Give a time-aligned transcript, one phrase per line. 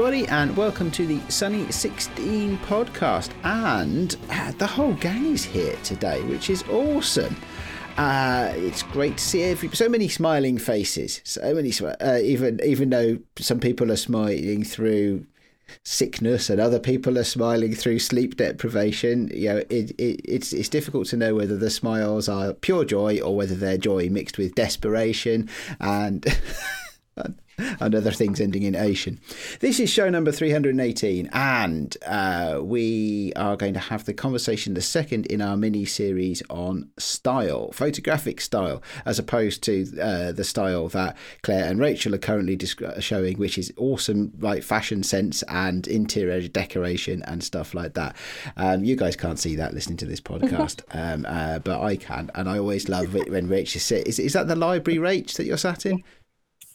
[0.00, 3.32] everybody, and welcome to the Sunny 16 podcast.
[3.44, 7.36] And uh, the whole gang is here today, which is awesome.
[7.98, 11.20] Uh, it's great to see every so many smiling faces.
[11.24, 15.26] So many, uh, even even though some people are smiling through
[15.84, 19.30] sickness and other people are smiling through sleep deprivation.
[19.34, 23.20] You know, it, it, it's it's difficult to know whether the smiles are pure joy
[23.20, 26.24] or whether they're joy mixed with desperation and.
[27.80, 29.20] and other things ending in Asian.
[29.60, 34.80] This is show number 318, and uh, we are going to have the conversation, the
[34.80, 40.88] second in our mini series on style, photographic style, as opposed to uh, the style
[40.88, 42.58] that Clare and Rachel are currently
[43.00, 48.16] showing, which is awesome, like fashion sense and interior decoration and stuff like that.
[48.56, 52.30] Um, you guys can't see that listening to this podcast, um, uh, but I can,
[52.34, 54.08] and I always love it when Rachel sits.
[54.08, 56.02] Is, is that the library, Rach, that you're sat in?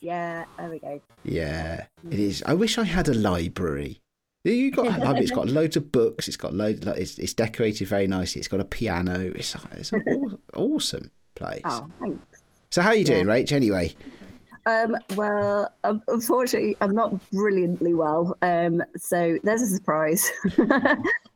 [0.06, 1.02] Yeah, there we go.
[1.24, 2.44] Yeah, it is.
[2.46, 4.02] I wish I had a library.
[4.44, 5.22] You got a library.
[5.22, 6.28] It's got loads of books.
[6.28, 6.86] It's got loads.
[6.86, 8.38] It's, it's decorated very nicely.
[8.38, 9.32] It's got a piano.
[9.36, 11.64] It's it's an awesome place.
[11.66, 12.24] Oh, thanks.
[12.70, 13.34] So how are you doing, yeah.
[13.34, 13.52] Rach?
[13.52, 13.96] Anyway.
[14.68, 18.38] Um, well, unfortunately, I'm not brilliantly well.
[18.44, 20.32] Um, so there's a surprise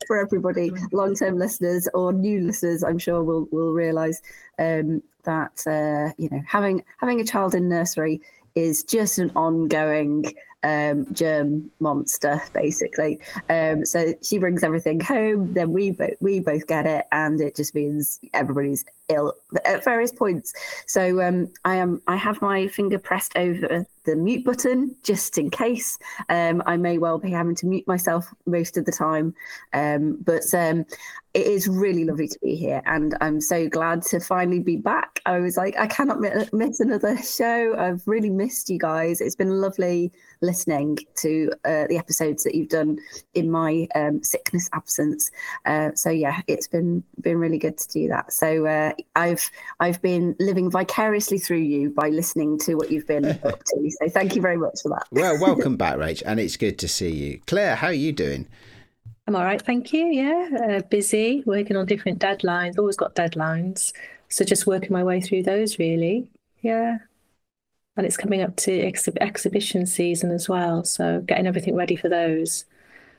[0.07, 2.83] for everybody, long-term listeners or new listeners.
[2.83, 4.22] I'm sure will will realise
[4.59, 8.22] um, that uh, you know having having a child in nursery
[8.59, 13.19] is just an ongoing um, germ monster, basically.
[13.49, 17.55] Um, so she brings everything home, then we bo- we both get it, and it
[17.55, 19.33] just means everybody's ill
[19.65, 20.53] at various points.
[20.88, 25.49] So um, I am I have my finger pressed over the mute button just in
[25.49, 25.99] case.
[26.29, 29.35] Um, I may well be having to mute myself most of the time,
[29.73, 30.85] um, but um,
[31.33, 35.21] it is really lovely to be here, and I'm so glad to finally be back.
[35.25, 36.19] I was like, I cannot
[36.53, 37.75] miss another show.
[37.77, 39.21] I've really missed you guys.
[39.21, 42.97] It's been lovely listening to uh, the episodes that you've done
[43.35, 45.29] in my um, sickness absence.
[45.66, 48.34] Uh, so yeah, it's been been really good to do that.
[48.34, 49.49] So uh, I've
[49.79, 53.91] I've been living vicariously through you by listening to what you've been up to.
[53.91, 55.07] So thank you very much for that.
[55.11, 57.41] well, welcome back, Rach, and it's good to see you.
[57.47, 58.47] Clare, how are you doing?
[59.27, 60.05] I'm all right, thank you.
[60.05, 62.77] Yeah, uh, busy, working on different deadlines.
[62.79, 63.93] Always got deadlines,
[64.27, 65.77] so just working my way through those.
[65.77, 66.27] Really,
[66.61, 66.99] yeah
[67.99, 70.85] and it's coming up to ex- exhibition season as well.
[70.85, 72.63] So getting everything ready for those.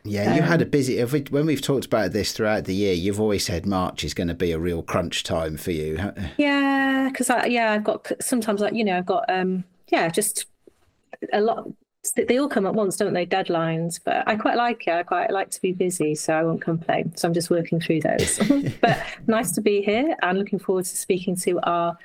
[0.05, 1.03] Yeah, you um, had a um, busy.
[1.05, 4.29] We, when we've talked about this throughout the year, you've always said March is going
[4.29, 5.99] to be a real crunch time for you.
[6.39, 10.47] Yeah, because I yeah I've got sometimes like you know I've got um yeah just
[11.33, 11.69] a lot.
[12.17, 13.27] They all come at once, don't they?
[13.27, 14.93] Deadlines, but I quite like it.
[14.93, 17.15] I quite like to be busy, so I won't complain.
[17.15, 18.39] So I'm just working through those.
[18.81, 21.99] but nice to be here, and looking forward to speaking to our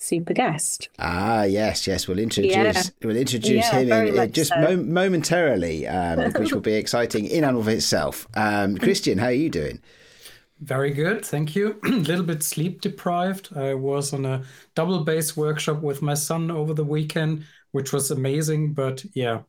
[0.00, 0.88] super guest.
[0.98, 2.08] Ah, yes, yes.
[2.08, 2.82] We'll introduce yeah.
[3.04, 4.60] we'll introduce yeah, him in, in just so.
[4.60, 8.26] mo- momentarily, um, which will be exciting in and of itself.
[8.34, 9.80] Um, Christian, how are you doing?
[10.60, 11.80] Very good, thank you.
[11.84, 13.56] A little bit sleep deprived.
[13.56, 14.42] I was on a
[14.74, 18.74] double bass workshop with my son over the weekend, which was amazing.
[18.74, 19.40] But yeah,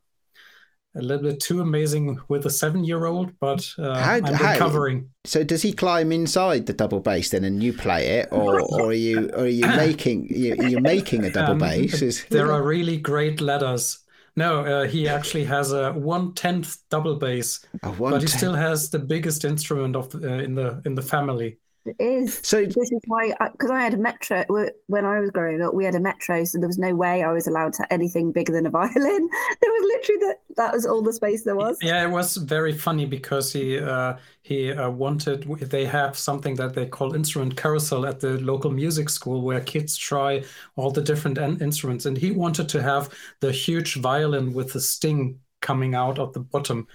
[0.94, 5.08] a little bit too amazing with a seven-year-old, but uh, how, I'm how, recovering.
[5.24, 8.88] So does he climb inside the double bass then, and you play it, or, or
[8.88, 12.24] are you or are you making you, are making a double um, bass?
[12.28, 13.98] There are really great ladders.
[14.34, 18.98] No, uh, he actually has a one tenth double bass, but he still has the
[18.98, 21.58] biggest instrument of uh, in the in the family.
[21.84, 22.40] It is.
[22.44, 24.44] So this is why, because I, I, had a metro
[24.86, 25.74] when I was growing up.
[25.74, 28.52] We had a metro, so there was no way I was allowed to anything bigger
[28.52, 28.92] than a violin.
[28.94, 30.36] There was literally that.
[30.56, 31.78] That was all the space there was.
[31.82, 35.44] Yeah, it was very funny because he uh, he uh, wanted.
[35.44, 39.96] They have something that they call instrument carousel at the local music school where kids
[39.96, 40.44] try
[40.76, 45.40] all the different instruments, and he wanted to have the huge violin with the sting
[45.60, 46.86] coming out of the bottom,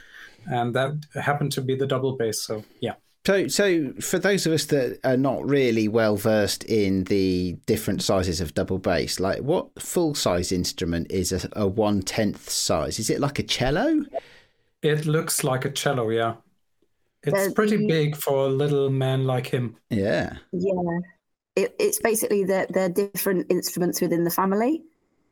[0.45, 2.43] and that happened to be the double bass.
[2.43, 2.93] So yeah.
[3.27, 8.01] So, so for those of us that are not really well versed in the different
[8.01, 12.99] sizes of double bass, like what full size instrument is a, a one tenth size?
[12.99, 14.05] Is it like a cello?
[14.81, 16.35] It looks like a cello, yeah.
[17.23, 19.75] It's pretty big for a little man like him.
[19.89, 20.37] Yeah.
[20.53, 20.99] Yeah.
[21.57, 24.83] It, it's basically that they're different instruments within the family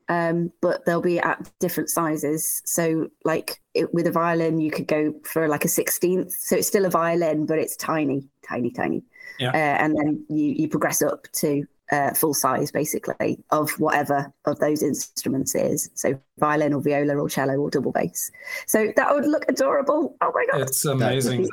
[0.10, 2.62] um, but they'll be at different sizes.
[2.66, 6.34] So, like it, with a violin, you could go for like a sixteenth.
[6.34, 9.04] So it's still a violin, but it's tiny, tiny, tiny.
[9.40, 9.50] Yeah.
[9.50, 14.60] Uh, and then you you progress up to uh, full size, basically, of whatever of
[14.60, 15.90] those instruments is.
[15.96, 18.31] So violin or viola or cello or double bass.
[18.68, 20.16] So that would look adorable.
[20.22, 21.50] Oh my god, it's amazing.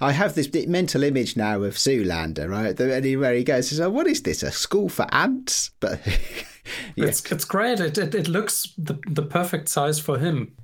[0.00, 2.78] I have this mental image now of Zoolander, right?
[3.18, 4.42] Where he goes, says, oh, "What is this?
[4.42, 6.00] A school for ants?" But
[6.96, 7.06] yeah.
[7.06, 7.80] it's it's great.
[7.80, 10.56] It, it it looks the the perfect size for him.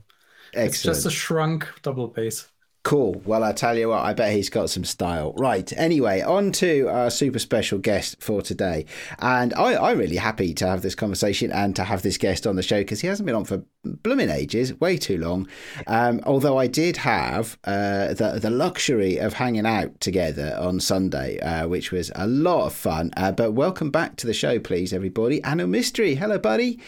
[0.52, 0.68] Excellent.
[0.68, 2.48] It's just a shrunk double bass.
[2.86, 3.20] Cool.
[3.24, 5.32] Well, I tell you what, I bet he's got some style.
[5.36, 5.72] Right.
[5.76, 8.86] Anyway, on to our super special guest for today.
[9.18, 12.54] And I, am really happy to have this conversation and to have this guest on
[12.54, 15.48] the show because he hasn't been on for blooming ages, way too long.
[15.88, 21.40] Um, although I did have uh, the, the luxury of hanging out together on Sunday,
[21.40, 23.10] uh, which was a lot of fun.
[23.16, 25.40] Uh, but welcome back to the show, please, everybody.
[25.40, 26.16] Anil Mistry.
[26.16, 26.78] Hello, buddy.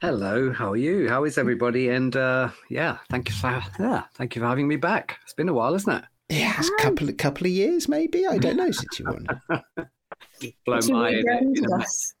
[0.00, 1.10] Hello, how are you?
[1.10, 1.90] How is everybody?
[1.90, 5.18] And uh, yeah, thank you for yeah, thank you for having me back.
[5.24, 6.04] It's been a while, isn't it?
[6.30, 8.26] Yeah, it's a couple couple of years, maybe.
[8.26, 9.26] I don't know since you won.
[10.64, 11.22] Blow my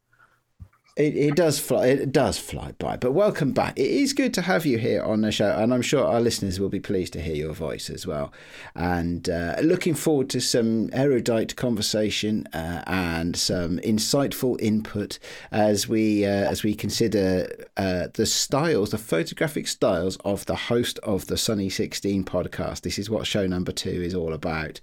[1.00, 3.78] it, it does fly it does fly by but welcome back.
[3.78, 6.60] It is good to have you here on the show and i'm sure our listeners
[6.60, 8.32] will be pleased to hear your voice as well.
[8.74, 15.18] And uh, looking forward to some erudite conversation uh, and some insightful input
[15.50, 20.98] as we uh, as we consider uh, the styles the photographic styles of the host
[21.00, 22.82] of the sunny 16 podcast.
[22.82, 24.80] This is what show number two is all about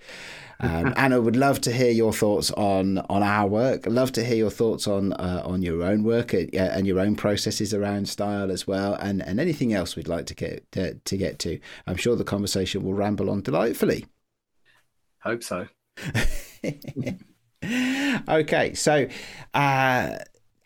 [0.59, 3.85] um, Anil would love to hear your thoughts on on our work.
[3.85, 7.15] Love to hear your thoughts on uh, on your own work uh, and your own
[7.15, 11.17] processes around style as well, and, and anything else we'd like to get to, to
[11.17, 11.59] get to.
[11.85, 14.05] I'm sure the conversation will ramble on delightfully.
[15.19, 15.67] Hope so.
[18.29, 19.07] okay, so
[19.53, 20.17] uh,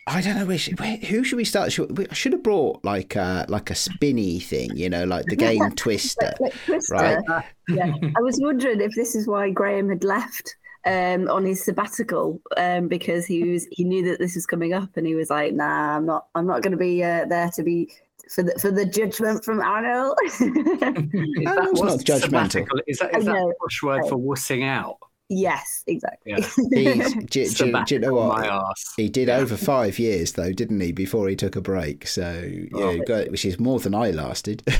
[0.06, 0.46] I don't know.
[0.46, 1.70] Which, who should we start?
[1.70, 5.26] Should, we, I should have brought like a, like a spinny thing, you know, like
[5.26, 6.94] the game Twister, like, Twister.
[6.94, 7.44] right?
[7.68, 12.40] yeah, I was wondering if this is why Graham had left um, on his sabbatical
[12.56, 15.54] um, because he was he knew that this was coming up, and he was like,
[15.54, 16.26] "Nah, I'm not.
[16.34, 17.90] I'm not going to be uh, there to be."
[18.30, 20.14] For the, for the judgment from Anil.
[20.40, 22.66] Anil's not judgmental.
[22.86, 24.96] Is that, is that a posh word for wussing out?
[25.34, 26.32] Yes, exactly.
[26.32, 26.40] Yeah.
[26.74, 28.76] He's, do, do, do, you know what?
[28.98, 29.38] He did yeah.
[29.38, 30.92] over five years though, didn't he?
[30.92, 32.42] Before he took a break, so
[32.74, 34.62] oh, yeah, got, which is more than I lasted.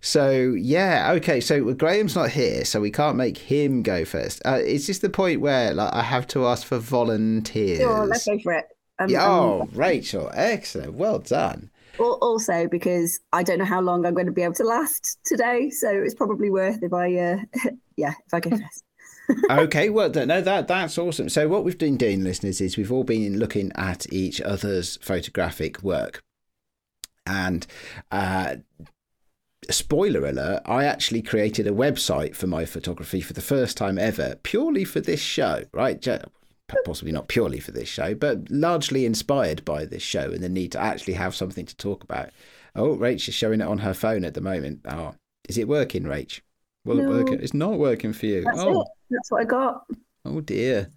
[0.00, 1.40] so yeah, okay.
[1.40, 4.40] So Graham's not here, so we can't make him go first.
[4.46, 7.80] Uh, is this the point where like I have to ask for volunteers?
[7.80, 8.66] Sure, let's go for it.
[9.00, 14.04] Um, yeah, oh, um, Rachel, excellent, well done also because I don't know how long
[14.04, 17.36] I'm going to be able to last today, so it's probably worth if I, uh,
[17.96, 18.84] yeah, if I go first.
[19.50, 21.28] okay, well, no, that that's awesome.
[21.28, 25.82] So what we've been doing, listeners, is we've all been looking at each other's photographic
[25.82, 26.22] work,
[27.24, 27.66] and
[28.10, 28.56] uh,
[29.70, 34.36] spoiler alert, I actually created a website for my photography for the first time ever,
[34.42, 35.64] purely for this show.
[35.72, 36.00] Right,
[36.84, 40.72] possibly not purely for this show, but largely inspired by this show and the need
[40.72, 42.30] to actually have something to talk about.
[42.74, 44.80] Oh, Rach is showing it on her phone at the moment.
[44.88, 45.14] Oh,
[45.48, 46.40] is it working, Rach?
[46.84, 47.40] Will no, it work?
[47.40, 48.42] It's not working for you.
[48.44, 48.82] That's oh.
[48.82, 48.88] it.
[49.10, 49.84] That's what I got.
[50.24, 50.90] Oh dear.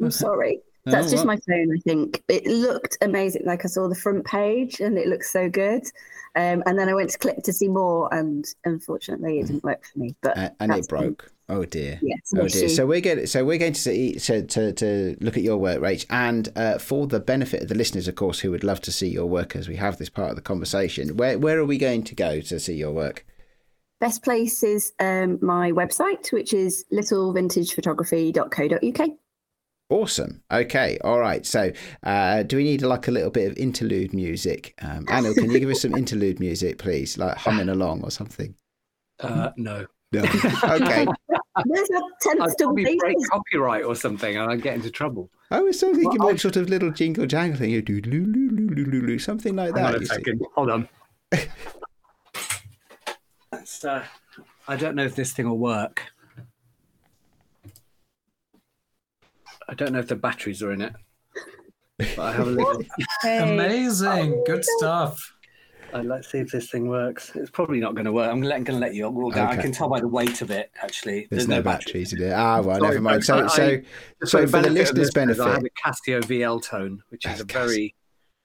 [0.00, 0.60] I'm sorry.
[0.84, 1.36] That's oh, just well.
[1.36, 2.22] my phone, I think.
[2.28, 3.42] It looked amazing.
[3.44, 5.84] Like I saw the front page and it looked so good.
[6.34, 9.84] Um, and then I went to click to see more, and unfortunately, it didn't work
[9.84, 10.14] for me.
[10.22, 11.30] But uh, and it broke.
[11.48, 11.98] Oh dear.
[12.02, 12.32] Yes.
[12.36, 12.68] Oh dear.
[12.68, 13.26] So we're going.
[13.26, 16.78] So we're going to see to to, to look at your work, Rach, and uh,
[16.78, 19.56] for the benefit of the listeners, of course, who would love to see your work
[19.56, 21.16] as we have this part of the conversation.
[21.16, 23.26] Where where are we going to go to see your work?
[24.00, 29.10] Best place is um, my website, which is littlevintagephotography.co.uk.
[29.90, 30.42] Awesome.
[30.50, 30.98] Okay.
[31.04, 31.44] All right.
[31.44, 31.70] So,
[32.02, 34.74] uh, do we need like a little bit of interlude music?
[34.80, 38.54] Um, Anil, can you give us some interlude music, please, like humming along or something?
[39.20, 39.86] Uh, no.
[40.12, 40.22] No.
[40.64, 41.06] Okay.
[41.66, 45.30] There's a I'd probably break copyright or something, and I'd get into trouble.
[45.50, 49.54] I was still thinking well, about sort of little jingle jangle thing, you do something
[49.54, 49.94] like that.
[49.94, 50.40] On a second.
[50.54, 50.88] Hold on.
[53.84, 54.02] uh,
[54.66, 56.02] I don't know if this thing will work.
[59.68, 60.94] I don't know if the batteries are in it.
[61.98, 62.82] But I have a little.
[63.24, 65.34] Amazing, oh, good stuff.
[65.92, 67.32] Uh, let's see if this thing works.
[67.34, 68.30] It's probably not going to work.
[68.30, 69.48] I'm going to let you roll down.
[69.48, 69.58] Okay.
[69.58, 70.70] I can tell by the weight of it.
[70.82, 72.32] Actually, there's, there's no, no, batteries in it.
[72.32, 73.24] Ah, well, Sorry, never mind.
[73.24, 77.26] So, so, I, so for the listeners' benefit, I have a Casio VL tone, which
[77.26, 77.94] is a very,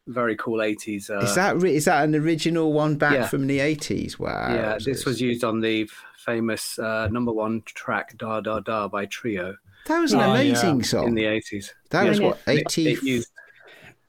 [0.08, 1.10] very cool 80s.
[1.10, 3.28] Uh, is that is that an original one back yeah.
[3.28, 4.20] from the 80s?
[4.20, 4.54] Wow.
[4.54, 9.06] Yeah, this was used on the famous uh, number one track "Da Da Da" by
[9.06, 9.56] Trio.
[9.86, 10.86] That was an oh, amazing yeah.
[10.86, 11.72] song in the 80s.
[11.92, 13.22] That yeah, was what 80.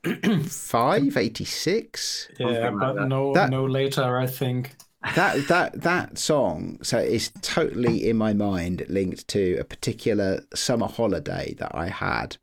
[0.05, 2.29] 85, 86?
[2.39, 4.77] Yeah, but like no, that, no later, I think.
[5.15, 10.89] That that that song so is totally in my mind linked to a particular summer
[10.89, 12.37] holiday that I had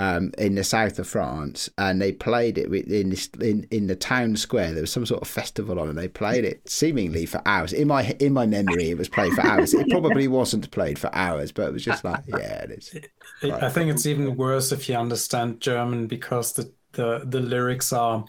[0.00, 3.96] um, in the south of France, and they played it in this in, in the
[3.96, 4.72] town square.
[4.72, 7.74] There was some sort of festival on, and they played it seemingly for hours.
[7.74, 9.74] In my in my memory, it was played for hours.
[9.74, 12.94] It probably wasn't played for hours, but it was just like, yeah, it is.
[13.42, 18.24] I think it's even worse if you understand German because the the the lyrics are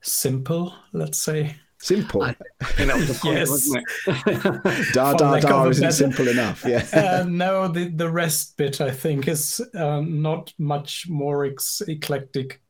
[0.00, 1.56] simple, let's say.
[1.80, 2.22] Simple.
[2.24, 4.92] I think that was point, Yes.
[4.92, 6.64] Da da da isn't better- simple enough.
[6.66, 6.84] Yeah.
[7.20, 12.60] uh, no, the, the rest bit I think is um, not much more ex- eclectic.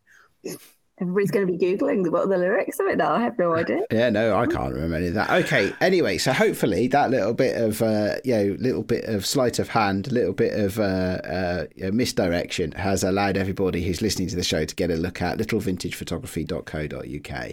[1.00, 3.12] Everybody's going to be googling what are the lyrics of it now.
[3.12, 3.82] I have no idea.
[3.90, 5.30] Yeah, no, I can't remember any of that.
[5.30, 9.60] Okay, anyway, so hopefully that little bit of, uh, you know, little bit of sleight
[9.60, 14.42] of hand, little bit of uh, uh, misdirection has allowed everybody who's listening to the
[14.42, 17.52] show to get a look at littlevintagephotography.co.uk,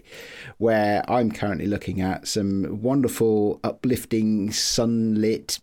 [0.58, 5.60] where I'm currently looking at some wonderful, uplifting, sunlit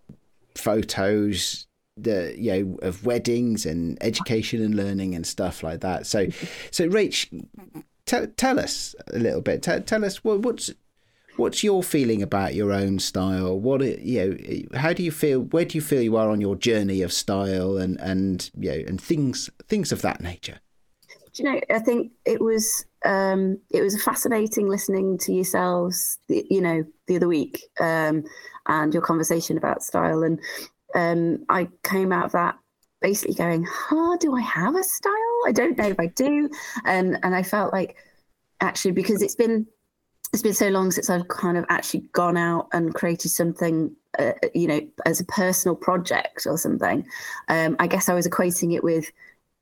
[0.55, 6.29] photos the you know of weddings and education and learning and stuff like that so
[6.71, 7.29] so rach
[8.07, 10.71] tell, tell us a little bit tell, tell us what, what's
[11.37, 14.27] what's your feeling about your own style what you
[14.71, 17.13] know how do you feel where do you feel you are on your journey of
[17.13, 20.61] style and and you know and things things of that nature
[21.35, 21.61] Do you know?
[21.71, 27.29] I think it was um, it was fascinating listening to yourselves, you know, the other
[27.29, 28.25] week, um,
[28.67, 30.23] and your conversation about style.
[30.23, 30.39] And
[30.95, 32.57] um, I came out of that
[33.01, 35.41] basically going, "Huh, do I have a style?
[35.47, 36.49] I don't know if I do."
[36.85, 37.97] And and I felt like
[38.61, 39.67] actually because it's been
[40.33, 44.33] it's been so long since I've kind of actually gone out and created something, uh,
[44.55, 47.07] you know, as a personal project or something.
[47.49, 49.13] Um, I guess I was equating it with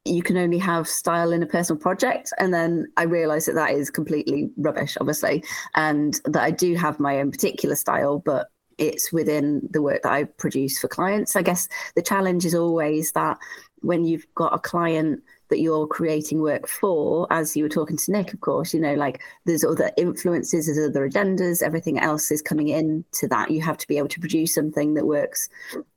[0.05, 3.73] you can only have style in a personal project and then i realized that that
[3.73, 5.45] is completely rubbish obviously
[5.75, 8.49] and that i do have my own particular style but
[8.81, 11.37] it's within the work that i produce for clients.
[11.37, 13.39] I guess the challenge is always that
[13.83, 18.13] when you've got a client that you're creating work for as you were talking to
[18.13, 22.43] nick of course you know like there's other influences there's other agendas everything else is
[22.43, 23.51] coming in to that.
[23.51, 25.49] You have to be able to produce something that works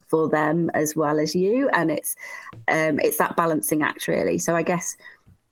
[0.08, 2.16] for them as well as you and it's
[2.68, 4.38] um, it's that balancing act really.
[4.38, 4.96] So i guess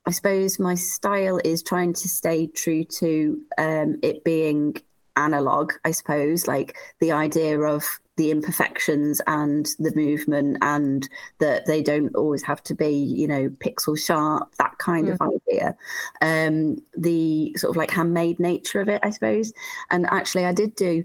[0.06, 4.76] i suppose my style is trying to stay true to um, it being
[5.16, 7.84] analog i suppose like the idea of
[8.16, 13.48] the imperfections and the movement and that they don't always have to be you know
[13.48, 15.74] pixel sharp that kind of idea.
[16.20, 19.52] Um the sort of like handmade nature of it i suppose.
[19.90, 21.04] And actually i did do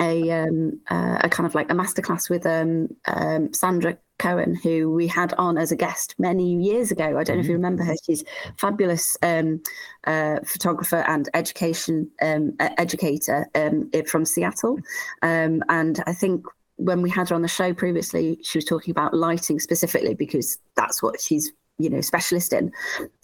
[0.00, 4.92] a um, uh, a kind of like a masterclass with um, um, Sandra Coan, who
[4.92, 7.18] we had on as a guest many years ago.
[7.18, 7.94] I don't know if you remember her.
[8.04, 8.24] She's
[8.56, 9.62] fabulous um,
[10.06, 14.78] uh, photographer and education um, educator um, from Seattle,
[15.22, 16.44] um, and I think.
[16.80, 20.58] When we had her on the show previously, she was talking about lighting specifically because
[20.76, 22.70] that's what she's, you know, specialist in.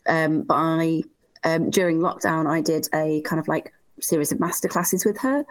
[0.08, 1.04] Um, but I,
[1.44, 3.72] um, during lockdown, I did a kind of like
[4.04, 5.44] series of masterclasses with her.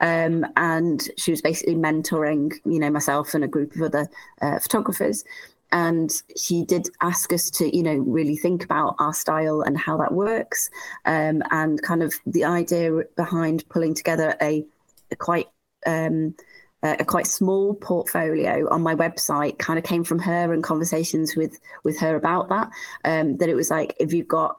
[0.00, 4.08] Um, and she was basically mentoring you know myself and a group of other
[4.42, 5.24] uh, photographers.
[5.72, 9.96] And she did ask us to you know really think about our style and how
[9.98, 10.70] that works.
[11.04, 14.64] Um, and kind of the idea behind pulling together a,
[15.10, 15.48] a quite
[15.86, 16.34] um,
[16.82, 21.58] a quite small portfolio on my website kind of came from her and conversations with
[21.84, 22.70] with her about that.
[23.04, 24.58] Um, that it was like if you've got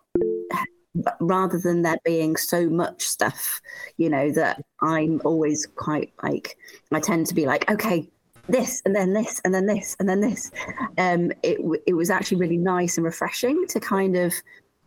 [1.19, 3.62] rather than there being so much stuff
[3.98, 6.57] you know that i'm always quite like
[6.91, 8.10] i tend to be like okay
[8.51, 10.51] this and then this and then this and then this.
[10.98, 14.33] Um it, it was actually really nice and refreshing to kind of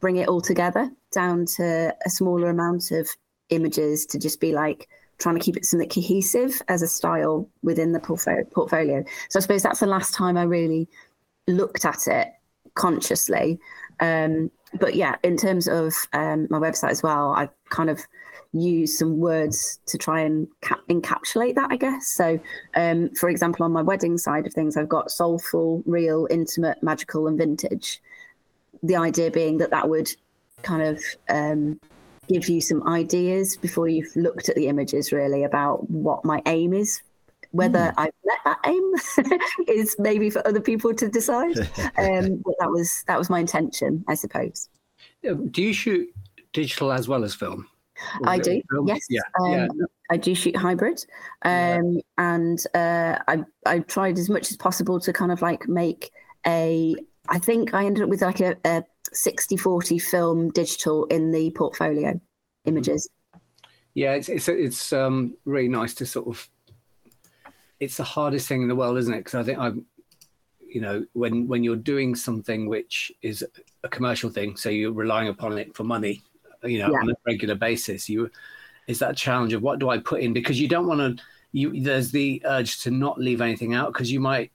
[0.00, 3.08] bring it all together down to a smaller amount of
[3.50, 7.92] images to just be like trying to keep it something cohesive as a style within
[7.92, 9.04] the portfolio.
[9.30, 10.88] So i suppose that's the last time i really
[11.46, 12.28] looked at it
[12.74, 13.58] consciously.
[14.00, 18.00] Um but yeah, in terms of um, my website as well, I kind of
[18.52, 22.06] use some words to try and ca- encapsulate that, I guess.
[22.06, 22.38] So,
[22.76, 27.26] um, for example, on my wedding side of things, I've got soulful, real, intimate, magical,
[27.26, 28.00] and vintage.
[28.82, 30.14] The idea being that that would
[30.62, 31.80] kind of um,
[32.28, 36.72] give you some ideas before you've looked at the images, really, about what my aim
[36.74, 37.02] is.
[37.54, 41.56] Whether I've met that aim is maybe for other people to decide.
[41.96, 44.68] Um, but that was that was my intention, I suppose.
[45.22, 46.08] Do you shoot
[46.52, 47.66] digital as well as film?
[48.20, 48.60] Or I do.
[48.70, 48.88] film?
[48.88, 49.06] Yes.
[49.08, 49.20] Yeah.
[49.40, 49.68] Um, yeah.
[50.10, 51.04] I do shoot hybrid,
[51.42, 56.10] um, and uh, I I tried as much as possible to kind of like make
[56.46, 56.96] a.
[57.28, 58.82] I think I ended up with like a, a
[59.14, 62.20] 60-40 film digital in the portfolio
[62.66, 63.08] images.
[63.94, 66.48] Yeah, it's it's it's um really nice to sort of.
[67.80, 69.18] It's the hardest thing in the world, isn't it?
[69.18, 69.84] Because I think I'm,
[70.66, 73.44] you know, when when you're doing something which is
[73.82, 76.22] a commercial thing, so you're relying upon it for money,
[76.62, 76.98] you know, Yeah.
[76.98, 78.30] on a regular basis, you
[78.86, 81.24] is that challenge of what do I put in because you don't want to.
[81.52, 84.50] You there's the urge to not leave anything out because you might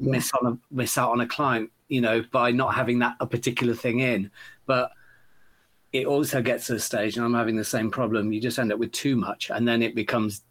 [0.00, 3.26] miss on a miss out on a client, you know, by not having that a
[3.26, 4.30] particular thing in.
[4.66, 4.90] But
[5.92, 8.32] it also gets to a stage, and I'm having the same problem.
[8.32, 10.42] You just end up with too much, and then it becomes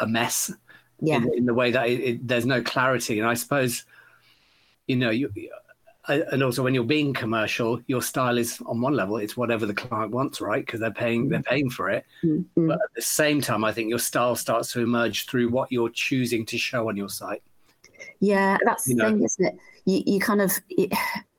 [0.00, 0.52] a mess.
[1.00, 1.16] Yeah.
[1.16, 3.84] In, in the way that it, it, there's no clarity, and I suppose,
[4.86, 5.30] you know, you
[6.08, 9.74] and also when you're being commercial, your style is on one level, it's whatever the
[9.74, 10.64] client wants, right?
[10.64, 12.06] Because they're paying they're paying for it.
[12.22, 12.68] Mm-hmm.
[12.68, 15.90] But at the same time, I think your style starts to emerge through what you're
[15.90, 17.42] choosing to show on your site.
[18.20, 19.10] Yeah, that's the know.
[19.10, 19.58] thing, isn't it?
[19.84, 20.52] You, you kind of,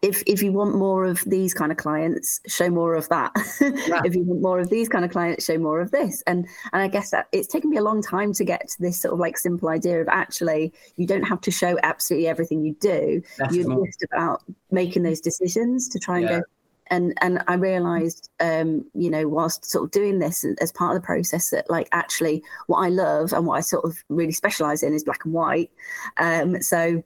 [0.01, 3.31] if if you want more of these kind of clients, show more of that.
[4.05, 6.23] if you want more of these kind of clients, show more of this.
[6.27, 9.01] And and I guess that it's taken me a long time to get to this
[9.01, 12.75] sort of like simple idea of actually you don't have to show absolutely everything you
[12.79, 13.21] do.
[13.51, 16.39] You're just about making those decisions to try and Yeah.
[16.39, 16.43] go.
[16.89, 21.01] And and I realised, um, you know, whilst sort of doing this as part of
[21.01, 24.83] the process, that like actually what I love and what I sort of really specialise
[24.83, 25.71] in is black and white.
[26.17, 27.03] Um, so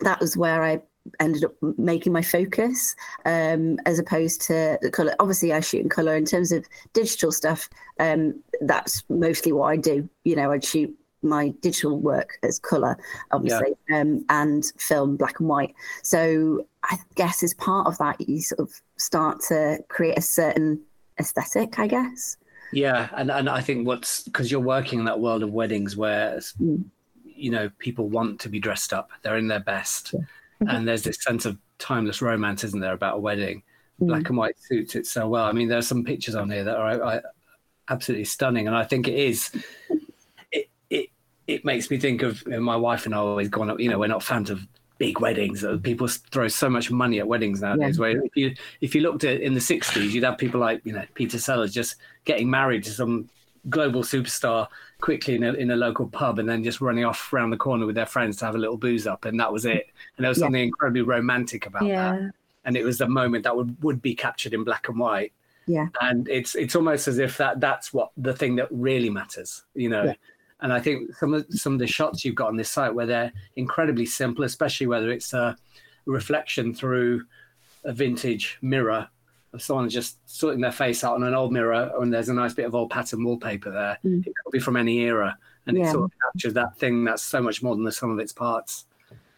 [0.00, 0.80] that was where I
[1.18, 5.14] ended up making my focus um, as opposed to the color.
[5.18, 6.16] Obviously, I shoot in color.
[6.16, 10.08] In terms of digital stuff, um, that's mostly what I do.
[10.24, 12.96] You know, I'd shoot my digital work as color,
[13.30, 15.74] obviously, um, and film black and white.
[16.02, 20.80] So I guess as part of that, you sort of start to create a certain
[21.18, 22.36] aesthetic, I guess.
[22.72, 26.38] Yeah, and and I think what's because you're working in that world of weddings where
[26.60, 26.84] Mm.
[27.24, 30.14] you know people want to be dressed up, they're in their best,
[30.68, 33.62] and there's this sense of timeless romance, isn't there, about a wedding?
[33.98, 35.44] Black and white suits it so well.
[35.44, 37.20] I mean, there are some pictures on here that are I,
[37.90, 39.50] absolutely stunning, and I think it is.
[40.50, 41.10] It it
[41.46, 43.78] it makes me think of you know, my wife and I always gone up.
[43.78, 45.64] You know, we're not fans of big weddings.
[45.64, 47.98] Uh, People throw so much money at weddings nowadays.
[47.98, 50.92] Where if you if you looked at in the '60s, you'd have people like you
[50.92, 53.28] know Peter Sellers just getting married to some
[53.68, 54.68] global superstar
[55.00, 57.84] quickly in a, in a local pub and then just running off around the corner
[57.86, 60.28] with their friends to have a little booze up and that was it and there
[60.30, 60.44] was Yeah.
[60.46, 62.30] something incredibly romantic about that Yeah.
[62.64, 65.32] and it was the moment that would, would be captured in black and white
[65.66, 65.88] Yeah.
[66.00, 69.88] and it's it's almost as if that that's what the thing that really matters you
[69.90, 70.14] know Yeah.
[70.62, 73.06] and i think some of some of the shots you've got on this site where
[73.06, 75.56] they're incredibly simple especially whether it's a
[76.06, 77.24] reflection through
[77.84, 79.08] a vintage mirror
[79.52, 82.54] of someone just sorting their face out on an old mirror and there's a nice
[82.54, 84.26] bit of old pattern wallpaper there Mm.
[84.26, 85.36] it could be from any era
[85.66, 88.18] and it sort of captures that thing that's so much more than the sum of
[88.18, 88.86] its parts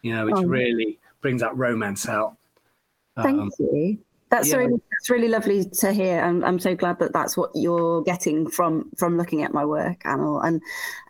[0.01, 0.43] you know which Oh.
[0.43, 2.35] really brings that romance out
[3.15, 3.99] Thank Um, you.
[4.29, 4.55] That's yeah.
[4.55, 6.19] really that's really lovely to hear.
[6.19, 9.99] I'm I'm so glad that that's what you're getting from from looking at my work,
[10.05, 10.43] Anil.
[10.43, 10.59] And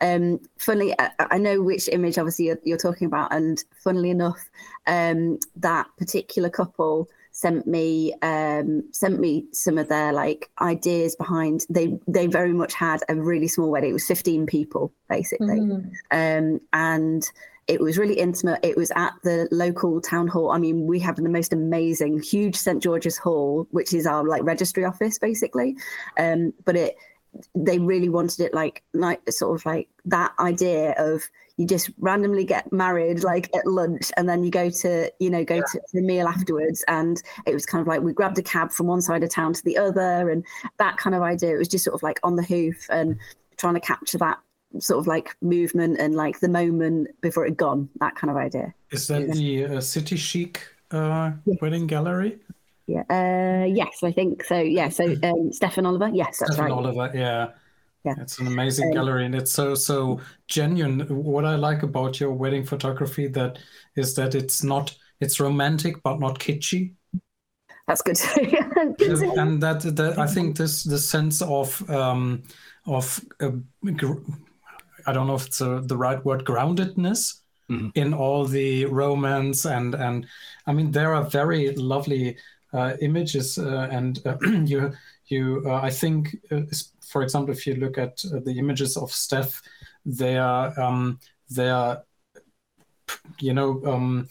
[0.01, 3.33] um, funnily, I, I know which image obviously you're, you're talking about.
[3.33, 4.49] And funnily enough,
[4.87, 11.65] um, that particular couple sent me um, sent me some of their like ideas behind.
[11.69, 13.89] They they very much had a really small wedding.
[13.89, 15.91] It was 15 people basically Mhm.
[16.11, 17.29] um, and
[17.67, 18.59] it was really intimate.
[18.63, 20.51] It was at the local town hall.
[20.51, 24.43] I mean, we have the most amazing, huge St George's Hall, which is our like
[24.43, 25.77] registry office, basically.
[26.19, 26.97] Um, but it,
[27.55, 31.23] they really wanted it like, like sort of like that idea of
[31.57, 35.43] you just randomly get married like at lunch and then you go to you know
[35.43, 38.71] go to the meal afterwards and it was kind of like we grabbed a cab
[38.71, 40.43] from one side of town to the other and
[40.79, 43.17] that kind of idea it was just sort of like on the hoof and
[43.57, 44.39] trying to capture that
[44.79, 48.73] sort of like movement and like the moment before it gone that kind of idea
[48.91, 49.37] Is that Yes.
[49.37, 51.57] the uh, City Chic uh, Yes.
[51.61, 52.39] wedding gallery?
[52.87, 56.71] Yeah uh yes i think so yeah so um stefan oliver yes that's Stefan right
[56.73, 57.47] Oliver, yeah.
[58.05, 58.15] Yeah.
[58.19, 60.19] It's an amazing Um, gallery and it's so so
[60.49, 61.07] genuine.
[61.07, 63.59] What I like about your wedding photography that
[63.95, 66.95] is that it's not it's romantic but not kitschy.
[67.87, 68.19] that's good
[68.99, 72.43] And and that, that I think this the sense of um
[72.85, 73.51] of uh,
[75.07, 77.39] I don't know if it's uh the right word groundedness
[77.71, 77.91] Mhm.
[77.95, 80.27] in all the romance and and
[80.67, 82.35] I mean there are very lovely
[83.01, 84.91] images uh, and uh, you
[85.27, 86.61] you uh, I think uh,
[87.07, 89.61] for example if you look at uh, the images of Steph
[90.05, 92.03] they are um, they are
[93.39, 94.27] you know um,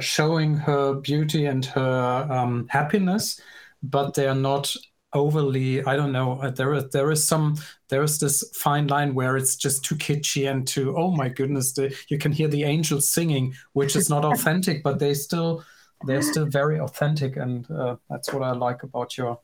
[0.00, 3.40] showing her beauty and her um, happiness
[3.82, 4.74] but they are not
[5.14, 7.54] overly i don't know uh, there is there is some
[7.90, 11.72] there is this fine line where it's just too kitschy and too oh my goodness
[11.72, 15.62] the, you can hear the angels singing which is not authentic but they still
[16.06, 19.38] they're still very authentic and uh, that's what i like about your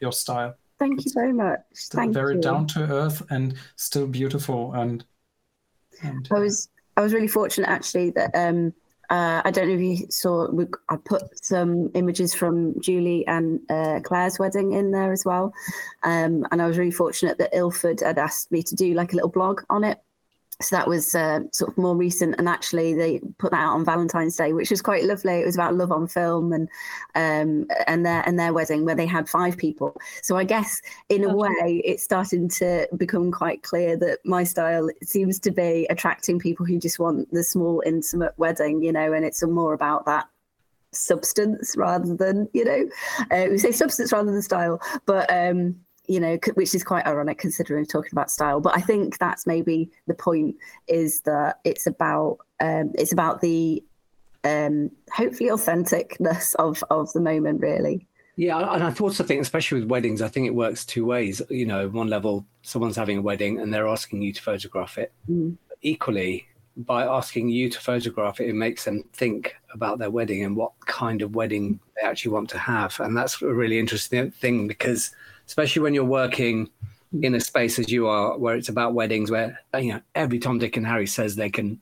[0.00, 0.54] your style.
[0.78, 1.60] Thank you very much.
[1.90, 2.40] thank very you.
[2.40, 5.04] down to earth and still beautiful and,
[6.02, 8.72] and I was I was really fortunate actually that um
[9.10, 13.60] uh, I don't know if you saw we, I put some images from Julie and
[13.68, 15.52] uh, Claire's wedding in there as well,
[16.02, 19.16] um, and I was really fortunate that Ilford had asked me to do like a
[19.16, 19.98] little blog on it.
[20.62, 23.84] So that was uh, sort of more recent and actually they put that out on
[23.84, 25.34] valentine's day which was quite lovely.
[25.34, 26.68] It was about love on film and
[27.14, 29.96] um, and their and their wedding where they had five people.
[30.22, 34.88] So i guess in a way it's starting to become quite clear that my style
[35.02, 39.24] seems to be attracting people who just want the small intimate wedding you know and
[39.24, 40.26] it's more about that
[40.92, 42.88] substance rather than you know
[43.30, 45.74] uh, we say substance rather than style but um
[46.06, 48.60] you know, which is quite ironic considering talking about style.
[48.60, 50.56] But I think that's maybe the point
[50.88, 53.82] is that it's about um, it's about the
[54.44, 58.06] um, hopefully authenticness of of the moment, really.
[58.36, 61.42] Yeah, and I also think, especially with weddings, I think it works two ways.
[61.50, 65.12] You know, one level, someone's having a wedding and they're asking you to photograph it.
[65.30, 65.58] Mm.
[65.82, 70.56] Equally, by asking you to photograph it, it makes them think about their wedding and
[70.56, 72.98] what kind of wedding they actually want to have.
[73.00, 75.10] And that's a really interesting thing because
[75.46, 76.70] especially when you're working
[77.22, 80.58] in a space as you are, where it's about weddings, where you know every Tom,
[80.58, 81.80] Dick, and Harry says they can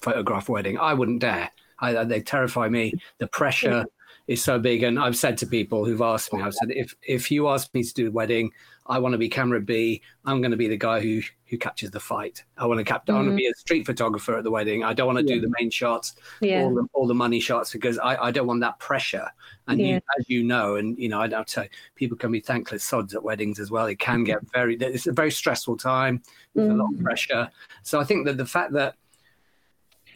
[0.00, 0.78] photograph a wedding.
[0.78, 1.50] I wouldn't dare.
[1.78, 2.94] I, they terrify me.
[3.18, 3.86] The pressure
[4.28, 7.30] is so big, and I've said to people who've asked me, I've said, if if
[7.30, 8.52] you ask me to do a wedding,
[8.86, 10.02] I want to be camera B.
[10.26, 12.44] I'm going to be the guy who who captures the fight.
[12.58, 13.06] I want to cap.
[13.06, 13.12] Mm-hmm.
[13.12, 14.84] I want to be a street photographer at the wedding.
[14.84, 15.36] I don't want to yeah.
[15.36, 16.62] do the main shots, yeah.
[16.62, 19.30] all the all the money shots because I, I don't want that pressure.
[19.66, 19.86] And yeah.
[19.86, 21.64] you, as you know, and you know, I don't tell
[21.94, 23.86] people can be thankless sods at weddings as well.
[23.86, 24.76] It can get very.
[24.76, 26.22] It's a very stressful time
[26.54, 26.80] with mm-hmm.
[26.80, 27.02] a lot of mm.
[27.02, 27.48] pressure.
[27.82, 28.94] So I think that the fact that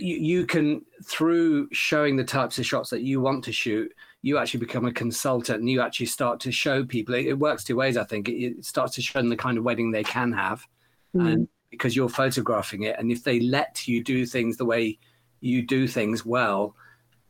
[0.02, 4.38] you, you can through showing the types of shots that you want to shoot you
[4.38, 7.76] actually become a consultant and you actually start to show people it, it works two
[7.76, 10.32] ways i think it, it, starts to show them the kind of wedding they can
[10.32, 10.66] have
[11.14, 11.32] mm.
[11.32, 14.98] and because you're photographing it and if they let you do things the way
[15.40, 16.74] you do things well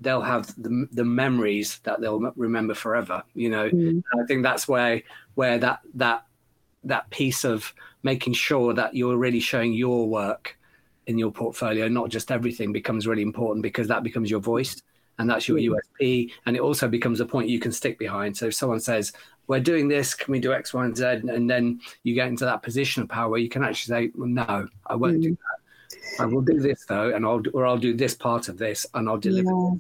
[0.01, 4.03] they'll have the, the memories that they'll remember forever you know mm.
[4.21, 5.03] i think that's where
[5.35, 6.27] where that that
[6.85, 10.59] that piece of making sure that you're really showing your work
[11.07, 14.81] in your portfolio not just everything becomes really important because that becomes your voice
[15.19, 16.33] and that's your USP.
[16.47, 18.37] And it also becomes a point you can stick behind.
[18.37, 19.13] So if someone says,
[19.47, 22.45] "We're doing this, can we do X, Y, and Z?" and then you get into
[22.45, 25.23] that position of power where you can actually say, well, "No, I won't mm.
[25.23, 26.21] do that.
[26.21, 29.09] I will do this though, and I'll or I'll do this part of this, and
[29.09, 29.75] I'll deliver." Yeah.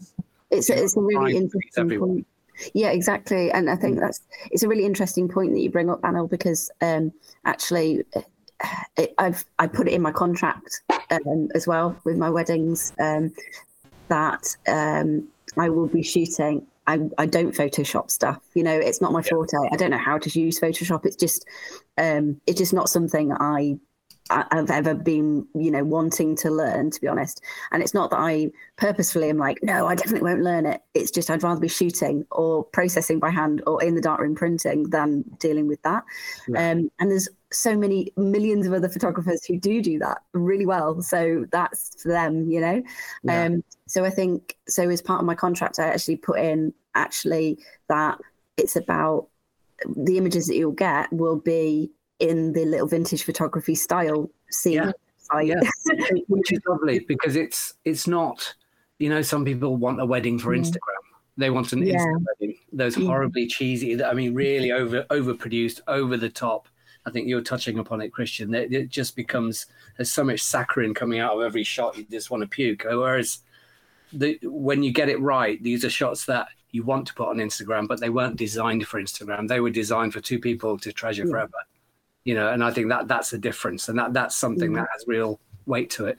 [0.50, 2.26] It's a, it's a really interesting point.
[2.74, 4.00] Yeah, exactly, and I think mm.
[4.00, 7.12] that's it's a really interesting point that you bring up, Anil, because um,
[7.44, 8.04] actually
[8.96, 13.32] it, I've I put it in my contract um, as well with my weddings um,
[14.08, 16.66] that um, I will be shooting.
[16.86, 18.40] I, I don't Photoshop stuff.
[18.54, 19.56] You know, it's not my forte.
[19.70, 21.06] I don't know how to use Photoshop.
[21.06, 21.46] It's just
[21.98, 23.78] um, it's just not something I
[24.32, 27.42] I've ever been, you know, wanting to learn, to be honest.
[27.70, 30.80] And it's not that I purposefully am like, no, I definitely won't learn it.
[30.94, 34.90] It's just I'd rather be shooting or processing by hand or in the darkroom printing
[34.90, 36.04] than dealing with that.
[36.56, 41.02] Um, and there's so many millions of other photographers who do do that really well.
[41.02, 42.82] So that's for them, you know.
[43.24, 43.44] Yeah.
[43.44, 47.58] Um, so I think so as part of my contract, I actually put in actually
[47.88, 48.18] that
[48.56, 49.28] it's about
[49.96, 51.90] the images that you'll get will be
[52.22, 54.74] in the little vintage photography style scene.
[54.74, 55.40] Yeah.
[55.42, 55.60] yeah.
[56.28, 58.54] which is lovely because it's it's not
[58.98, 60.60] you know some people want a wedding for mm.
[60.60, 61.02] Instagram.
[61.36, 61.96] They want an yeah.
[61.96, 62.58] Instagram wedding.
[62.72, 66.68] Those horribly cheesy, I mean, really over overproduced, over the top.
[67.04, 68.54] I think you're touching upon it, Christian.
[68.54, 71.96] It, it just becomes there's so much saccharine coming out of every shot.
[71.96, 72.84] You just want to puke.
[72.86, 73.40] Whereas
[74.12, 77.38] the, when you get it right, these are shots that you want to put on
[77.38, 79.48] Instagram, but they weren't designed for Instagram.
[79.48, 81.30] They were designed for two people to treasure yeah.
[81.30, 81.58] forever
[82.24, 84.76] you know and i think that that's a difference and that that's something mm.
[84.76, 86.18] that has real weight to it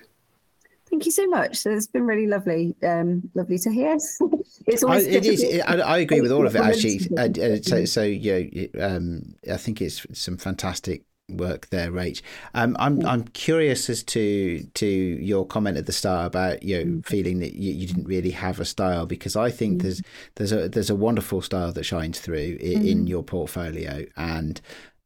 [0.89, 3.94] thank you so much So it's been really lovely um lovely to hear
[4.68, 7.62] it's always I, it is, I, I, agree with all of it actually uh, uh,
[7.62, 8.42] so so yeah
[8.80, 12.22] um i think it's some fantastic work there, Rach.
[12.54, 16.92] Um, I'm I'm curious as to to your comment at the start about you know,
[16.92, 17.06] mm.
[17.06, 19.84] feeling that you, you, didn't really have a style because I think mm.
[19.84, 20.02] there's
[20.36, 22.89] there's a there's a wonderful style that shines through in, mm.
[22.89, 24.60] in your portfolio, and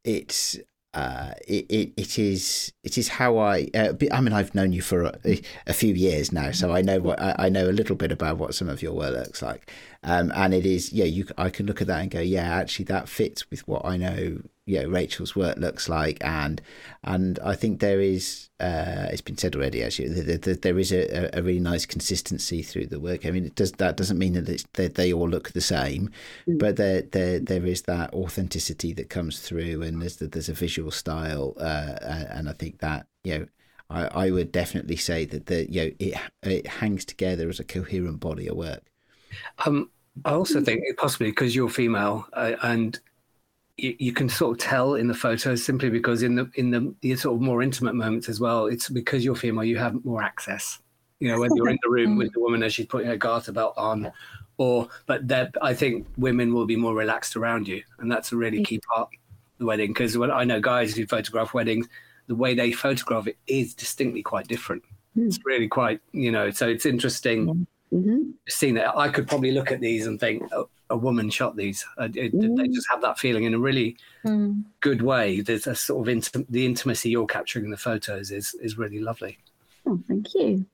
[0.03, 0.57] it's
[0.97, 4.81] uh, it, it, it is it is how I uh, I mean I've known you
[4.81, 7.97] for a, a, few years now so I know what I, I, know a little
[7.97, 9.69] bit about what some of your work looks like.
[10.03, 12.85] Um, and it is yeah you I can look at that and go yeah actually
[12.85, 16.17] that fits with what I know you know Rachel's work looks like.
[16.21, 16.61] And
[17.03, 20.91] and I think there is uh, it's been said already actually that, that there is
[20.91, 23.25] a, a really nice consistency through the work.
[23.25, 26.11] I mean it does that doesn't mean that, that they all look the same
[26.47, 26.59] mm.
[26.59, 30.91] but there there there is that authenticity that comes through and there's there's a visual
[30.91, 31.95] style uh,
[32.29, 33.45] and I think that you know
[33.89, 37.63] I, I would definitely say that the you know it it hangs together as a
[37.63, 38.83] coherent body of work
[39.65, 39.89] um
[40.25, 42.99] I also think possibly because you're female uh, and
[43.77, 46.93] you, you can sort of tell in the photos simply because in the in the,
[47.01, 50.21] the sort of more intimate moments as well, it's because you're female, you have more
[50.21, 50.79] access.
[51.19, 53.51] You know, when you're in the room with the woman as she's putting her garter
[53.51, 54.11] belt on,
[54.57, 58.35] or but that I think women will be more relaxed around you, and that's a
[58.35, 59.19] really key part of
[59.57, 59.91] the wedding.
[59.91, 61.87] Because when I know guys who photograph weddings,
[62.27, 64.83] the way they photograph it is distinctly quite different.
[65.15, 68.95] It's really quite, you know, so it's interesting hmm seeing that.
[68.97, 71.85] I could probably look at these and think oh, a woman shot these.
[71.97, 74.63] Uh, it, They just have that feeling in a really Mm.
[74.81, 75.41] good way.
[75.41, 79.37] There's a sort of the intimacy you're capturing in the photos is is really lovely.
[79.85, 80.65] Oh, thank you.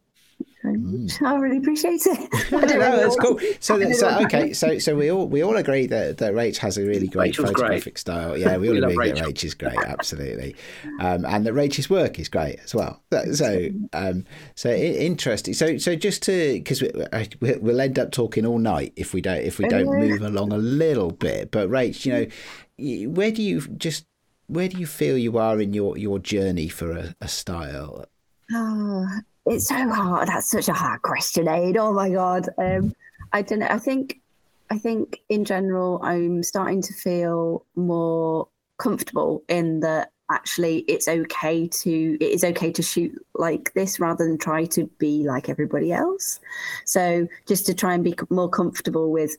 [0.64, 1.22] Very Mm.
[1.22, 2.52] I really appreciate it.
[2.52, 3.38] No, I don't no, know that's cool.
[3.60, 6.78] So, that, so okay, so so we all we all agree that that Rach has
[6.78, 7.58] a really great Rachel's great.
[7.58, 8.38] photographic style.
[8.38, 10.56] Yeah, we all We love agree that Rach is great, absolutely,
[11.02, 13.04] um, and that Rach's work is great as well.
[13.12, 15.54] So, so, um, so interesting.
[15.54, 19.14] So, so just to because we, I- we- we'll end up talking all night if
[19.14, 20.08] we don't if we don't Yeah.
[20.08, 21.52] move along a little bit.
[21.52, 24.06] But Rach, you know, where do you just
[24.48, 28.06] where do you feel you are in your your journey for a, a style?
[28.54, 29.08] Oh,
[29.46, 30.28] it's so hard.
[30.28, 31.78] That's such a hard question, Ade.
[31.78, 32.50] Oh my god.
[32.58, 32.96] Um,
[33.32, 33.68] I don't know.
[33.70, 34.22] I think,
[34.70, 40.10] I think in general, I'm starting to feel more comfortable in that.
[40.32, 44.90] Actually, it's okay to it is okay to shoot like this rather than try to
[44.98, 46.40] be like everybody else.
[46.86, 49.36] So just to try and be more comfortable with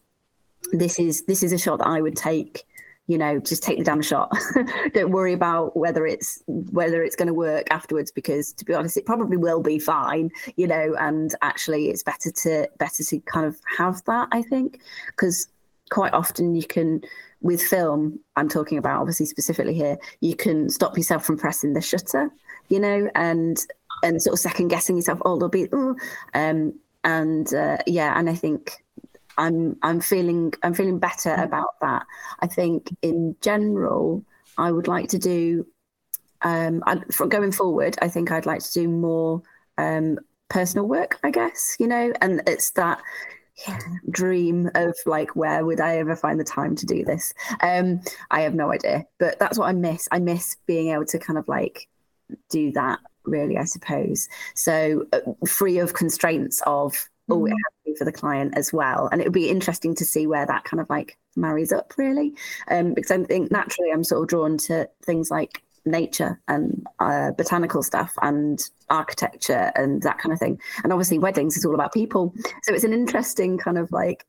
[0.72, 2.64] this is this is a shot that I would take
[3.06, 4.34] you know just take the damn shot.
[4.94, 8.96] Don't worry about whether it's whether it's going to work afterwards because to be honest
[8.96, 13.46] it probably will be fine you know and actually it's better to better to kind
[13.46, 14.80] of have that i think.
[15.08, 15.48] Because
[15.90, 17.02] quite often you can
[17.42, 21.80] with film i'm talking about obviously specifically here you can stop yourself from pressing the
[21.80, 22.30] shutter
[22.68, 23.66] you know and
[24.02, 25.94] and sort of second guessing yourself oh there'll be oh,
[26.32, 26.72] um
[27.04, 28.83] and uh, yeah and i think
[29.38, 32.06] I'm I'm feeling I'm feeling better about that.
[32.40, 34.24] I think in general,
[34.56, 35.66] I would like to do
[36.42, 37.96] um I, for going forward.
[38.02, 39.42] I think I'd like to do more
[39.78, 40.18] um
[40.48, 41.18] personal work.
[41.22, 43.00] I guess you know, and it's that
[43.68, 43.78] yeah,
[44.10, 47.32] dream of like where would I ever find the time to do this?
[47.60, 50.08] Um, I have no idea, but that's what I miss.
[50.10, 51.88] I miss being able to kind of like
[52.50, 52.98] do that.
[53.24, 54.28] Really, I suppose.
[54.54, 58.72] So uh, free of constraints of oh, it has to be for the client as
[58.72, 59.08] well.
[59.10, 62.34] And it would be interesting to see where that kind of like marries up, really.
[62.68, 67.30] Um, because I think naturally I'm sort of drawn to things like nature and uh,
[67.32, 68.60] botanical stuff and
[68.90, 70.58] architecture and that kind of thing.
[70.82, 72.34] And obviously, weddings is all about people.
[72.62, 74.26] So it's an interesting kind of like,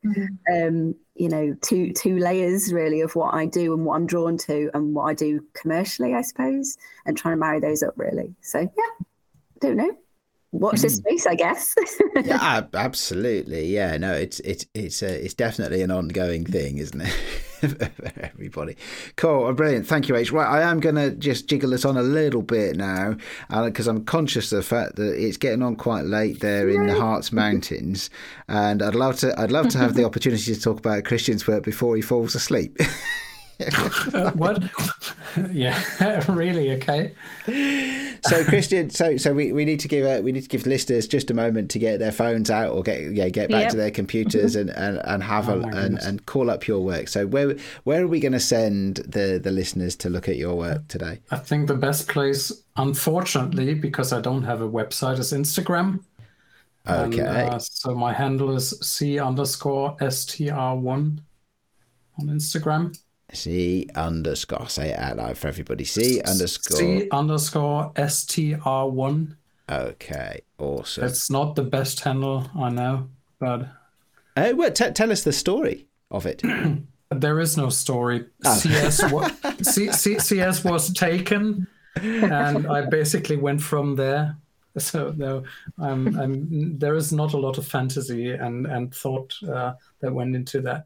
[0.54, 4.38] um, you know, two two layers really of what I do and what I'm drawn
[4.40, 8.36] to and what I do commercially, I suppose, and trying to marry those up really.
[8.42, 9.06] So yeah,
[9.60, 9.98] don't know.
[10.60, 11.76] Watch this space, I guess.
[12.24, 13.68] yeah, absolutely.
[13.68, 17.10] Yeah, no, it's it's it's uh, it's definitely an ongoing thing, isn't it?
[17.68, 18.78] for everybody.
[19.16, 19.88] Cool, brilliant.
[19.88, 20.32] Thank you, H.
[20.32, 23.18] Right, I am going to just jiggle this on a little bit now
[23.50, 26.96] because I'm conscious of the fact that it's getting on quite late there in the
[26.96, 28.10] Harz Mountains,
[28.48, 31.64] and I'd love to I'd love to have the opportunity to talk about Christian's work
[31.64, 32.78] before he falls asleep.
[34.14, 34.64] Uh, what?
[35.52, 35.82] yeah,
[36.32, 36.72] really?
[36.74, 37.14] Okay.
[38.26, 41.08] so Christian, so so we, we need to give uh, we need to give listeners
[41.08, 43.72] just a moment to get their phones out or get yeah get back Yep.
[43.72, 47.08] to their computers and, and, and have Oh a and, and call up your work.
[47.08, 50.56] So where where are we going to send the the listeners to look at your
[50.56, 51.20] work today?
[51.32, 56.00] I think the best place, unfortunately, because I don't have a website, is Instagram.
[56.88, 57.26] And, Okay.
[57.26, 61.20] uh, so my handle is c underscore str1
[62.20, 62.98] on Instagram.
[63.34, 65.84] C underscore say it out loud for everybody.
[65.84, 66.78] C underscore.
[66.78, 69.36] C underscore str1.
[69.70, 71.06] Okay, awesome.
[71.06, 73.10] It's not the best handle, I know,
[73.40, 73.68] but
[74.38, 76.44] Uh, well, t- tell us the story of it.
[77.10, 78.26] there is no story.
[78.46, 78.56] Oh.
[78.56, 79.30] CS, wa-
[79.64, 84.36] C- C- CS was taken, and I basically went from there.
[84.78, 85.44] So no,
[85.80, 90.36] I'm, I'm, there is not a lot of fantasy and and thought uh, that went
[90.36, 90.86] into that.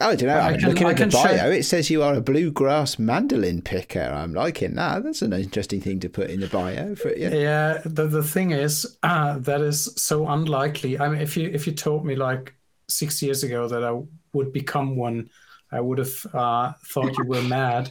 [0.00, 0.34] I don't know.
[0.34, 1.50] I I'm can- looking I at the bio.
[1.50, 4.00] It says you are a bluegrass mandolin picker.
[4.00, 5.04] I'm liking that.
[5.04, 6.94] That's an interesting thing to put in the bio.
[6.94, 7.30] For, yeah.
[7.34, 10.98] Yeah, the the thing is uh, that is so unlikely.
[10.98, 12.54] I mean, if you if you told me like
[12.88, 14.00] six years ago that I
[14.32, 15.28] would become one,
[15.70, 17.90] I would have uh, thought you were mad.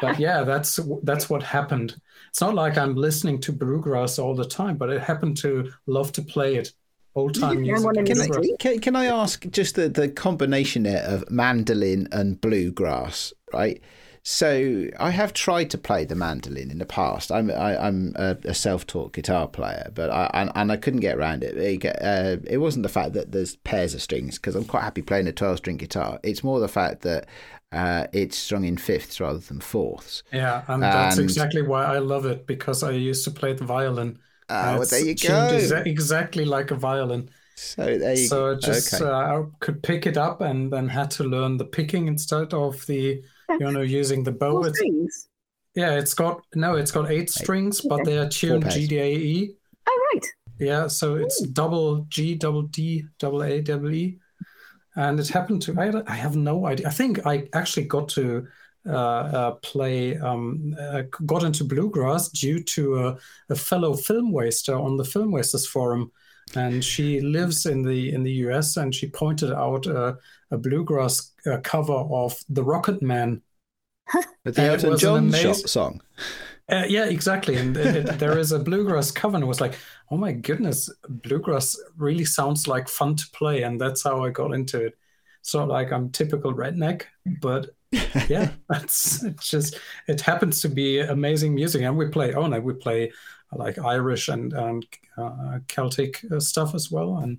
[0.00, 1.96] But yeah, that's that's what happened.
[2.30, 6.12] It's not like I'm listening to bluegrass all the time, but it happened to love
[6.12, 6.72] to play it
[7.16, 7.84] old time music.
[7.84, 11.02] one in and the Can I, can, can I ask just the, the combination there
[11.02, 13.80] of mandolin and bluegrass, right?
[14.22, 17.30] So I have tried to play the mandolin in the past.
[17.30, 21.16] I'm I, I'm a, a self-taught guitar player, but I and, and I couldn't get
[21.16, 21.56] around it.
[21.56, 25.02] It, uh, it wasn't the fact that there's pairs of strings because I'm quite happy
[25.02, 26.18] playing a 12-string guitar.
[26.24, 27.28] It's more the fact that
[27.70, 30.24] uh, it's strung in fifths rather than fourths.
[30.32, 34.18] Yeah, and that's exactly why I love it because I used to play the violin.
[34.48, 35.28] Ah, well, there you go.
[35.52, 37.30] exa- exactly like a violin.
[37.56, 38.60] So there you So go.
[38.60, 39.00] just okay.
[39.00, 39.10] uh,
[39.42, 43.22] I could pick it up and then had to learn the picking instead of the
[43.58, 44.62] you know using the bow.
[44.62, 45.28] Four It's, strings.
[45.74, 48.70] yeah, it's got no, it's got eight strings, but they are tuned.
[48.70, 49.56] G D A E.
[49.88, 50.26] Oh, right.
[50.58, 54.18] Yeah, so it's double G, double D, double A, double E,
[54.96, 55.78] and it happened to.
[55.80, 56.88] I, I have no idea.
[56.88, 58.48] I think I actually got to
[59.62, 63.18] play, um, uh, got into bluegrass due to a,
[63.50, 66.10] a fellow film waster on the Film Wasters forum,
[66.54, 70.14] and she lives in the in the US, and she pointed out uh,
[70.50, 73.42] a bluegrass uh, cover of The Rocket Man.
[74.44, 76.00] The Elton John amazing- shot song.
[76.68, 77.54] Uh, yeah, exactly.
[77.56, 79.74] And it, it- there is a bluegrass cover, and it was like,
[80.10, 84.52] oh my goodness, bluegrass really sounds like fun to play, and that's how I got
[84.52, 84.94] into it.
[85.42, 87.02] So like I'm typical redneck,
[87.40, 87.70] but
[88.28, 89.78] yeah, that's it's just
[90.08, 92.34] it happens to be amazing music, and we play.
[92.34, 93.12] Oh no, we play
[93.52, 97.38] like Irish and and uh, Celtic uh, stuff as well, and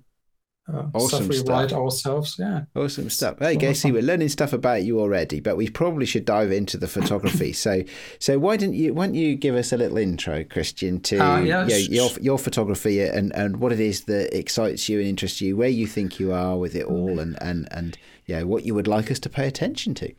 [0.72, 1.48] uh, Awesome stuff we stuff.
[1.48, 2.36] write ourselves.
[2.38, 2.64] Yeah.
[2.74, 3.38] Awesome stuff.
[3.38, 6.76] Hey, Well, Gacy, we're learning stuff about you already, but we probably should dive into
[6.76, 7.52] the photography.
[7.64, 7.82] so,
[8.18, 11.40] so why don't you why don't you give us a little intro, Christian, to Uh,
[11.40, 14.98] yeah, you know, sh- your your photography and, and what it is that excites you
[14.98, 18.42] and interests you, where you think you are with it all, and and and yeah,
[18.42, 20.12] what you would like us to pay attention to.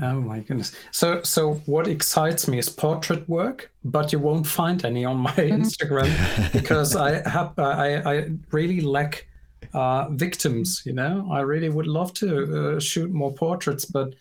[0.00, 0.74] Oh my goodness.
[0.90, 5.32] So so what excites me is portrait work, but you won't find any on my
[5.36, 9.26] Instagram because I have I I really lack
[9.74, 11.28] uh, victims, you know.
[11.30, 12.28] I really would love to
[12.76, 14.14] uh, shoot more portraits, but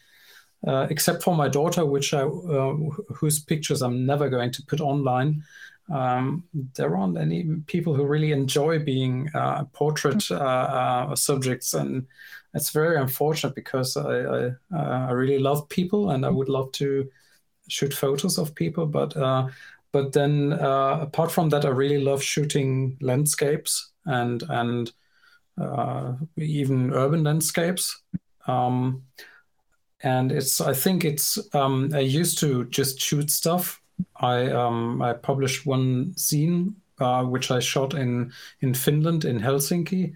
[0.67, 2.75] uh, except for my daughter, which I uh,
[3.15, 5.43] whose pictures I'm never going to put online.
[5.91, 6.43] Um,
[6.75, 12.07] there aren't any people who really enjoy being uh, portrait uh, uh, subjects, and
[12.53, 16.71] it's very unfortunate because I I, uh, I really love people and I would love
[16.73, 17.09] to
[17.67, 19.47] shoot photos of people, but uh,
[19.91, 24.91] but then uh, apart from that, I really love shooting landscapes and and
[25.57, 28.01] uh, even urban landscapes.
[28.47, 29.03] Um,
[30.03, 33.81] and it's I think it's um, I used to just shoot stuff.
[34.15, 40.13] I um, I published one scene uh, which I shot in in Finland in Helsinki.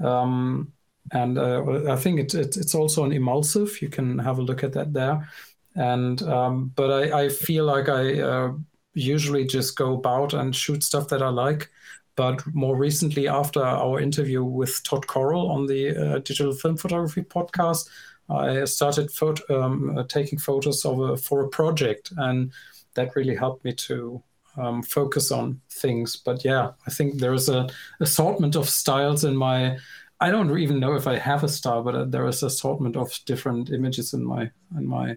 [0.00, 0.72] Um,
[1.12, 3.80] and uh, I think it, it, it's also an emulsive.
[3.80, 5.28] You can have a look at that there.
[5.74, 8.52] And um, but I, I feel like I uh,
[8.94, 11.70] usually just go about and shoot stuff that I like.
[12.16, 17.22] But more recently, after our interview with Todd Coral on the uh, Digital Film Photography
[17.22, 17.88] podcast,
[18.28, 19.10] I started
[19.48, 22.52] um, uh, taking photos of a, for a project, and
[22.94, 24.20] that really helped me to
[24.56, 26.16] um, focus on things.
[26.16, 27.68] But yeah, I think there is a
[28.00, 29.78] assortment of styles in my.
[30.20, 33.18] I don't even know if I have a star, but uh, there is assortment of
[33.24, 35.16] different images in my in my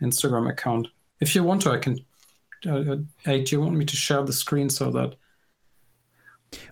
[0.00, 0.88] Instagram account.
[1.20, 1.98] If you want to, I can.
[2.64, 5.14] Uh, uh, hey, do you want me to share the screen so that?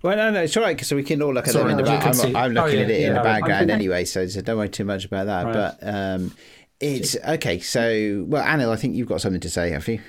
[0.03, 0.81] Well, no, no, it's all right.
[0.85, 2.07] So we can all look at Sorry, them in the you back.
[2.25, 2.37] I'm.
[2.37, 4.41] I'm Oh, looking yeah, at it in yeah, the I- I background anyway, so, so
[4.41, 5.45] don't worry too much about that.
[5.47, 5.53] Right.
[5.53, 6.33] But um,
[6.81, 7.59] it's okay.
[7.59, 10.01] So, well, Anil, I think you've got something to say, have you?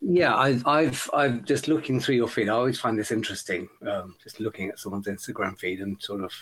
[0.00, 2.48] Yeah, I've, I've, I've just looking through your feed.
[2.48, 3.68] I always find this interesting.
[3.86, 6.32] Um, just looking at someone's Instagram feed and sort of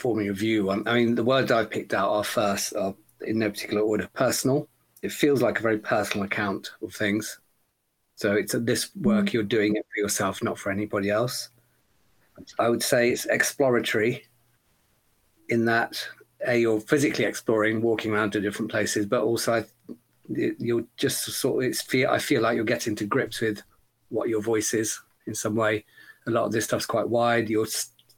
[0.00, 0.70] forming a view.
[0.70, 4.08] on I mean, the words I've picked out are first, are in no particular order,
[4.14, 4.68] personal.
[5.02, 7.38] It feels like a very personal account of things.
[8.16, 9.32] So it's this work mm.
[9.32, 11.50] you're doing it for yourself, not for anybody else.
[12.58, 14.26] I would say it's exploratory
[15.48, 16.06] in that
[16.46, 19.64] a, you're physically exploring, walking around to different places, but also I
[20.28, 23.62] you're just sort of it's feel I feel like you're getting to grips with
[24.10, 25.84] what your voice is in some way.
[26.26, 27.48] A lot of this stuff's quite wide.
[27.48, 27.66] You're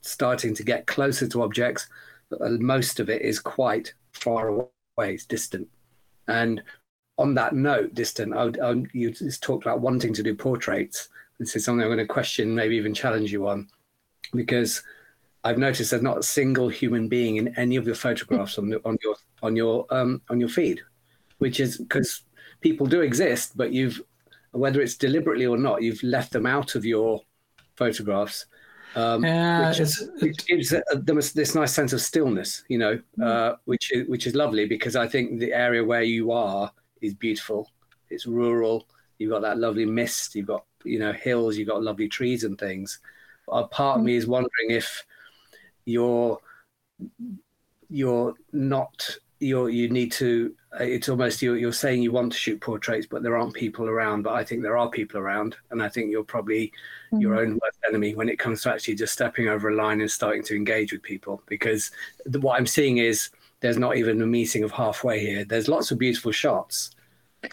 [0.02, 1.88] starting to get closer to objects,
[2.28, 4.68] but uh, most of it is quite far away.
[4.98, 5.68] It's distant.
[6.28, 6.62] And
[7.18, 8.34] on that note, distant.
[8.34, 11.08] I would, um, you just talked about wanting to do portraits.
[11.38, 13.68] This is something I'm going to question, maybe even challenge you on,
[14.34, 14.82] because
[15.44, 18.80] I've noticed there's not a single human being in any of your photographs on, the,
[18.84, 20.80] on your on your um, on your feed
[21.42, 22.22] which is because
[22.60, 24.00] people do exist, but you've,
[24.52, 27.20] whether it's deliberately or not, you've left them out of your
[27.74, 28.46] photographs,
[28.94, 33.00] um, Yeah, which, it's, which gives a, them this, nice sense of stillness, you know,
[33.18, 33.24] Mm.
[33.24, 36.70] uh, which is which is lovely because I think the area where you are
[37.00, 37.70] is beautiful.
[38.10, 38.86] It's rural.
[39.18, 40.34] You've got that lovely mist.
[40.34, 43.00] You've got you know hills, you've got lovely trees and things.
[43.48, 45.04] A part of me is wondering if
[45.84, 46.38] you're
[47.88, 52.60] you're not you're you need to it's almost you're, you're saying you want to shoot
[52.60, 55.88] portraits but there aren't people around but i think there are people around and i
[55.88, 57.20] think you're probably mm-hmm.
[57.20, 60.10] your own worst enemy when it comes to actually just stepping over a line and
[60.10, 61.90] starting to engage with people because
[62.24, 65.90] the, what i'm seeing is there's not even a meeting of halfway here there's lots
[65.90, 66.90] of beautiful shots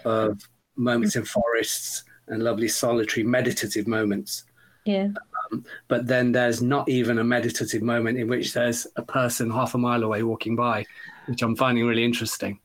[0.06, 4.46] of moments in forests and lovely solitary meditative moments
[4.86, 5.10] yeah
[5.52, 9.74] um, but then there's not even a meditative moment in which there's a person half
[9.74, 10.86] a mile away walking by,
[11.26, 12.60] which I'm finding really interesting.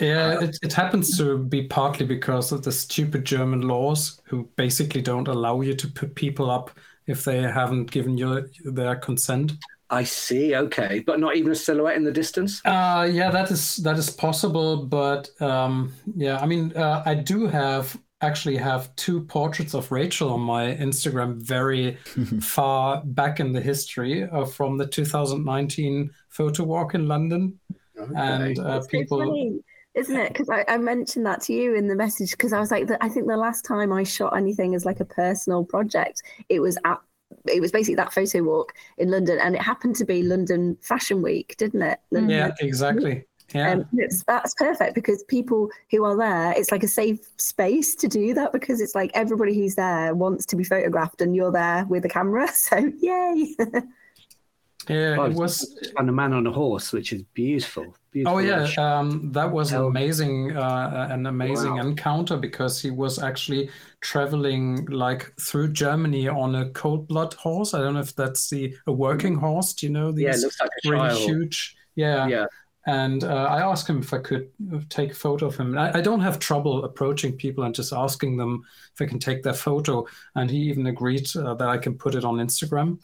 [0.00, 5.02] Yeah, it, it happens to be partly because of the stupid German laws who basically
[5.02, 6.70] don't allow you to put people up
[7.06, 9.52] if they haven't given you their consent.
[9.90, 10.56] I see.
[10.56, 12.60] Okay, but not even a silhouette in the distance.
[12.64, 17.46] Uh, yeah, that is that is possible, but um, yeah, I mean, uh, I do
[17.46, 21.96] have actually have two portraits of Rachel on my Instagram very
[22.40, 27.58] far back in the history uh, from the 2019 photo walk in London.
[27.98, 28.12] Okay.
[28.16, 29.60] And uh, people.
[29.94, 30.32] Funny, isn't it?
[30.32, 33.08] Because I, I, mentioned that to you in the message because I was like, I
[33.08, 37.00] think the last time I shot anything as like a personal project, it was at
[37.48, 41.22] it was basically that photo walk in London, and it happened to be London Fashion
[41.22, 41.98] Week, didn't it?
[42.10, 43.24] London yeah, exactly.
[43.54, 43.72] Yeah.
[43.72, 48.08] Um, it's, that's perfect because people who are there, it's like a safe space to
[48.08, 51.84] do that because it's like everybody who's there wants to be photographed and you're there
[51.86, 52.48] with a camera.
[52.54, 53.54] So, yay.
[54.88, 55.78] yeah, oh, it was.
[55.96, 57.94] And a man on a horse, which is beautiful.
[58.26, 58.68] Oh, yeah.
[58.78, 61.80] Um, that was an amazing, uh, an amazing wow.
[61.80, 67.74] encounter because he was actually traveling like through Germany on a cold blood horse.
[67.74, 69.72] I don't know if that's the a working horse.
[69.72, 71.18] Do you know these yeah, it looks like a really child.
[71.20, 71.76] huge?
[71.96, 72.26] Yeah.
[72.26, 72.46] Yeah
[72.86, 74.50] and uh, I asked him if I could
[74.90, 75.76] take a photo of him.
[75.76, 78.62] I, I, don't have trouble approaching people and just asking them
[78.92, 80.06] if I can take their photo.
[80.34, 82.98] And he even agreed uh, that I can put it on Instagram.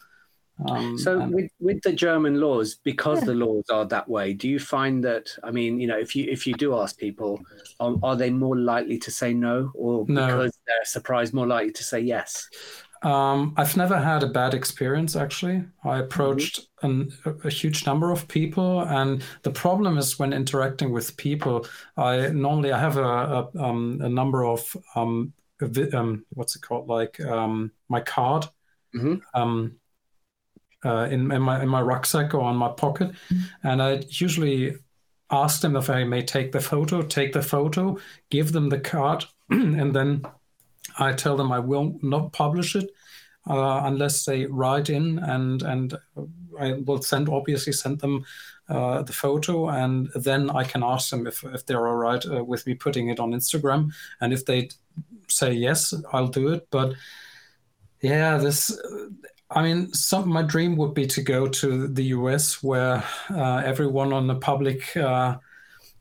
[0.69, 1.33] Um, so and...
[1.33, 3.25] with, with the German laws, because yeah.
[3.25, 5.35] the laws are that way, do you find that?
[5.43, 7.39] I mean, you know, if you if you do ask people,
[7.79, 10.25] are, are they more likely to say no, or no.
[10.25, 12.47] because they're surprised, more likely to say yes?
[13.03, 15.63] Um, I've never had a bad experience actually.
[15.83, 17.29] I approached mm-hmm.
[17.29, 21.65] an, a huge number of people, and the problem is when interacting with people.
[21.97, 25.33] I normally I have a a, um, a number of um,
[25.93, 28.45] um, what's it called like um, my card
[28.95, 29.15] mm-hmm.
[30.85, 33.67] Uh, in, in my in my rucksack or on my pocket, mm-hmm.
[33.67, 34.75] and I usually
[35.29, 37.97] ask them if I may take the photo, take the photo,
[38.29, 40.23] give them the card, and then
[40.97, 42.89] I tell them I will not publish it
[43.49, 45.97] uh, unless they write in, and and
[46.59, 48.25] I will send obviously send them
[48.69, 52.43] uh, the photo, and then I can ask them if if they're all right uh,
[52.43, 54.69] with me putting it on Instagram, and if they
[55.27, 56.67] say yes, I'll do it.
[56.71, 56.93] But
[58.01, 58.79] yeah, this.
[59.53, 64.13] I mean, some my dream would be to go to the US, where uh, everyone
[64.13, 65.37] on the public uh,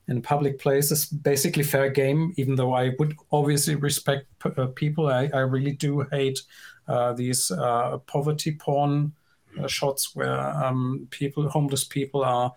[0.06, 2.32] in public place is basically fair game.
[2.36, 6.40] Even though I would obviously respect p- uh, people, I, I, really do hate
[6.86, 9.12] uh, these uh, poverty porn
[9.60, 12.52] uh, shots where um, people, homeless people, are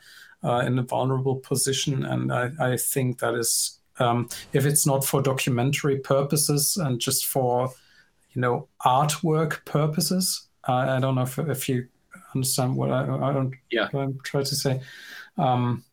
[0.63, 3.79] in a vulnerable position, and I, I think that is.
[3.99, 7.69] Um, if it's not for documentary purposes and just for,
[8.33, 11.87] you know, artwork purposes, I don't know if, if you
[12.33, 13.53] understand what I, I don't.
[13.71, 13.89] Yeah.
[13.93, 14.81] I'm trying to say.
[15.37, 15.83] Um,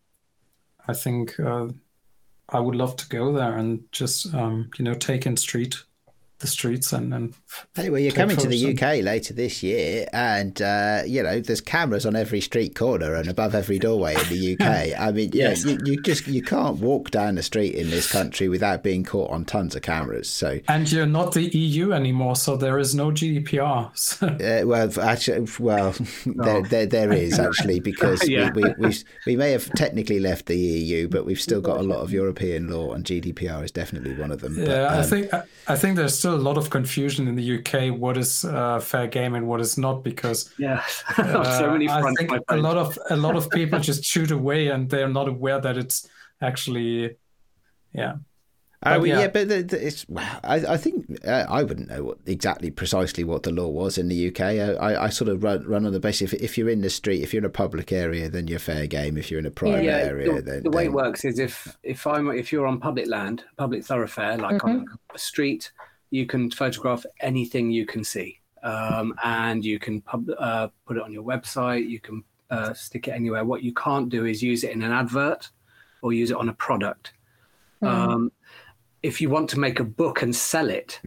[0.86, 1.68] I think uh,
[2.48, 5.76] I would love to go there and just um, you know take in street
[6.40, 7.34] the streets and and
[7.76, 12.06] anyway you're coming to the UK later this year and uh, you know there's cameras
[12.06, 15.64] on every street corner and above every doorway in the UK I mean yes.
[15.64, 19.30] you, you just you can't walk down the street in this country without being caught
[19.30, 23.10] on tons of cameras so and you're not the EU anymore so there is no
[23.10, 24.26] GDPR so.
[24.26, 26.44] uh, well actually well no.
[26.44, 28.50] there, there, there is actually because yeah.
[28.54, 28.94] we, we, we,
[29.26, 32.68] we may have technically left the EU but we've still got a lot of European
[32.70, 35.30] law and GDPR is definitely one of them yeah but, um, I think
[35.68, 39.06] I think there's still a lot of confusion in the UK what is uh, fair
[39.06, 40.82] game and what is not because yeah,
[41.18, 44.68] uh, so many I think a lot of a lot of people just shoot away
[44.68, 46.08] and they're not aware that it's
[46.40, 47.16] actually
[47.92, 48.14] yeah.
[48.82, 49.20] Uh, but, yeah.
[49.20, 49.28] yeah.
[49.28, 50.06] but the, the, it's.
[50.42, 54.08] I, I think uh, I wouldn't know what, exactly precisely what the law was in
[54.08, 54.40] the UK.
[54.40, 57.22] I, I sort of run, run on the basis if, if you're in the street,
[57.22, 59.18] if you're in a public area, then you're fair game.
[59.18, 60.92] If you're in a private yeah, area, the, then the way then...
[60.92, 64.78] it works is if if I'm if you're on public land, public thoroughfare, like mm-hmm.
[64.78, 65.72] on a street,
[66.10, 71.02] you can photograph anything you can see, um, and you can pub, uh, put it
[71.02, 71.88] on your website.
[71.88, 73.44] You can uh, stick it anywhere.
[73.44, 75.50] What you can't do is use it in an advert
[76.02, 77.12] or use it on a product.
[77.82, 77.88] Mm.
[77.88, 78.32] Um,
[79.02, 81.00] if you want to make a book and sell it,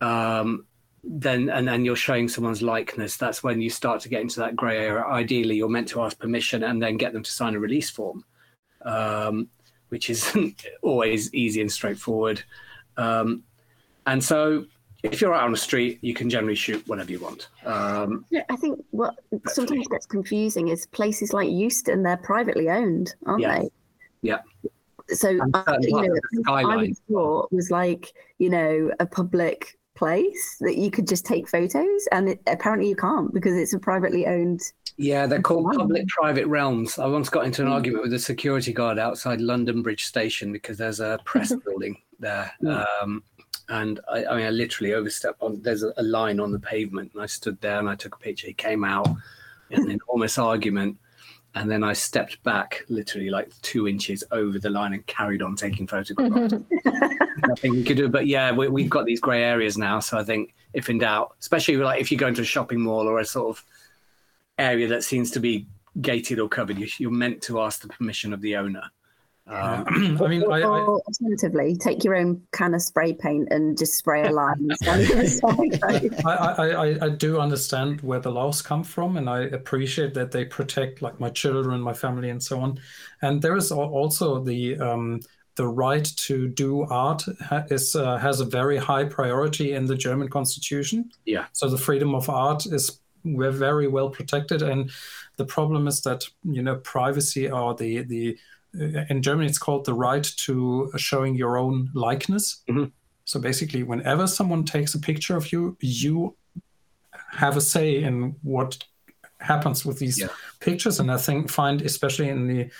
[0.00, 0.66] um,
[1.04, 3.16] then and then you're showing someone's likeness.
[3.16, 5.04] That's when you start to get into that grey area.
[5.04, 8.24] Ideally, you're meant to ask permission and then get them to sign a release form,
[8.82, 9.48] um,
[9.90, 12.42] which isn't always easy and straightforward.
[12.96, 13.44] Um,
[14.06, 14.64] and so
[15.02, 17.48] if you're out on the street, you can generally shoot whatever you want.
[17.64, 19.14] Um, Yeah, I think what
[19.46, 23.58] sometimes gets confusing is places like Euston, they're privately owned, aren't Yeah.
[23.60, 23.68] they?
[24.22, 24.38] Yeah.
[25.08, 26.14] So, I, you know,
[26.48, 32.08] I thought was like, you know, a public place that you could just take photos,
[32.10, 34.60] and it, apparently you can't because it's a privately owned.
[34.96, 36.98] yeah, they're called public-private realms.
[36.98, 40.78] I once got into an argument with a security guard outside London Bridge Station because
[40.78, 42.50] there's a press building there.
[42.66, 43.22] Um,
[43.68, 45.60] and I, I mean, I literally overstepped on.
[45.62, 48.18] There's a, a line on the pavement, and I stood there and I took a
[48.18, 48.46] picture.
[48.46, 49.08] He came out
[49.70, 50.98] in an enormous argument,
[51.54, 55.56] and then I stepped back, literally like two inches over the line, and carried on
[55.56, 56.54] taking photographs.
[57.46, 60.00] Nothing we could do, but yeah, we, we've got these grey areas now.
[60.00, 63.08] So I think, if in doubt, especially like if you go into a shopping mall
[63.08, 63.64] or a sort of
[64.58, 65.66] area that seems to be
[66.00, 68.82] gated or covered, you, you're meant to ask the permission of the owner.
[69.48, 73.94] Um, I mean, I, I, alternatively, take your own can of spray paint and just
[73.94, 74.54] spray a line.
[74.58, 76.24] and stand on the side.
[76.26, 80.32] I, I, I, I do understand where the laws come from, and I appreciate that
[80.32, 82.80] they protect like my children, my family, and so on.
[83.22, 85.20] And there is also the um,
[85.54, 87.24] the right to do art
[87.70, 91.10] is uh, has a very high priority in the German constitution.
[91.24, 91.46] Yeah.
[91.52, 94.90] So the freedom of art is we're very well protected, and
[95.36, 98.38] the problem is that you know privacy or the the
[99.10, 102.62] in Germany it's called the right to showing your own likeness.
[102.68, 102.92] Mhm.
[103.24, 106.36] So basically, whenever someone takes a picture of you, you
[107.30, 108.84] have a say in what
[109.40, 110.28] happens with these Yeah.
[110.60, 111.00] pictures.
[111.00, 112.70] And I think find especially in the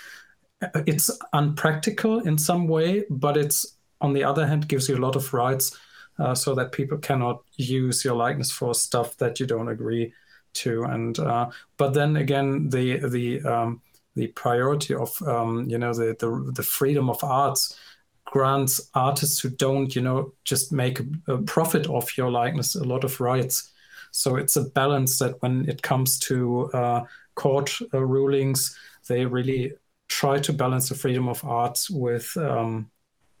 [0.87, 5.15] it's unpractical in some way, but it's on the other hand gives you a lot
[5.15, 5.77] of rights,
[6.19, 10.13] uh, so that people cannot use your likeness for stuff that you don't agree
[10.53, 10.83] to.
[10.83, 13.81] And uh, but then again, the the um,
[14.17, 17.79] the priority of um, you know the, the the freedom of arts
[18.25, 22.83] grants artists who don't you know just make a, a profit off your likeness a
[22.83, 23.71] lot of rights.
[24.11, 27.03] So it's a balance that when it comes to uh,
[27.35, 29.73] court uh, rulings, they really
[30.07, 32.89] try to balance the freedom of art with um,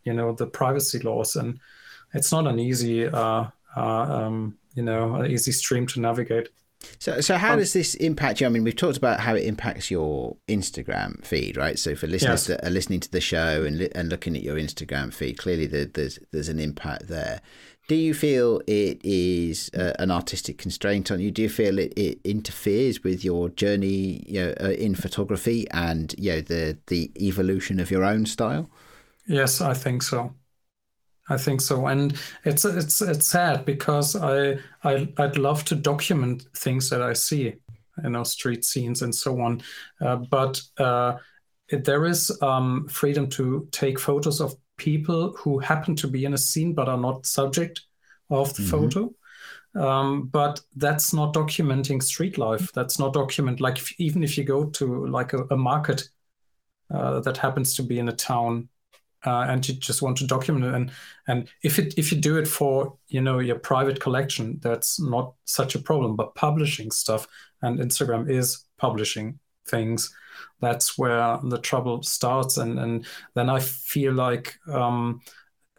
[0.03, 1.59] you know the privacy laws, and
[2.13, 6.49] it's not an easy uh, uh, um, you know an easy stream to navigate.
[6.99, 8.47] So, so how Um, does this impact you?
[8.47, 11.77] I mean, we've talked about how it impacts your Instagram feed, right?
[11.77, 12.47] So, for listeners Yes.
[12.47, 15.65] that are listening to the show and li- and looking at your Instagram feed, clearly
[15.67, 17.41] there, there's there's an impact there.
[17.87, 21.31] Do you feel it is uh, an artistic constraint on you?
[21.31, 26.13] Do you feel it, it interferes with your journey, you know, uh, in photography and
[26.17, 28.69] you know the the evolution of your own style?
[29.25, 30.33] Yes, I think so.
[31.29, 36.45] I think so, and it's it's it's sad because I I I'd love to document
[36.55, 37.55] things that I see,
[38.03, 39.61] you know, street scenes and so on,
[39.99, 41.17] uh, but uh,
[41.69, 46.33] it, there is um, freedom to take photos of people who happen to be in
[46.33, 47.81] a scene but are not subject
[48.29, 48.69] of the Mhm.
[48.69, 49.13] photo.
[49.75, 52.71] Um, but that's not documenting street life.
[52.73, 56.09] That's not document like if, even if you go to like a, a market
[56.89, 58.69] uh, that happens to be in a town
[59.27, 60.73] uh, and you just want to document it.
[60.73, 60.91] And
[61.27, 65.33] and if it if you do it for you know your private collection that's not
[65.43, 66.15] such a problem.
[66.15, 67.27] But publishing stuff
[67.61, 70.13] and instagram is publishing things
[70.61, 72.57] that's where the trouble starts.
[72.57, 73.05] And and
[73.35, 75.21] then i feel like um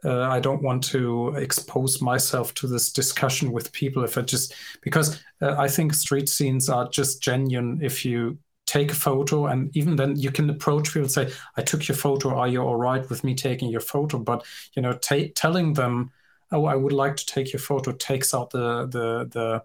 [0.05, 4.55] uh, I don't want to expose myself to this discussion with people if I just
[4.81, 8.39] because uh, I think street scenes are just genuine if you
[8.69, 11.97] take a photo and even then you can approach people and say i took your
[11.97, 14.19] photo are you all right with me taking your photo?
[14.19, 14.45] But
[14.75, 16.11] you know ta- telling them
[16.53, 19.63] oh i would like to take your photo takes out the the the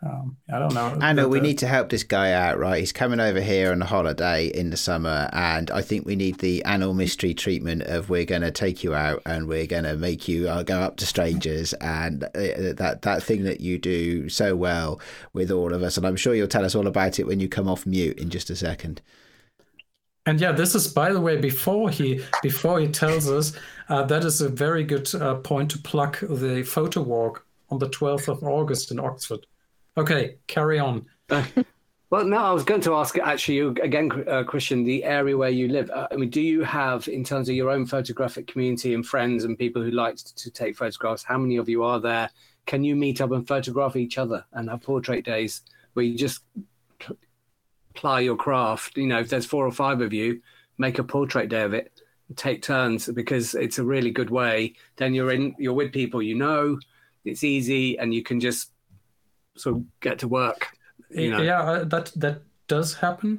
[0.00, 2.78] um, i don't know I know the- we need to help this guy out, right?
[2.78, 6.38] He's coming over here on a holiday in the summer, and I think we need
[6.38, 9.96] the Anil Mistry treatment of we're going to take you out and we're going to
[9.96, 14.28] make you uh, go up to strangers and uh, that that thing that you do
[14.28, 15.00] so well
[15.32, 15.96] with all of us.
[15.96, 18.30] And I'm sure you'll tell us all about it when you come off mute in
[18.30, 19.00] just a second.
[20.26, 23.52] And yeah, this is by the way before he before he tells us
[23.88, 27.88] uh, that is a very good uh, point to plug the photo walk on the
[27.88, 29.46] 12th of August in Oxford.
[29.98, 31.06] Okay, carry on.
[32.10, 35.50] Well, no, I was going to ask actually you again, uh, Christian, the area where
[35.50, 35.90] you live.
[35.90, 39.44] Uh, I mean, do you have, in terms of your own photographic community and friends
[39.44, 42.30] and people who like to take photographs, how many of you are there?
[42.64, 45.60] Can you meet up and photograph each other and have portrait days
[45.92, 46.44] where you just
[47.92, 48.96] ply your craft?
[48.96, 50.40] You know, if there's four or five of you,
[50.78, 52.00] make a portrait day of it.
[52.36, 54.76] Take turns because it's a really good way.
[54.96, 56.78] Then you're in, you're with people you know.
[57.26, 58.70] it's easy and you can just
[59.66, 60.68] of get to work.
[61.10, 61.42] You know?
[61.42, 63.38] Yeah, uh, that that does happen.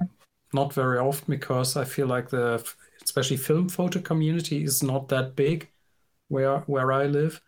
[0.54, 2.64] Not very often because I feel like the
[3.04, 5.70] especially film photo community is not that big
[6.28, 7.42] where where I live.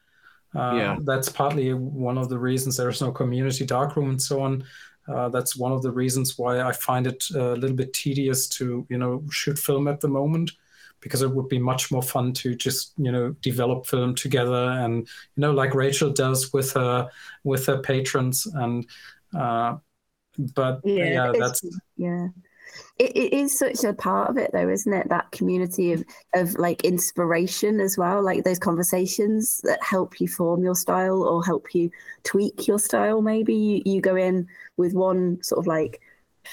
[0.53, 0.97] Uh, yeah.
[1.01, 4.63] That's partly one of the reasons there's no community darkroom and so on.
[5.07, 8.85] Uh, that's one of the reasons why I find it a little bit tedious to
[8.89, 10.51] you know shoot film at the moment
[11.01, 14.69] because it would be much more fun to just you know develop film together.
[14.71, 17.09] And you know like Rachel does with her
[17.43, 18.85] with her patrons and
[19.37, 19.75] uh,
[20.55, 21.61] but yeah, yeah that's
[21.97, 22.27] yeah.
[22.97, 25.09] It, it is such a part of it though isn't it?
[25.09, 30.63] That community of of like inspiration as well like those conversations that help you form
[30.63, 31.91] your style or help you
[32.23, 33.53] tweak your style maybe.
[33.53, 34.47] You, you go in
[34.77, 35.99] with one sort of like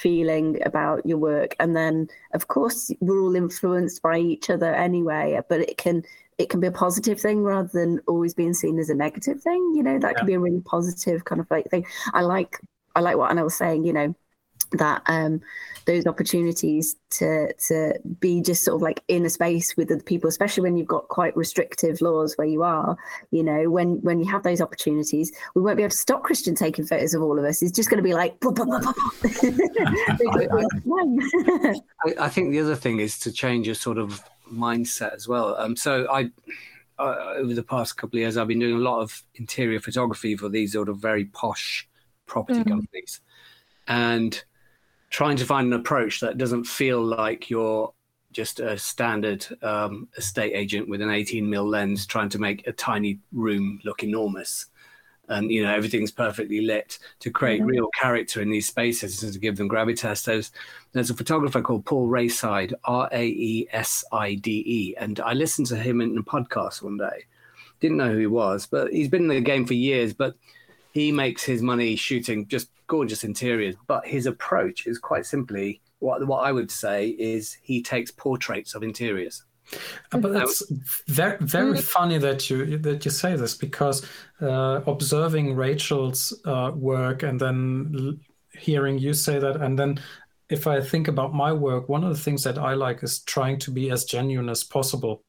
[0.00, 1.56] feeling about your work.
[1.60, 6.02] And then of course we're all influenced by each other anyway but it can
[6.38, 9.72] it can be a positive thing rather than always being seen as a negative thing
[9.74, 9.98] you know?
[9.98, 10.18] That yeah.
[10.18, 11.86] can be a really positive kind of like thing.
[12.12, 12.58] I like
[12.94, 14.14] i like what Anil was saying you know
[14.72, 15.40] that um
[15.86, 20.28] those opportunities to to be just sort of like in a space with other people
[20.28, 22.96] especially when you've got quite restrictive laws where you are
[23.30, 26.54] you know when when you have those opportunities we won't be able to stop christian
[26.54, 27.60] taking photos of all of us.
[27.60, 28.36] He's just going to be like
[32.04, 35.56] I, I, think the other thing is to change your sort of mindset as well.
[35.58, 36.30] Um so i
[36.98, 40.36] uh, over the past couple of years i've been doing a lot of interior photography
[40.36, 41.88] for these sort of very posh
[42.28, 42.68] property mm.
[42.68, 43.20] companies.
[43.88, 44.44] And
[45.10, 47.92] trying to find an approach that doesn't feel like you're
[48.32, 52.72] just a standard um, estate agent with an 18 mil lens trying to make a
[52.72, 54.66] tiny room look enormous.
[55.30, 57.68] And you know everything's perfectly lit to create mm-hmm.
[57.68, 60.24] real character in these spaces and to give them gravitas.
[60.24, 60.52] There's
[60.92, 63.64] there's a photographer called paul raeside r-a-e-s-i-d-e
[64.98, 67.26] and i listened to him in a podcast one day.
[67.80, 70.34] Didn't know who he was but he's been in the game for years but
[70.92, 76.26] he makes his money shooting just gorgeous interiors, but his approach is quite simply what
[76.26, 79.44] what I would say is he takes portraits of interiors.
[80.12, 80.62] Uh, but that's
[81.06, 81.82] very very mm.
[81.82, 84.06] funny that you that you say this because
[84.40, 88.20] uh, observing Rachel's uh, work and then
[88.52, 90.00] hearing you say that, and then
[90.48, 93.58] if I think about my work, one of the things that I like is trying
[93.60, 95.22] to be as genuine as possible.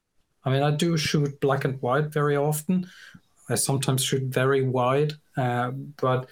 [0.44, 2.88] I mean, I do shoot black and white very often.
[3.50, 6.28] I sometimes shoot very wide, uh, but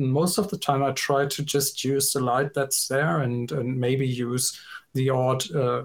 [0.00, 3.78] most of the time I try to just use the light that's there and, and
[3.78, 4.58] maybe use
[4.94, 5.82] the odd uh,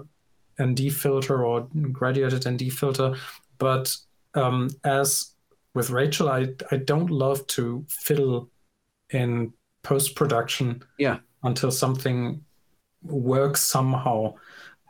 [0.60, 3.14] ND filter or graduated ND filter.
[3.58, 3.96] But
[4.34, 5.32] um, as
[5.74, 8.50] with Rachel, I, I don't love to fiddle
[9.10, 9.52] in
[9.82, 11.18] post production yeah.
[11.42, 12.42] until something
[13.02, 14.34] works somehow.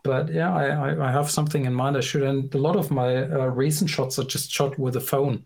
[0.04, 2.22] But yeah, I, I have something in mind I should.
[2.22, 5.44] And a lot of my uh, recent shots are just shot with a phone.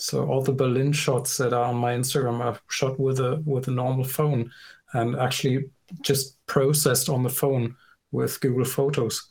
[0.00, 3.68] So all the Berlin shots that are on my Instagram are shot with a with
[3.68, 4.50] a normal phone
[4.94, 5.70] and actually
[6.00, 7.76] just processed on the phone
[8.10, 9.28] with Google Photos.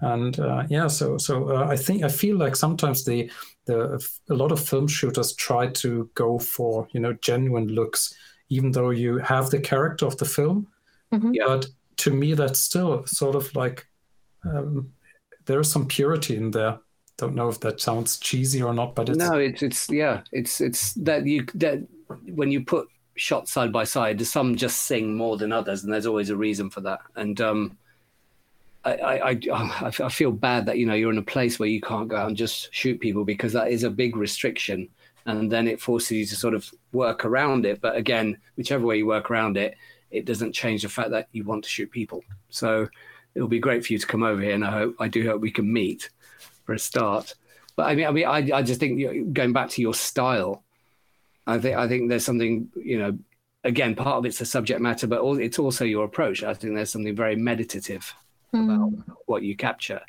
[0.00, 3.30] And uh, yeah, so so uh, I think I feel like sometimes the
[3.64, 8.14] the a lot of film shooters try to go for you know genuine looks,
[8.50, 10.66] even though you have the character of the film.
[11.12, 11.32] Mm-hmm.
[11.46, 11.66] But
[11.98, 13.86] to me, that's still sort of like
[14.44, 14.92] um,
[15.46, 16.78] there is some purity in there
[17.22, 20.60] don't know if that sounds cheesy or not, but it's no, it's it's yeah, it's
[20.60, 21.86] it's that you that
[22.26, 26.06] when you put shots side by side, some just sing more than others, and there's
[26.06, 26.98] always a reason for that.
[27.14, 27.78] And um,
[28.84, 31.80] I, I, I, I feel bad that you know you're in a place where you
[31.80, 34.88] can't go out and just shoot people because that is a big restriction,
[35.26, 37.80] and then it forces you to sort of work around it.
[37.80, 39.76] But again, whichever way you work around it,
[40.10, 42.24] it doesn't change the fact that you want to shoot people.
[42.50, 42.88] So
[43.36, 45.40] it'll be great for you to come over here, and I hope I do hope
[45.40, 46.10] we can meet
[46.64, 47.34] for a start.
[47.76, 50.62] But I mean, I mean, I, I just think going back to your style,
[51.46, 53.18] I think I think there's something you know.
[53.64, 56.42] Again, part of it's the subject matter, but it's also your approach.
[56.42, 58.12] I think there's something very meditative
[58.52, 58.64] mm.
[58.64, 60.00] about what you capture.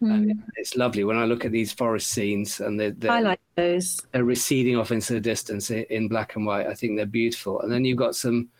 [0.00, 0.12] Mm.
[0.12, 4.00] And it's lovely when I look at these forest scenes and they're, like those.
[4.12, 6.68] They're receding off into the distance in black and white.
[6.68, 7.60] I think they're beautiful.
[7.60, 8.50] And then you've got some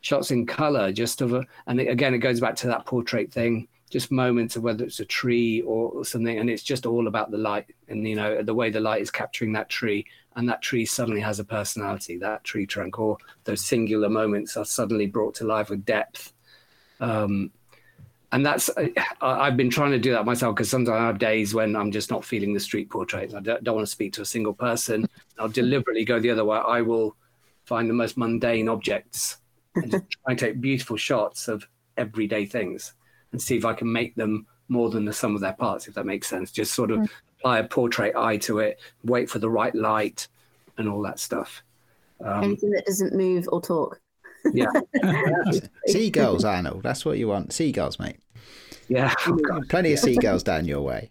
[0.00, 3.68] shots in color, just of a, and again, it goes back to that portrait thing
[3.90, 7.38] just moments of whether it's a tree or something and it's just all about the
[7.38, 10.84] light and you know the way the light is capturing that tree and that tree
[10.84, 15.44] suddenly has a personality that tree trunk or those singular moments are suddenly brought to
[15.44, 16.32] life with depth
[17.00, 17.50] um,
[18.32, 18.68] and that's
[19.20, 21.92] I, have been trying to do that myself because sometimes I have days when I'm
[21.92, 23.34] just not feeling the street portraits.
[23.34, 25.08] I don't, don't want to speak to a single person.
[25.38, 26.58] I'll deliberately go the other way.
[26.58, 27.16] I will
[27.64, 29.38] find the most mundane objects
[29.76, 31.66] and just try and take beautiful shots of
[31.96, 32.94] everyday things
[33.32, 35.94] and see if I can make them more than the sum of their parts, if
[35.94, 36.50] that makes sense.
[36.50, 37.08] Just sort of mm.
[37.38, 40.28] apply a portrait eye to it, wait for the right light,
[40.78, 41.62] and all that stuff.
[42.24, 44.00] Um, Anything that doesn't move or talk.
[44.52, 44.66] yeah,
[45.86, 46.82] Seagulls, Anil.
[46.82, 47.52] That's what you want.
[47.52, 48.16] Seagulls, mate.
[48.88, 49.12] yeah.
[49.26, 49.68] Oh, God.
[49.68, 51.10] Plenty of seagulls down your way.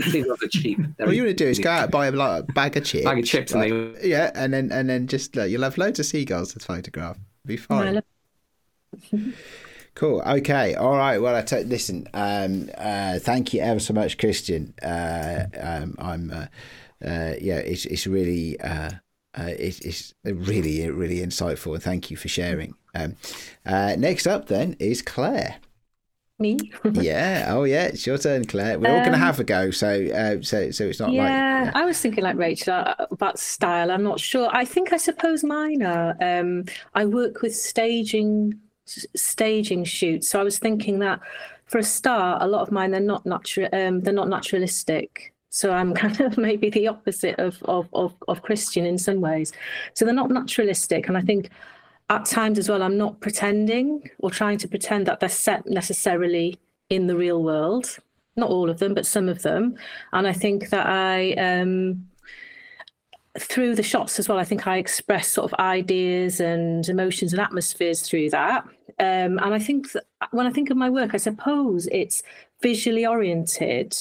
[0.00, 0.78] Seagulls are cheap.
[0.96, 2.84] They're What you want to do is go out and buy a like, bag of
[2.84, 3.04] chips.
[3.04, 5.98] Bag of chips and like- yeah, and then and then just look, you'll have loads
[5.98, 7.18] of seagulls to photograph.
[7.44, 7.94] Be fine.
[7.94, 8.04] love-
[9.94, 10.22] Cool.
[10.26, 10.74] Okay.
[10.74, 11.18] All right.
[11.18, 12.08] Well, I t- listen.
[12.14, 14.74] Um, uh, thank you ever so much, Christian.
[14.82, 16.30] Uh, um, I'm.
[16.30, 16.46] Uh,
[17.04, 18.58] uh, yeah, it's it's really.
[18.60, 18.90] Uh,
[19.36, 22.74] uh, it's, it's really really insightful and thank you for sharing.
[22.94, 23.16] Um,
[23.66, 25.56] uh, next up then is Clare.
[26.38, 26.56] Me?
[26.92, 28.78] Yeah, oh yeah, it's your turn, Clare.
[28.78, 31.64] We're all going to Um, have a go, so uh, so so it's not yeah,
[31.66, 33.90] like I was thinking like Rachel uh, about style.
[33.90, 34.48] I'm not sure.
[34.52, 36.16] I think I suppose mine are.
[36.20, 36.64] Um,
[36.94, 38.54] I work with staging
[38.86, 41.20] staging shoots, so I was thinking that
[41.66, 43.68] for a start, a lot of mine they're not natural.
[43.72, 45.32] Um, they're not naturalistic.
[45.50, 49.52] So I'm kind of maybe the opposite of, of of of Christian in some ways.
[49.94, 51.50] So they're not naturalistic, and I think
[52.10, 56.58] at times as well, I'm not pretending or trying to pretend that they're set necessarily
[56.90, 57.98] in the real world.
[58.36, 59.76] Not all of them, but some of them.
[60.12, 62.06] And I think that I, um,
[63.38, 67.40] through the shots as well, I think I express sort of ideas and emotions and
[67.40, 68.64] atmospheres through that.
[69.00, 69.88] Um, and I think
[70.30, 72.22] when I think of my work, I suppose it's
[72.62, 73.96] visually oriented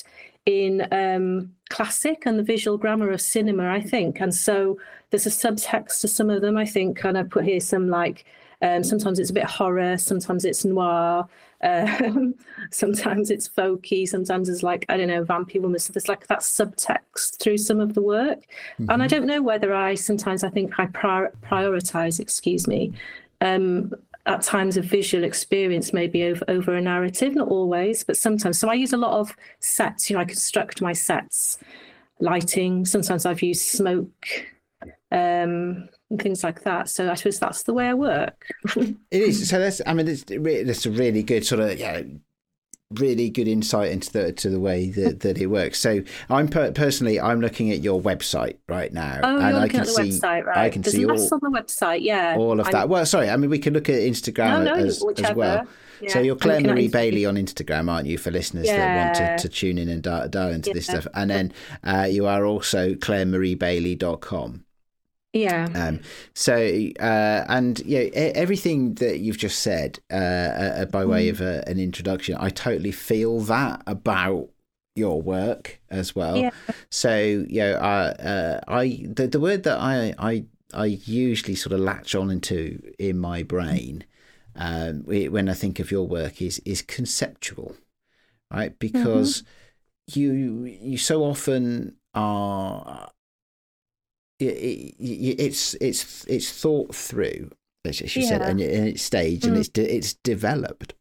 [0.45, 4.19] in um, classic and the visual grammar of cinema, I think.
[4.19, 4.77] And so
[5.09, 8.25] there's a subtext to some of them, I think, and I put here some like,
[8.61, 11.27] um, sometimes it's a bit horror, sometimes it's noir,
[11.63, 12.35] um,
[12.71, 15.79] sometimes it's folky, sometimes it's like, I don't know, vampire woman.
[15.79, 18.39] So there's like that subtext through some of the work.
[18.89, 22.93] And I don't know whether I, sometimes I think I prior- prioritize, excuse me,
[23.41, 23.93] um,
[24.25, 28.69] at times of visual experience maybe over over a narrative not always but sometimes so
[28.69, 31.59] i use a lot of sets you know i construct my sets
[32.21, 34.27] lighting sometimes i've used smoke
[35.11, 39.49] um and things like that so i suppose that's the way i work It is.
[39.49, 39.81] So that's.
[39.85, 42.01] I mean, it's that's a really good sort of yeah,
[42.91, 45.79] really good insight into the to the way that, that it works.
[45.79, 49.81] So I'm per- personally, I'm looking at your website right now, oh and I can
[49.81, 52.67] the see website right I can there's see all on the website yeah all of
[52.67, 52.89] I'm- that.
[52.89, 53.29] Well, sorry.
[53.29, 55.67] I mean, we can look at Instagram no, no, as, as well.
[56.07, 58.17] So you're Clare Marie Bailey on Instagram, aren't you?
[58.17, 61.29] For listeners that want to, to tune in and dial, dial into this stuff, and
[61.29, 61.53] then
[61.83, 64.65] uh, you are also ClareMarieBailey.com.
[65.33, 65.99] yeah Um,
[66.33, 66.55] so,
[66.99, 71.63] uh, and yeah, e- everything that you've just said, uh, uh, by way of a,
[71.67, 74.49] an introduction, I totally feel that about
[74.95, 76.37] your work as well.
[76.37, 76.51] Yeah.
[76.91, 81.73] So, you know, I, uh, I the, the word that I, I, I usually sort
[81.73, 84.05] of latch on into in my brain
[84.55, 87.75] um, when I think of your work is is conceptual,
[88.51, 88.77] right?
[88.77, 89.43] Because
[90.07, 93.11] you you so often are
[94.49, 97.51] it, it, it's it's it's thought through,
[97.85, 98.49] as she said, Yeah.
[98.49, 99.59] and, and it's staged and Mm.
[99.59, 100.93] it's de- it's developed.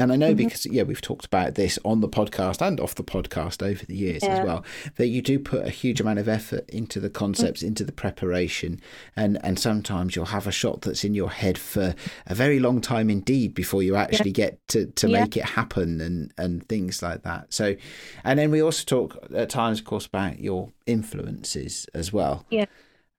[0.00, 0.38] And I know Mhm.
[0.38, 3.94] because yeah, we've talked about this on the podcast and off the podcast over the
[3.94, 4.38] years Yeah.
[4.40, 4.64] as well.
[4.96, 7.68] That you do put a huge amount of effort into the concepts, Mm.
[7.68, 8.80] into the preparation,
[9.14, 11.94] and and sometimes you'll have a shot that's in your head for
[12.26, 15.20] a very long time indeed before you actually get to to Yeah.
[15.22, 17.54] make it happen and and things like that.
[17.54, 17.76] So,
[18.24, 22.44] and then we also talk at times, of course, about your influences as well.
[22.50, 22.66] Yeah.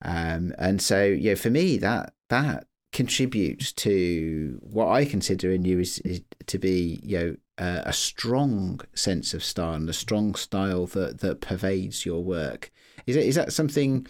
[0.01, 5.79] Um, and so, yeah, for me, that that contributes to what I consider in you
[5.79, 10.35] is, is to be, you know, uh, a strong sense of style and a strong
[10.35, 12.71] style that that pervades your work.
[13.05, 14.07] Is it is that something?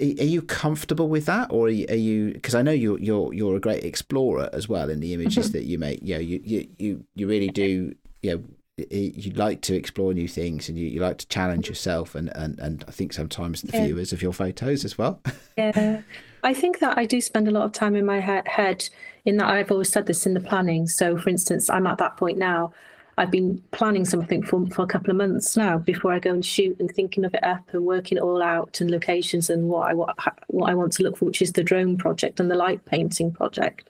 [0.00, 2.32] Are you comfortable with that, or are you?
[2.32, 5.64] Because I know you're you're you're a great explorer as well in the images that
[5.64, 6.00] you make.
[6.02, 7.94] You know, you you you, you really do.
[8.22, 8.42] You know,
[8.90, 12.58] you like to explore new things and you, you like to challenge yourself and, and,
[12.58, 13.84] and I think sometimes the Yeah.
[13.86, 15.22] viewers of your photos as well.
[15.56, 16.02] Yeah,
[16.42, 18.88] I think that I do spend a lot of time in my head.
[19.24, 20.86] In that, I've always said this in the planning.
[20.86, 22.72] So, for instance, I'm at that point now.
[23.18, 26.44] I've been planning something for for a couple of months now before I go and
[26.44, 29.88] shoot, and thinking of it up and working it all out and locations and what
[29.88, 30.14] I what,
[30.48, 33.32] what I want to look for, which is the drone project and the light painting
[33.32, 33.88] project.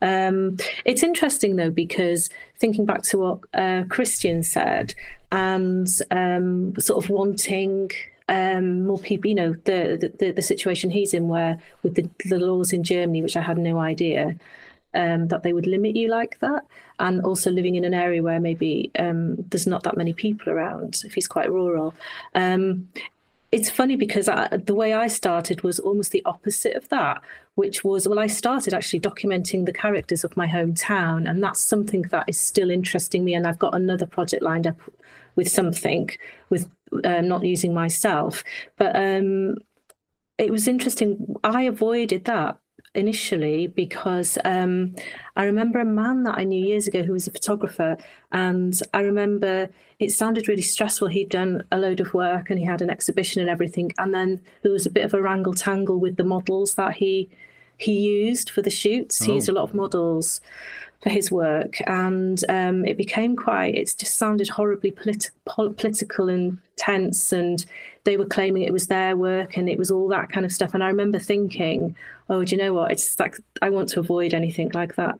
[0.00, 4.94] Um, it's interesting though because thinking back to what uh, Christian said
[5.32, 7.90] and um, sort of wanting
[8.28, 12.38] um, more people, you know, the, the the situation he's in, where with the, the
[12.38, 14.36] laws in Germany, which I had no idea
[14.94, 16.64] um, that they would limit you like that,
[16.98, 21.02] and also living in an area where maybe um, there's not that many people around,
[21.04, 21.94] if he's quite rural.
[22.34, 22.88] Um,
[23.50, 27.20] it's funny because I, the way I started was almost the opposite of that,
[27.56, 32.02] which was well, I started actually documenting the characters of my hometown, and that's something
[32.10, 33.34] that is still interesting me.
[33.34, 34.78] And I've got another project lined up
[35.36, 36.10] with something
[36.50, 36.70] with
[37.04, 38.44] uh, not using myself,
[38.76, 39.56] but um,
[40.38, 41.36] it was interesting.
[41.44, 42.58] I avoided that
[42.94, 44.94] initially because um,
[45.36, 47.96] I remember a man that I knew years ago who was a photographer,
[48.32, 49.68] and I remember
[49.98, 51.08] it sounded really stressful.
[51.08, 54.40] He'd done a load of work and he had an exhibition and everything, and then
[54.62, 57.30] there was a bit of a wrangle tangle with the models that he
[57.78, 59.20] he used for the shoots.
[59.20, 59.26] Oh.
[59.26, 60.40] He used a lot of models
[61.02, 63.74] for his work, and um, it became quite.
[63.74, 67.64] It just sounded horribly politi- political and tense, and
[68.04, 70.74] they were claiming it was their work, and it was all that kind of stuff.
[70.74, 71.96] And I remember thinking,
[72.28, 72.92] "Oh, do you know what?
[72.92, 75.16] It's like I want to avoid anything like that."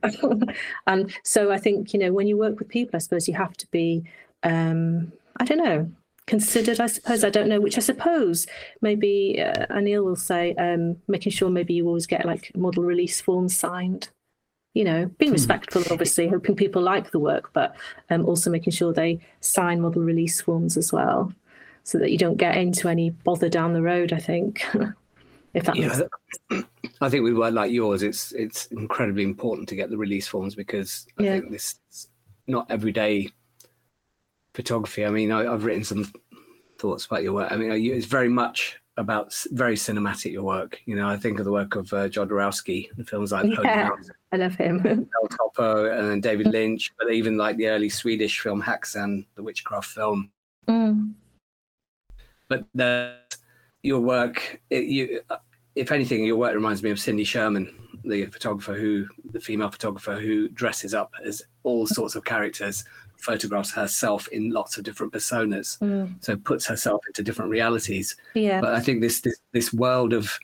[0.87, 3.57] and so I think you know when you work with people, I suppose you have
[3.57, 4.03] to be.
[4.43, 5.91] Um, I don't know
[6.25, 8.47] considered i suppose i don't know which i suppose
[8.81, 13.19] maybe uh, anil will say um, making sure maybe you always get like model release
[13.19, 14.07] forms signed
[14.73, 15.35] you know, being hmm.
[15.35, 17.75] respectful, obviously, hoping people like the work, but
[18.09, 21.31] um, also making sure they sign model release forms as well,
[21.83, 24.13] so that you don't get into any bother down the road.
[24.13, 24.65] I think,
[25.53, 26.01] if that yeah,
[26.49, 26.67] makes
[27.01, 30.55] I think with work like yours, it's it's incredibly important to get the release forms
[30.55, 31.31] because I yeah.
[31.33, 32.07] think this is
[32.47, 33.29] not everyday
[34.55, 35.05] photography.
[35.05, 36.11] I mean, I, have written some
[36.79, 37.51] thoughts about your work.
[37.51, 40.79] I mean, it's very much about very cinematic your work.
[40.85, 43.89] You know, I think of the work of uh, Jodorowsky and films like yeah,
[44.31, 44.85] I love him.
[44.85, 49.43] El Topo and then David Lynch, but even like the early Swedish film Häxan, the
[49.43, 50.31] witchcraft film.
[50.67, 51.13] Mm.
[52.47, 53.15] But the,
[53.81, 55.21] your work, it, you,
[55.75, 57.73] if anything, your work reminds me of Cindy Sherman,
[58.05, 62.83] the photographer who, the female photographer who dresses up as all sorts of characters
[63.23, 65.79] photographs herself in lots of different personas.
[65.79, 66.15] Mm.
[66.21, 68.15] so puts herself into different realities.
[68.33, 68.61] Yeah.
[68.61, 70.37] But i think this this this world of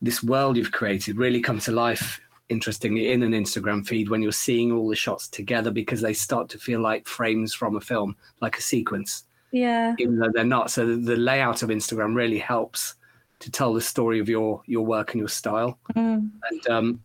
[0.00, 4.30] this world you've created really comes to life interestingly in an instagram feed when you're
[4.46, 8.14] seeing all the shots together because they start to feel like frames from a film
[8.40, 9.24] like a sequence.
[9.50, 9.94] Yeah.
[9.98, 10.70] Even though they're not.
[10.70, 12.94] So the, the layout of instagram really helps
[13.40, 15.78] to tell the story of your your work and your style.
[15.96, 16.30] Mm.
[16.50, 17.04] and um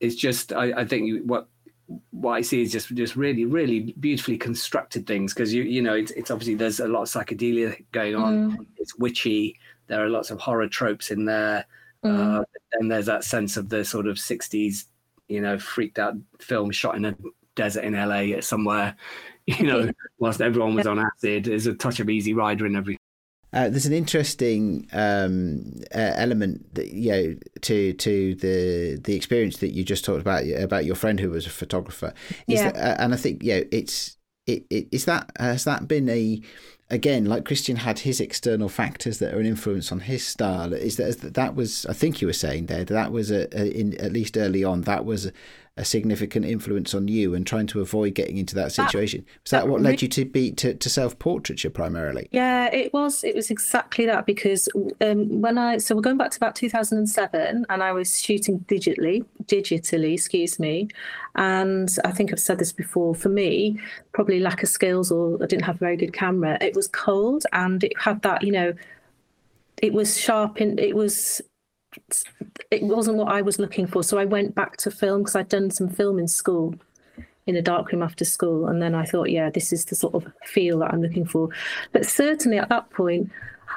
[0.00, 1.48] it's just I, I think you, what
[2.10, 5.94] what I see is just just really really beautifully constructed things because you you know
[5.94, 8.52] it's, it's obviously there's a lot of psychedelia going on.
[8.52, 8.66] Mm.
[8.76, 9.58] It's witchy.
[9.88, 11.64] There are lots of horror tropes in there,
[12.04, 12.40] mm.
[12.40, 14.84] uh, and there's that sense of the sort of '60s,
[15.28, 17.16] you know, freaked out film shot in a
[17.56, 18.96] desert in LA somewhere.
[19.46, 22.98] You know, whilst everyone was on acid, there's a touch of Easy Rider in every
[23.52, 29.58] uh, there's an interesting um, uh, element that you know to to the the experience
[29.58, 32.14] that you just talked about about your friend who was a photographer.
[32.46, 32.70] Is yeah.
[32.70, 36.40] That, uh, and I think yeah, it's it, it is that has that been a
[36.90, 40.72] again like Christian had his external factors that are an influence on his style.
[40.72, 44.00] Is that that was I think you were saying there that was a, a in
[44.00, 45.32] at least early on that was
[45.80, 49.24] a significant influence on you and trying to avoid getting into that situation.
[49.24, 52.28] That, was that, that what led you to be to, to self portraiture primarily?
[52.32, 53.24] Yeah, it was.
[53.24, 54.68] It was exactly that because
[55.00, 59.24] um, when I so we're going back to about 2007 and I was shooting digitally,
[59.46, 60.88] digitally, excuse me,
[61.34, 63.14] and I think I've said this before.
[63.14, 63.80] For me,
[64.12, 66.58] probably lack of skills or I didn't have a very good camera.
[66.60, 68.74] It was cold and it had that you know.
[69.80, 71.40] It was sharp in it was
[72.70, 74.02] it wasn't what I was looking for.
[74.02, 76.74] So I went back to film because I'd done some film in school,
[77.46, 80.26] in a darkroom after school, and then I thought, yeah, this is the sort of
[80.44, 81.48] feel that I'm looking for.
[81.92, 83.30] But certainly at that point,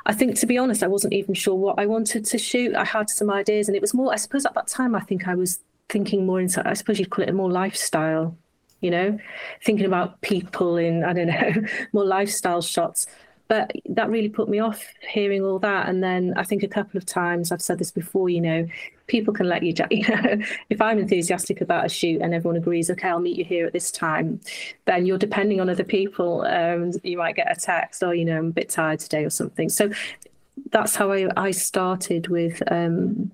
[0.06, 2.76] I think to be honest, I wasn't even sure what I wanted to shoot.
[2.76, 4.12] I had some ideas, and it was more.
[4.14, 5.60] I suppose at that time, I think I was
[5.90, 6.68] thinking more into.
[6.68, 8.38] I suppose you'd call it more lifestyle.
[8.82, 9.18] You know,
[9.64, 13.08] thinking about people in I don't know more lifestyle shots
[13.48, 15.90] but that really put me off hearing all that.
[15.90, 18.68] And then I think a couple of times I've said this before, you know,
[19.08, 19.90] people can let you down.
[19.92, 23.46] You know, if I'm enthusiastic about a shoot and everyone agrees, okay, I'll meet you
[23.46, 24.40] here at this time,
[24.86, 26.46] then you're depending on other people.
[26.46, 29.30] Um, you might get a text, or you know, I'm a bit tired today or
[29.30, 29.70] something.
[29.70, 29.92] So
[30.72, 33.32] that's how I, I started with um,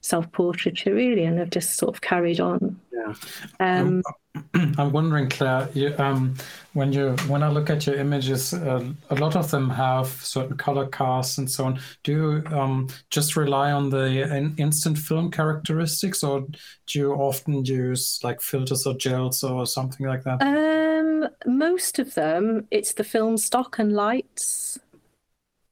[0.00, 2.80] self portraiture, really, and I've just sort of carried on.
[2.92, 3.14] Yeah.
[3.60, 4.02] Um,
[4.54, 6.36] I'm wondering, Clare, you, um,
[6.72, 10.56] when you when I look at your images, uh, a lot of them have certain
[10.56, 11.80] color casts and so on.
[12.04, 16.46] Do you um, just rely on the instant film characteristics, or
[16.86, 20.42] do you often use like filters or gels or something like that?
[20.42, 24.78] Um, most of them, it's the film stock and lights.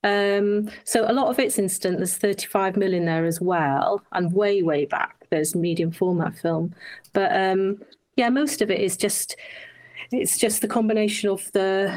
[0.04, 1.98] Um, so a lot of it's instant.
[1.98, 6.74] There's 35 million there as well, and way way back there's medium format film.
[7.12, 7.82] But um,
[8.18, 9.36] yeah, most of it is just
[10.10, 11.96] it's just the combination of the,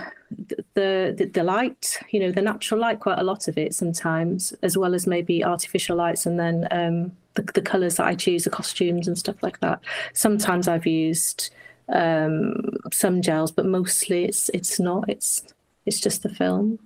[0.75, 2.99] the the the light, you know, the natural light.
[2.99, 7.11] Quite a lot of it sometimes, as well as maybe artificial lights, and then um,
[7.33, 9.79] the the colors that I choose, the costumes and stuff like that.
[10.13, 11.49] Sometimes I've used
[11.89, 15.09] um, some gels, but mostly it's it's not.
[15.09, 15.43] It's
[15.87, 16.77] it's just the film.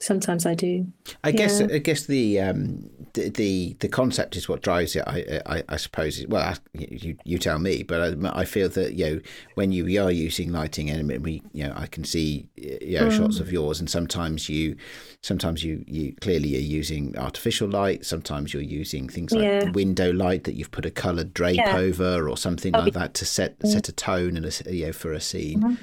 [0.00, 0.86] Sometimes I do.
[1.22, 5.04] I guess I guess the um the, the the concept is what drives it.
[5.06, 6.24] I I, I suppose.
[6.28, 9.20] Well, I- you you tell me, but I, I feel that you know
[9.54, 13.40] when you are using lighting and we you know I can see you know shots
[13.40, 14.76] of yours, and sometimes you
[15.22, 18.04] sometimes you you clearly are using artificial light.
[18.04, 19.70] Sometimes you're using things like Yeah.
[19.70, 21.76] window light that you've put a coloured drape Yeah.
[21.76, 24.92] over or something Oh, like that to set set a tone and a you know
[24.92, 25.60] for a scene.
[25.62, 25.76] Mm-hmm.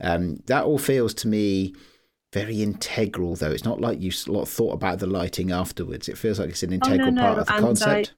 [0.00, 1.74] Um, that all feels to me
[2.32, 3.50] very integral, though.
[3.50, 6.08] It's not like you s- lot thought about the lighting afterwards.
[6.08, 8.14] It feels like it's an Oh, no, integral no, part of the and I- concept.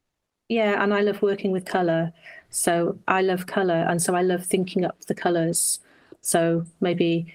[0.49, 2.13] Yeah, and I love working with color.
[2.51, 5.79] So I love color, and so I love thinking up the colors.
[6.23, 7.33] So maybe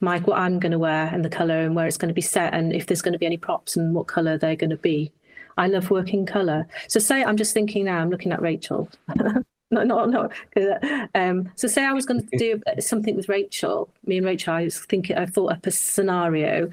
[0.00, 2.20] Mike, what I'm going to wear and the color and where it's going to be
[2.20, 4.76] set, and if there's going to be any props and what color they're going to
[4.76, 5.12] be.
[5.56, 6.66] I love working color.
[6.88, 7.98] So say I'm just thinking now.
[8.00, 8.90] I'm looking at Rachel.
[9.70, 10.30] no, no, no.
[10.56, 13.88] uh, Um, so say I was going to do something with Rachel.
[14.04, 14.54] Me and Rachel.
[14.54, 15.16] I was thinking.
[15.16, 16.70] I thought up a scenario.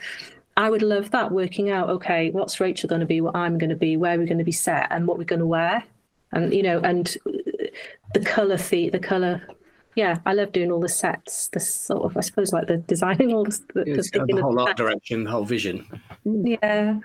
[0.55, 1.89] I would love that working out.
[1.89, 3.21] Okay, what's Rachel going to be?
[3.21, 3.97] What I'm going to be?
[3.97, 5.83] Where we're going to be set, and what we're going to wear,
[6.31, 7.17] and you know, and
[8.13, 9.41] the color, the the color.
[9.95, 11.49] Yeah, I love doing all the sets.
[11.49, 14.41] The sort of, I suppose, like the designing all the, the, It's got thinking the
[14.41, 15.85] whole art direction, the whole vision.
[16.25, 16.97] Yeah,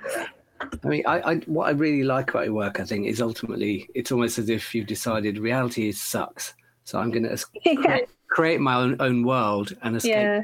[0.84, 3.88] I mean, I, I what I really like about your work, I think, is ultimately
[3.94, 6.54] it's almost as if you've decided reality is sucks.
[6.84, 7.98] So I'm going to yeah,
[8.28, 10.12] create, my own own world and escape.
[10.12, 10.42] yeah,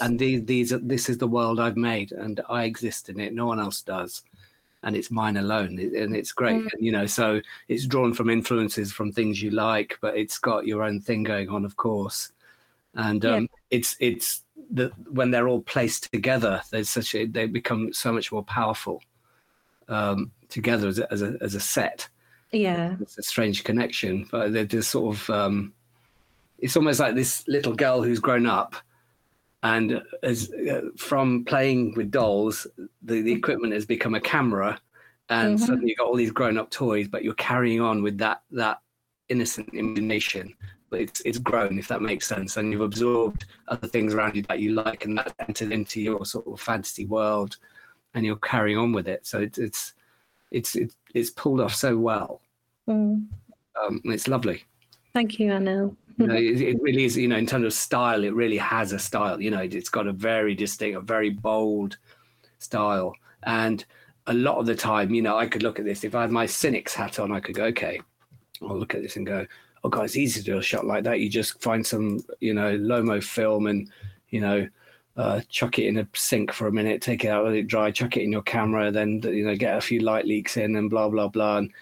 [0.00, 3.34] And these these are, this is the world I've made, and I exist in it.
[3.34, 4.22] No one else does,
[4.82, 5.78] and it's mine alone.
[5.78, 6.56] And it's great.
[6.62, 6.68] Mm.
[6.72, 10.66] And, you know, so it's drawn from influences from things you like, but it's got
[10.66, 12.32] your own thing going on, of course.
[12.94, 13.36] And Yeah.
[13.36, 18.12] um, it's it's the when they're all placed together, there's such a they become so
[18.12, 19.02] much more powerful
[19.88, 22.08] um, together as a, as a as a set.
[22.52, 25.72] Yeah, it's a strange connection but they're just sort of um
[26.60, 28.76] it's almost like this little girl who's grown up
[29.64, 32.66] and as uh, from playing with dolls
[33.02, 34.80] the, the equipment has become a camera
[35.30, 35.66] and Mhm.
[35.66, 38.78] suddenly you've got all these grown-up toys but you're carrying on with that that
[39.30, 40.54] innocent imagination
[40.90, 42.56] but it's it's grown if that makes sense.
[42.56, 46.24] And you've absorbed other things around you that you like and that entered into your
[46.24, 47.56] sort of fantasy world
[48.14, 49.94] and you're carrying on with it so it's it's
[50.50, 52.40] it's it's, it's pulled off so well
[52.88, 53.26] Mm.
[53.82, 54.64] um, it's lovely.
[55.12, 55.96] Thank you, Anil.
[56.18, 57.16] You know, it, it really is.
[57.16, 59.40] You know, in terms of style, it really has a style.
[59.40, 61.96] You know, it's got a very distinct, a very bold
[62.58, 63.14] style.
[63.44, 63.84] And
[64.26, 66.04] a lot of the time, you know, I could look at this.
[66.04, 68.00] If I had my cynic's hat on, I could go, okay,
[68.62, 69.46] I'll look at this and go,
[69.82, 71.20] oh god, it's easy to do a shot like that.
[71.20, 73.90] You just find some, you know, Lomo film and,
[74.30, 74.68] you know,
[75.16, 77.90] uh, chuck it in a sink for a minute, take it out, let it dry,
[77.90, 80.90] chuck it in your camera, then you know, get a few light leaks in and
[80.90, 81.58] blah blah blah.
[81.58, 81.72] And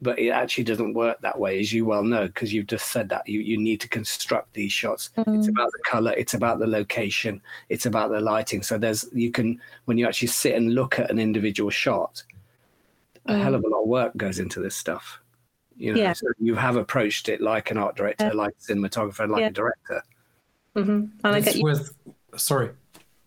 [0.00, 3.08] but it actually doesn't work that way, as you well know, because you've just said
[3.10, 5.10] that you you need to construct these shots.
[5.16, 8.62] It's about the color, it's about the location, it's about the lighting.
[8.62, 12.22] So there's you can when you actually sit and look at an individual shot,
[13.26, 15.20] a hell of a lot of work goes into this stuff.
[15.76, 16.12] You know, Yeah.
[16.12, 18.32] so you have approached it like an art director, Yeah.
[18.32, 19.48] like a cinematographer, like Yeah.
[19.48, 20.02] a director.
[20.74, 21.64] hmm And I It's get you.
[21.64, 21.92] with
[22.38, 22.70] sorry.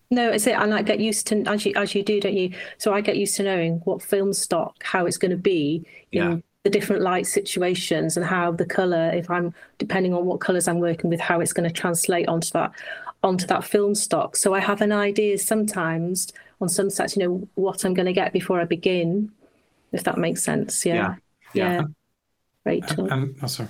[0.10, 2.54] No, it's it, and I get used to as you as you do, don't you?
[2.78, 6.22] So I get used to knowing what film stock, how it's going to be in
[6.22, 6.36] Yeah.
[6.64, 10.80] the different light situations, and how the color, if I'm depending on what colors I'm
[10.80, 12.72] working with, how it's going to translate onto that
[13.24, 14.36] onto that film stock.
[14.36, 18.14] So I have an idea sometimes on some sets, you know, what I'm going to
[18.14, 19.32] get before I begin,
[19.94, 20.86] if that makes sense.
[20.86, 21.16] Yeah,
[21.54, 21.74] Yeah.
[21.74, 21.82] yeah.
[22.66, 23.12] Rachel.
[23.12, 23.70] And oh, sorry.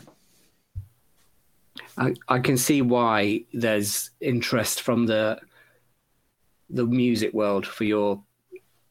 [2.01, 5.39] I, I can see why there's interest from the
[6.69, 8.23] the music world for your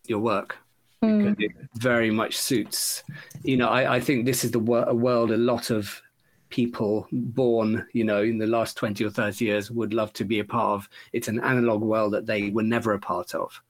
[0.07, 0.57] your work.
[1.03, 3.03] Because it very much suits
[3.43, 6.01] you know I, I think this is the wor- a world a lot of
[6.51, 10.41] people born you know in the last 20 or 30 years would love to be
[10.41, 10.89] a part of.
[11.13, 13.61] It's an analog world that they were never a part of.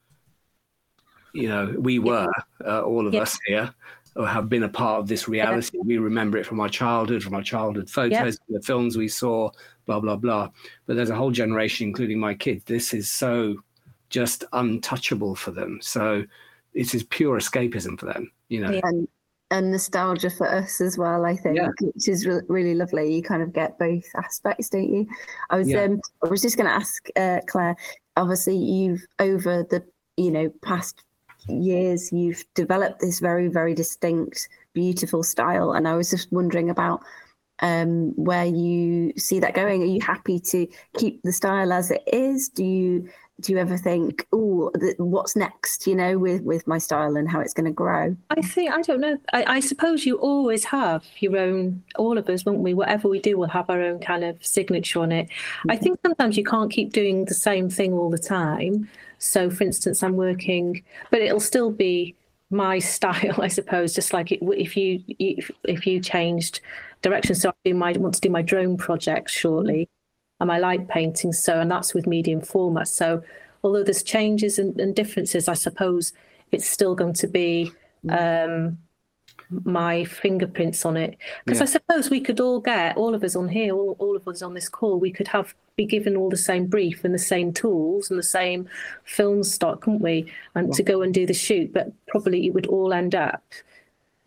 [1.32, 2.28] You know we were
[2.66, 3.22] uh, all of Yeah.
[3.22, 3.72] us here
[4.16, 5.78] or have been a part of this reality.
[5.82, 9.50] We remember it from our childhood from our childhood photos the films we saw
[9.86, 10.48] blah blah blah.
[10.86, 12.64] But there's a whole generation including my kids.
[12.64, 13.56] This is so
[14.08, 15.78] just untouchable for them.
[15.82, 16.24] So
[16.74, 18.70] this is pure escapism for them you know?
[18.70, 18.80] Yeah.
[18.84, 19.08] and
[19.52, 21.68] and nostalgia for us as well i think Yeah.
[21.80, 23.12] which is re- really lovely.
[23.14, 25.06] You kind of get both aspects don't you?
[25.50, 25.84] I was Yeah.
[25.84, 27.74] um i was just going to ask uh, clare
[28.16, 29.82] obviously you've over the
[30.16, 31.02] you know past
[31.48, 37.02] years you've developed this very very distinct beautiful style and i was just wondering about
[37.60, 40.66] um where you see that going are you happy to
[40.96, 43.08] keep the style as it is do you
[43.40, 45.86] do you ever think, oh, what's next?
[45.86, 48.16] You know, with with my style and how it's going to grow.
[48.30, 49.18] I think I don't know.
[49.32, 51.82] I, I, suppose you always have your own.
[51.96, 52.74] All of us, won't we?
[52.74, 55.28] Whatever we do, we'll have our own kind of signature on it.
[55.28, 55.70] Mm-hmm.
[55.70, 58.88] I think sometimes you can't keep doing the same thing all the time.
[59.20, 62.16] So, for instance, I'm working, but it'll still be
[62.50, 63.94] my style, I suppose.
[63.94, 66.60] Just like it, if you if, if you changed
[67.02, 69.88] direction, so I do my want to do my drone project shortly
[70.40, 71.32] and I like painting.
[71.32, 72.88] So, and that's with medium format.
[72.88, 73.22] So,
[73.62, 76.12] although there's changes and, and differences, I suppose
[76.50, 77.72] it's still going to be
[78.08, 78.78] um,
[79.64, 81.16] my fingerprints on it.
[81.44, 81.64] Because yeah.
[81.64, 84.42] I suppose we could all get, all of us on here, all, all of us
[84.42, 87.52] on this call, we could have be given all the same brief and the same
[87.52, 88.68] tools and the same
[89.04, 90.30] film stock, couldn't we?
[90.54, 93.42] And to go and do the shoot, but probably it would all end up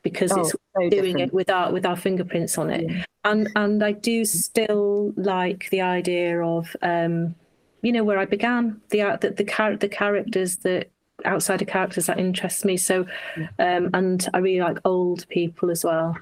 [0.02, 1.20] because oh, it's so doing different.
[1.20, 2.90] it with our with our fingerprints on it.
[2.90, 3.06] Yeah.
[3.24, 7.36] And and I do still like the idea of um,
[7.82, 10.90] you know where I began the the the, char- the characters that
[11.26, 12.78] outsider characters that interest me.
[12.78, 13.06] So
[13.60, 16.18] um, and I really like old people as well.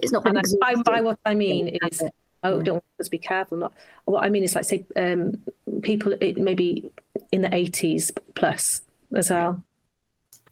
[0.00, 2.02] It's not and I, by, by what I mean is
[2.42, 3.72] oh don't let's be careful not
[4.04, 5.40] what I mean is like say um,
[5.82, 6.90] people it, maybe
[7.32, 8.82] in the 80s plus
[9.14, 9.62] as well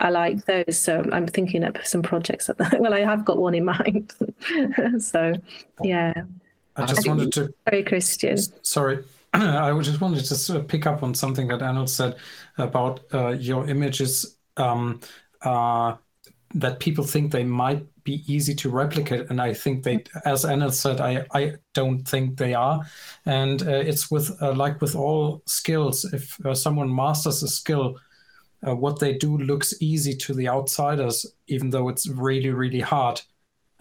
[0.01, 0.79] I like those.
[0.79, 2.79] So I'm thinking of some projects at that.
[2.85, 4.13] Well, I have got one in mind.
[4.99, 5.35] so,
[5.83, 6.13] yeah.
[6.77, 7.55] I just I wanted to.
[7.71, 8.37] Very Christian.
[8.63, 9.05] Sorry.
[9.35, 12.17] I just wanted to sort of pick up on something that Arnold said
[12.57, 15.01] about uh, your images um,
[15.43, 15.97] uh,
[16.55, 19.29] that people think they might be easy to replicate.
[19.31, 22.83] And I think they, as Anna said, I, I don't think they are.
[23.27, 27.99] And uh, it's with, uh, like with all skills, if uh, someone masters a skill,
[28.67, 33.21] uh, what they do looks easy to the outsiders, even though it's really, really hard.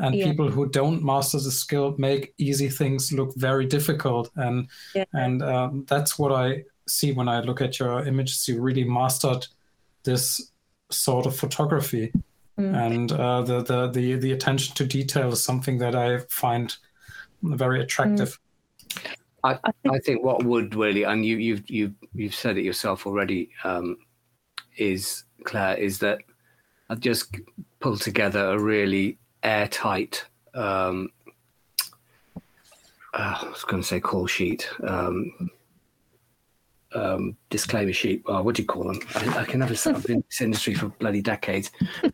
[0.03, 0.25] And yeah.
[0.27, 4.29] people who don't master the skill make easy things look very difficult.
[4.35, 5.05] And yeah.
[5.13, 8.47] and um, that's what I see when I look at your images.
[8.47, 9.47] You really mastered
[10.03, 10.51] this
[10.91, 12.11] sort of photography,
[12.59, 12.75] mm.
[12.75, 16.75] and uh, the, the the the attention to detail is something that I find
[17.41, 18.37] very attractive.
[18.89, 19.15] Mm.
[19.45, 23.49] I, I think what would really, and you, you've you've you've said it yourself already,
[23.63, 23.97] um,
[24.77, 26.19] is Clare is that
[26.89, 27.35] I've just
[27.79, 30.25] pulled together a really airtight.
[30.53, 31.09] Um,
[33.13, 35.49] uh, I was going to say call sheet, um,
[36.95, 38.23] um, disclaimer sheet.
[38.25, 38.99] Oh, what do you call them?
[39.15, 39.73] I, I can never.
[39.73, 41.71] I've been in this industry for bloody decades.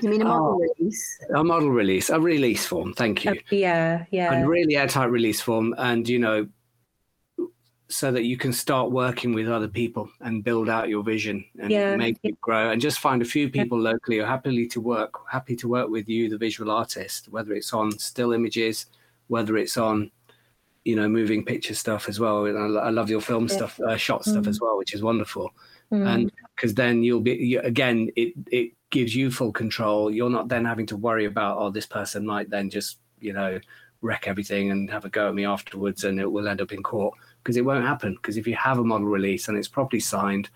[0.00, 1.18] You mean a model oh, release?
[1.34, 2.94] A model release, a release form.
[2.94, 3.32] Thank you.
[3.32, 4.32] Uh, yeah, yeah.
[4.32, 6.46] And really airtight release form, and you know,
[7.90, 11.70] so that you can start working with other people and build out your vision and
[11.70, 11.96] yeah.
[11.96, 13.92] make it grow and just find a few people yeah.
[13.92, 17.54] locally who are happily to work happy to work with you the visual artist whether
[17.54, 18.86] it's on still images
[19.28, 20.10] whether it's on
[20.84, 23.56] you know moving picture stuff as well and i, love your film yeah.
[23.56, 24.30] stuff uh, shot mm.
[24.30, 25.50] stuff as well which is wonderful
[25.90, 26.06] mm.
[26.06, 30.48] and because then you'll be you, again it it gives you full control you're not
[30.48, 33.58] then having to worry about oh this person might then just you know
[34.00, 36.82] wreck everything and have a go at me afterwards and it will end up in
[36.82, 37.14] court
[37.48, 38.12] because it won't happen.
[38.12, 40.50] Because if you have a model release and it's properly signed,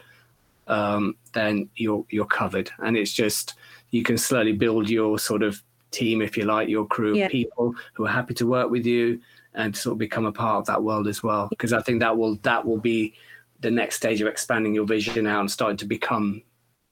[0.66, 2.70] um, then you're you're covered.
[2.80, 3.54] And it's just
[3.92, 7.24] you can slowly build your sort of team, if you like, your crew yeah.
[7.24, 9.22] of people who are happy to work with you
[9.54, 11.48] and sort of become a part of that world as well.
[11.48, 13.14] Because I think that will that will be
[13.60, 16.42] the next stage of expanding your vision out and starting to become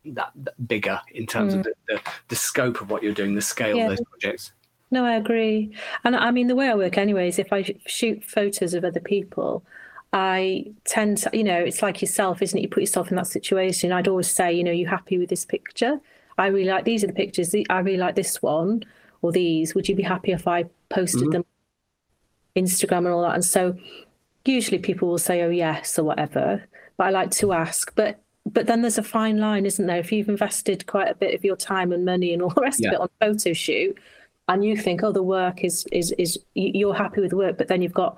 [0.06, 1.58] that, that bigger in terms mm.
[1.58, 3.82] of the, the, the, scope of what you're doing, the scale yeah.
[3.82, 4.52] of those projects.
[4.90, 5.72] No, I agree.
[6.04, 9.64] And I mean, the way I work, anyways, if I shoot photos of other people,
[10.12, 12.62] I tend to, you know, it's like yourself, isn't it?
[12.62, 13.92] You put yourself in that situation.
[13.92, 16.00] I'd always say, you know, you happy with this picture?
[16.38, 17.54] I really like these are the pictures.
[17.68, 18.84] I really like this one
[19.22, 19.74] or these.
[19.74, 21.30] Would you be happy if I posted mm-hmm.
[21.30, 21.44] them
[22.56, 23.34] Instagram and all that?
[23.34, 23.76] And so
[24.44, 26.64] usually people will say, oh, yes, or whatever.
[26.96, 27.94] But I like to ask.
[27.94, 29.98] But but then there's a fine line, isn't there?
[29.98, 32.80] If you've invested quite a bit of your time and money and all the rest
[32.80, 32.88] yeah.
[32.88, 33.96] of it on a photo shoot,
[34.48, 37.68] and you think, oh, the work is is is you're happy with the work, but
[37.68, 38.16] then you've got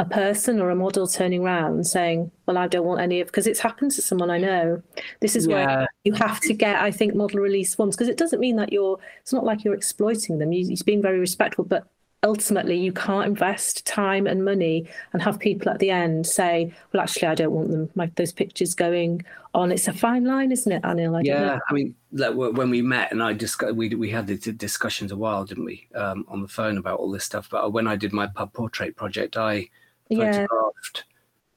[0.00, 3.46] a person or a model turning around saying, "Well, I don't want any of," because
[3.46, 4.82] it's happened to someone I know.
[5.20, 5.54] This is yeah.
[5.54, 8.72] where you have to get, I think, model release forms because it doesn't mean that
[8.72, 8.98] you're.
[9.20, 10.52] It's not like you're exploiting them.
[10.52, 11.86] You, are being very respectful, but
[12.22, 17.02] ultimately, you can't invest time and money and have people at the end say, "Well,
[17.02, 17.90] actually, I don't want them.
[17.94, 19.22] My, those pictures going
[19.52, 21.18] on." It's a fine line, isn't it, Anil?
[21.18, 24.36] I yeah, I mean, like, when we met and I discussed, we we had the
[24.52, 27.50] discussions a while, didn't we, um, on the phone about all this stuff.
[27.50, 29.68] But when I did my pub portrait project, I
[30.10, 31.04] photographed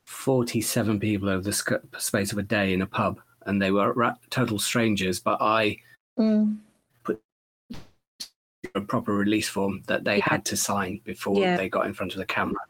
[0.05, 4.59] 47 people over the space of a day in a pub, and they were total
[4.59, 5.19] strangers.
[5.19, 5.77] But I
[6.17, 6.57] mm.
[7.03, 7.21] put
[8.75, 10.29] a proper release form that they yeah.
[10.29, 11.57] had to sign before yeah.
[11.57, 12.61] they got in front of the camera,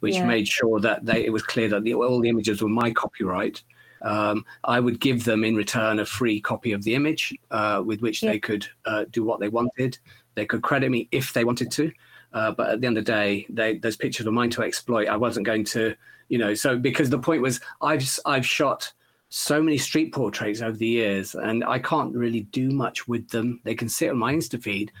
[0.00, 0.26] which yeah.
[0.26, 3.62] made sure that they, it was clear that the, all the images were my copyright.
[4.02, 8.00] Um, I would give them in return a free copy of the image uh, with
[8.00, 8.32] which Yeah.
[8.32, 9.98] they could uh, do what they wanted.
[10.36, 11.92] They could credit me if they wanted to.
[12.32, 15.08] Uh, but at the end of the day, they, those pictures were mine to exploit.
[15.08, 15.94] I wasn't going to,
[16.28, 18.92] you know, so because the point was, I've I've shot
[19.28, 23.60] so many street portraits over the years, and I can't really do much with them.
[23.64, 24.92] They can sit on my Insta feed.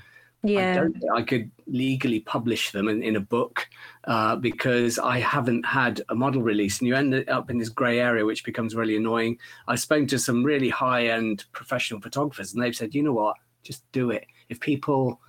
[0.42, 0.74] I Yeah.
[0.74, 3.68] don't I could legally publish them in, in a book
[4.04, 8.00] uh, because I haven't had a model release, and you end up in this grey
[8.00, 9.38] area, which becomes really annoying.
[9.68, 13.82] I've spoken to some really high-end professional photographers, and they've said, you know what, just
[13.92, 14.26] do it.
[14.48, 15.20] If people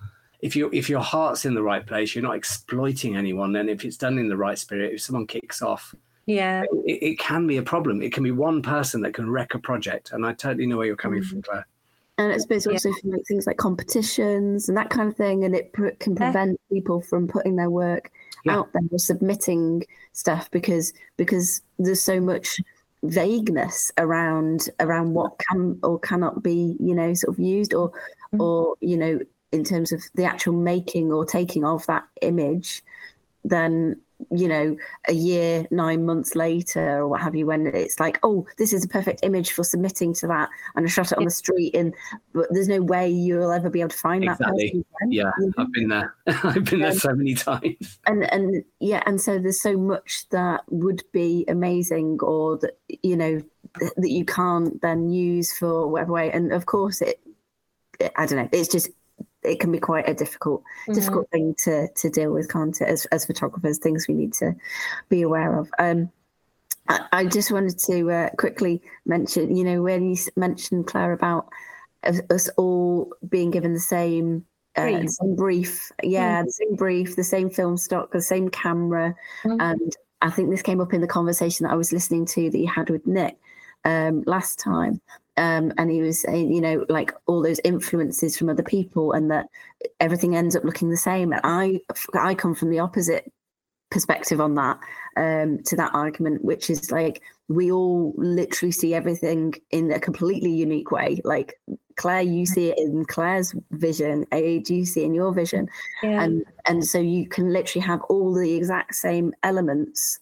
[0.42, 3.52] if you if your heart's in the right place, you're not exploiting anyone.
[3.52, 5.94] Then if it's done in the right spirit, if someone kicks off,
[6.26, 6.64] Yeah.
[6.84, 8.02] it, it can be a problem.
[8.02, 10.10] It can be one person that can wreck a project.
[10.12, 11.66] And I totally know where you're coming from, Clare.
[12.18, 15.44] And I suppose also if you make things like competitions and that kind of thing,
[15.44, 18.10] and it pr- can prevent people from putting their work
[18.44, 18.58] Yeah.
[18.58, 22.60] out there or submitting stuff because because there's so much
[23.04, 27.92] vagueness around around what can or cannot be you know sort of used or
[28.32, 28.40] Mm.
[28.40, 29.18] or you know
[29.52, 32.82] in terms of the actual making or taking of that image
[33.44, 34.00] then
[34.30, 34.76] you know
[35.08, 38.84] a year nine months later or what have you when it's like oh this is
[38.84, 41.92] a perfect image for submitting to that and i shot it on the street and
[42.32, 44.84] but there's no way you'll ever be able to find that Exactly.
[45.00, 45.12] person.
[45.12, 46.14] Yeah, I've been there.
[46.26, 47.98] I've been there so many times.
[48.06, 53.16] and and yeah and so there's so much that would be amazing or that you
[53.16, 53.42] know
[53.80, 57.20] th- that you can't then use for whatever way and of course it,
[57.98, 58.90] it i don't know it's just
[59.42, 60.62] it can be quite a difficult
[60.92, 64.54] difficult thing to to deal with can't it as, as photographers things we need to
[65.08, 66.10] be aware of um
[66.88, 71.48] I, I just wanted to uh, quickly mention, you know, when you mentioned Clare about
[72.02, 74.44] us all being given the same
[74.74, 75.10] uh, Brief.
[75.10, 79.14] same brief, yeah, the same brief, the same film stock, the same camera,
[79.44, 79.60] Mm.
[79.60, 82.58] and I think this came up in the conversation that I was listening to that
[82.58, 83.36] you had with Nick
[83.84, 85.00] um, last time.
[85.36, 89.30] Um, and he was saying, you know, like all those influences from other people, and
[89.30, 89.46] that
[90.00, 91.32] everything ends up looking the same.
[91.32, 91.80] And I,
[92.14, 93.32] I come from the opposite
[93.92, 94.80] perspective on that
[95.18, 100.50] um to that argument which is like we all literally see everything in a completely
[100.50, 101.60] unique way like
[101.96, 105.68] clare you see it in clare's vision Ade you see in your vision
[106.02, 106.22] Yeah.
[106.22, 110.18] and and so you can literally have all the exact same elements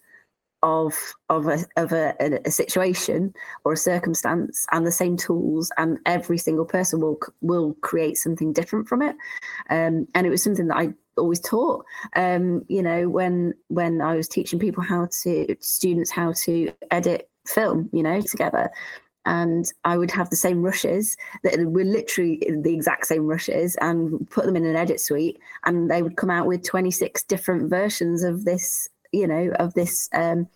[0.63, 0.95] of
[1.29, 3.33] of a of a, a, a situation
[3.65, 8.53] or a circumstance and the same tools and every single person will will create something
[8.53, 9.17] different from it.
[9.71, 11.85] Um and it was something that i always taught.
[12.17, 17.29] Um you know when when i was teaching people how to students how to edit
[17.47, 18.71] film you know together.
[19.27, 24.29] And I would have the same rushes that were literally the exact same rushes and
[24.31, 25.39] put them in an edit suite.
[25.67, 30.09] And they would come out with 26 different versions of this you know of this
[30.15, 30.47] um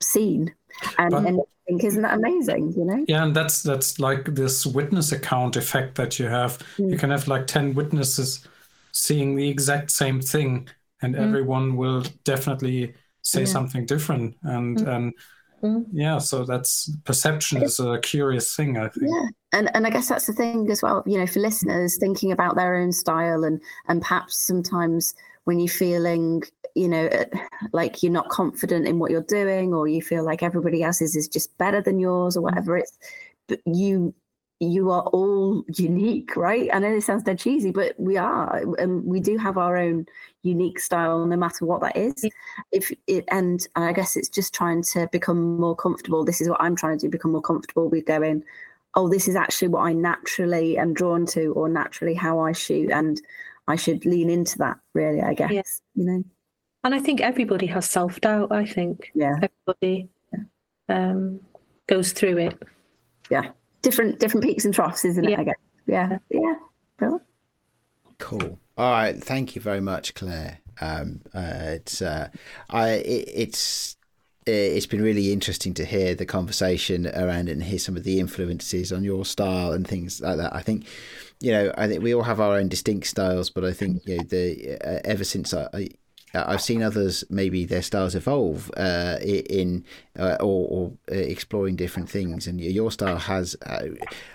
[0.00, 0.54] scene
[0.98, 4.24] and, But- and I think isn't that amazing you know Yeah, and that's that's like
[4.34, 6.58] this witness account effect that you have.
[6.78, 6.98] You Mm.
[6.98, 8.46] can have like 10 witnesses
[8.92, 10.68] seeing the exact same thing,
[11.02, 11.20] and Mm.
[11.20, 13.46] everyone will definitely say Yeah.
[13.52, 14.36] something different.
[14.42, 15.12] And and
[15.62, 15.84] Mm.
[15.92, 19.10] yeah, so that's perception is a curious thing, I think.
[19.10, 22.32] yeah and and i guess that's the thing as well you know for listeners thinking
[22.32, 25.14] about their own style and and perhaps sometimes
[25.48, 26.42] when you're feeling
[26.74, 27.24] you know uh,
[27.72, 31.26] like you're not confident in what you're doing or you feel like everybody else's is
[31.26, 32.98] just better than yours or whatever it's
[33.46, 34.14] but you
[34.60, 36.68] you are all unique right?
[36.70, 40.04] I know this sounds dead cheesy but we are and we do have our own
[40.42, 42.26] unique style no matter what that is.
[42.70, 46.26] If it and i guess it's just trying to become more comfortable.
[46.26, 48.44] This is what i'm trying to do become more comfortable with going
[48.94, 52.90] oh this is actually what i naturally am drawn to or naturally how i shoot
[52.90, 53.20] and
[53.68, 55.62] i should lean into that really i guess Yeah.
[55.94, 56.24] you know
[56.84, 58.50] And I think everybody has self doubt.
[58.52, 60.08] I think yeah everybody
[60.88, 61.40] um,
[61.86, 62.54] goes through it.
[63.30, 63.50] Yeah.
[63.82, 65.40] Different different peaks and troughs isn't it Yeah.
[65.40, 66.54] i guess yeah yeah
[66.98, 67.22] Brilliant.
[68.18, 68.58] Cool.
[68.76, 69.16] All right.
[69.22, 70.58] Thank you very much, Clare.
[70.80, 72.28] Um, uh, it's uh,
[72.70, 73.96] I it, it's
[74.50, 78.92] it's been really interesting to hear the conversation around and hear some of the influences
[78.92, 80.54] on your style and things like that.
[80.54, 80.86] I think,
[81.40, 84.18] you know, I think we all have our own distinct styles, but I think you
[84.18, 85.68] know the uh, ever since I.
[85.72, 85.88] I
[86.46, 89.84] I've seen others maybe their styles evolve uh, in
[90.18, 93.56] uh, or, or uh, exploring different things, and your style has.
[93.64, 93.88] Uh,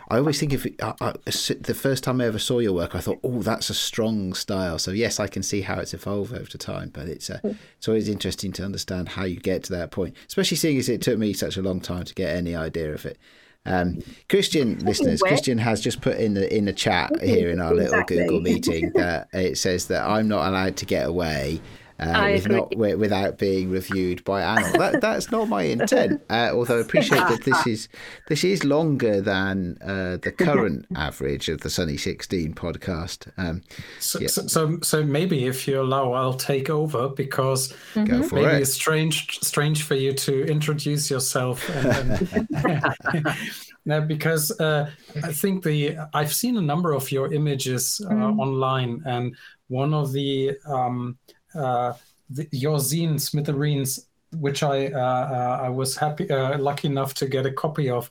[0.09, 2.95] I always think if it, I, I, the first time I ever saw your work,
[2.95, 6.33] I thought, "Oh, that's a strong style." So yes, I can see how it's evolved
[6.33, 9.91] over time, but it's uh, it's always interesting to understand how you get to that
[9.91, 12.93] point, especially seeing as it took me such a long time to get any idea
[12.93, 13.17] of it.
[13.65, 17.73] Um, Christian listeners, Christian has just put in the in the chat here in our
[17.73, 18.17] little Exactly.
[18.17, 21.61] Google meeting that it says that I'm not allowed to get away
[21.99, 24.77] uh, with not, without being reviewed by Anil.
[24.77, 26.21] That, that's not my intent.
[26.29, 27.89] Uh, although I appreciate that this is
[28.27, 33.31] this is longer than uh, the current average of the Sunny 16 podcast.
[33.37, 33.61] Um,
[33.99, 34.27] so, yeah.
[34.27, 38.35] so, so, so, maybe if you allow, I'll take over because mm-hmm.
[38.35, 38.61] maybe it.
[38.61, 41.69] it's strange strange for you to introduce yourself.
[41.69, 43.27] And, and
[43.85, 44.89] no, because uh,
[45.23, 48.39] I think the I've seen a number of your images uh, mm.
[48.39, 49.35] online, and
[49.67, 51.17] one of the um,
[51.55, 51.93] uh,
[52.29, 57.27] the, your zine Smithereens, which I uh, uh, I was happy uh, lucky enough to
[57.27, 58.09] get a copy of.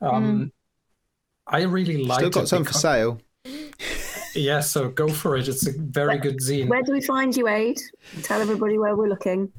[0.00, 0.52] Um, mm.
[1.46, 2.18] I really like.
[2.18, 2.76] Still got some because...
[2.76, 3.20] for sale.
[4.34, 5.48] yeah, so go for it.
[5.48, 6.68] It's a very where, good zine.
[6.68, 7.80] Where do we find you, Ade?
[8.22, 9.52] Tell everybody where we're looking.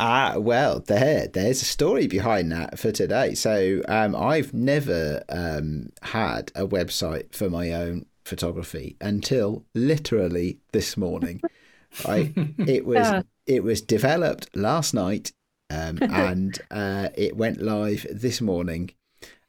[0.00, 3.34] Ah, well, there, there's a story behind that for today.
[3.34, 10.96] So, um, I've never um, had a website for my own photography until literally this
[10.96, 11.40] morning.
[12.06, 13.22] Right, it was yeah.
[13.46, 15.32] it was developed last night,
[15.70, 18.90] um, and uh, it went live this morning.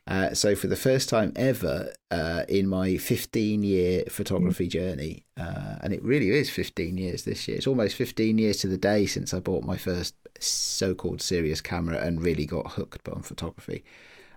[0.07, 4.71] Uh, so for the first time ever uh, in my 15 year photography mm.
[4.71, 7.57] journey, uh, and it really is 15 years this year.
[7.57, 11.99] It's almost 15 years to the day since I bought my first so-called serious camera
[11.99, 13.83] and really got hooked on photography.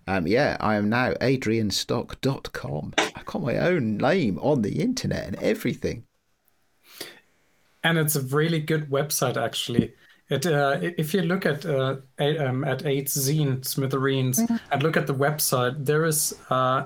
[0.07, 2.95] Um, yeah, I am now adrianstock.com.
[2.99, 6.05] I got my own name on the internet and everything.
[7.85, 9.95] And it's a really good website, actually.
[10.31, 14.57] It, uh, if you look at uh, um, at Ade zine smithereens mm-hmm.
[14.71, 16.85] and look at the website, there is uh,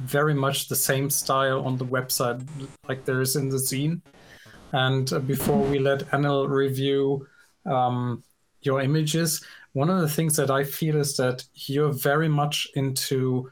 [0.00, 2.44] very much the same style on the website
[2.88, 4.00] like there is in the zine.
[4.72, 7.26] And uh, before we let Anil review
[7.66, 8.24] um,
[8.62, 13.50] your images, one of the things that I feel is that you're very much into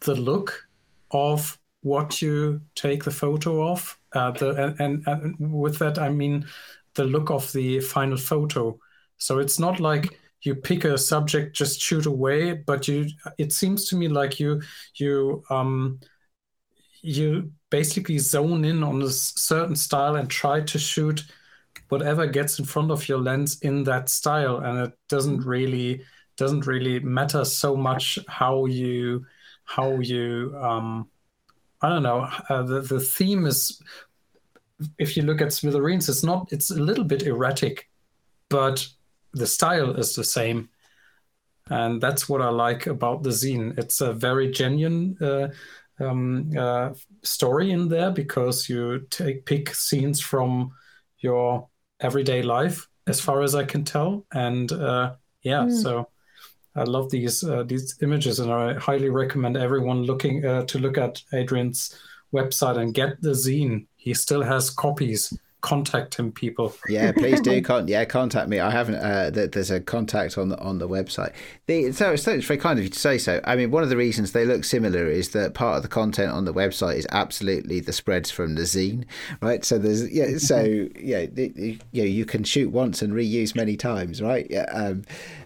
[0.00, 0.66] the look
[1.12, 3.98] of what you take the photo of.
[4.12, 6.46] Uh, the, and, and, and with that, I mean
[6.94, 8.78] the look of the final photo.
[9.18, 13.08] So it's not like you pick a subject, just shoot away, but you.
[13.38, 14.62] It seems to me like you
[14.96, 16.00] you um,
[17.02, 21.24] you basically zone in on a certain style and try to shoot
[21.88, 26.04] whatever gets in front of your lens in that style, and it doesn't really
[26.36, 29.24] doesn't really matter so much how you
[29.64, 31.08] how you um,
[31.82, 32.28] I don't know.
[32.48, 33.80] Uh, the the theme is
[34.98, 36.48] if you look at Smithereens, it's not.
[36.52, 37.88] It's a little bit erratic,
[38.48, 38.86] but
[39.32, 40.68] the style is the same,
[41.68, 43.78] and that's what I like about the zine.
[43.78, 45.48] It's a very genuine uh,
[46.00, 46.90] um, uh,
[47.22, 50.72] story in there because you take pick scenes from
[51.18, 51.68] your
[52.00, 55.82] everyday life, as far as I can tell, and uh, yeah, mm.
[55.82, 56.08] so.
[56.80, 60.96] I love these uh, these images, and I highly recommend everyone looking uh, to look
[60.96, 61.94] at Adrian's
[62.32, 63.86] website and get the zine.
[63.96, 65.38] He still has copies.
[65.60, 66.74] Contact him, people.
[66.88, 67.60] Yeah, please do.
[67.70, 68.60] Con- yeah, contact me.
[68.60, 68.94] I haven't.
[68.96, 71.32] Uh, there's a contact on the on the website.
[71.66, 73.40] The, so, so it's very kind of you to say so.
[73.44, 76.32] I mean, one of the reasons they look similar is that part of the content
[76.32, 79.04] on the website is absolutely the spreads from the zine,
[79.42, 79.64] right?
[79.64, 80.26] So there's yeah.
[80.40, 84.46] So yeah, you know, you can shoot once and reuse many times, right?
[84.48, 84.64] Yeah.
[84.64, 85.02] Um,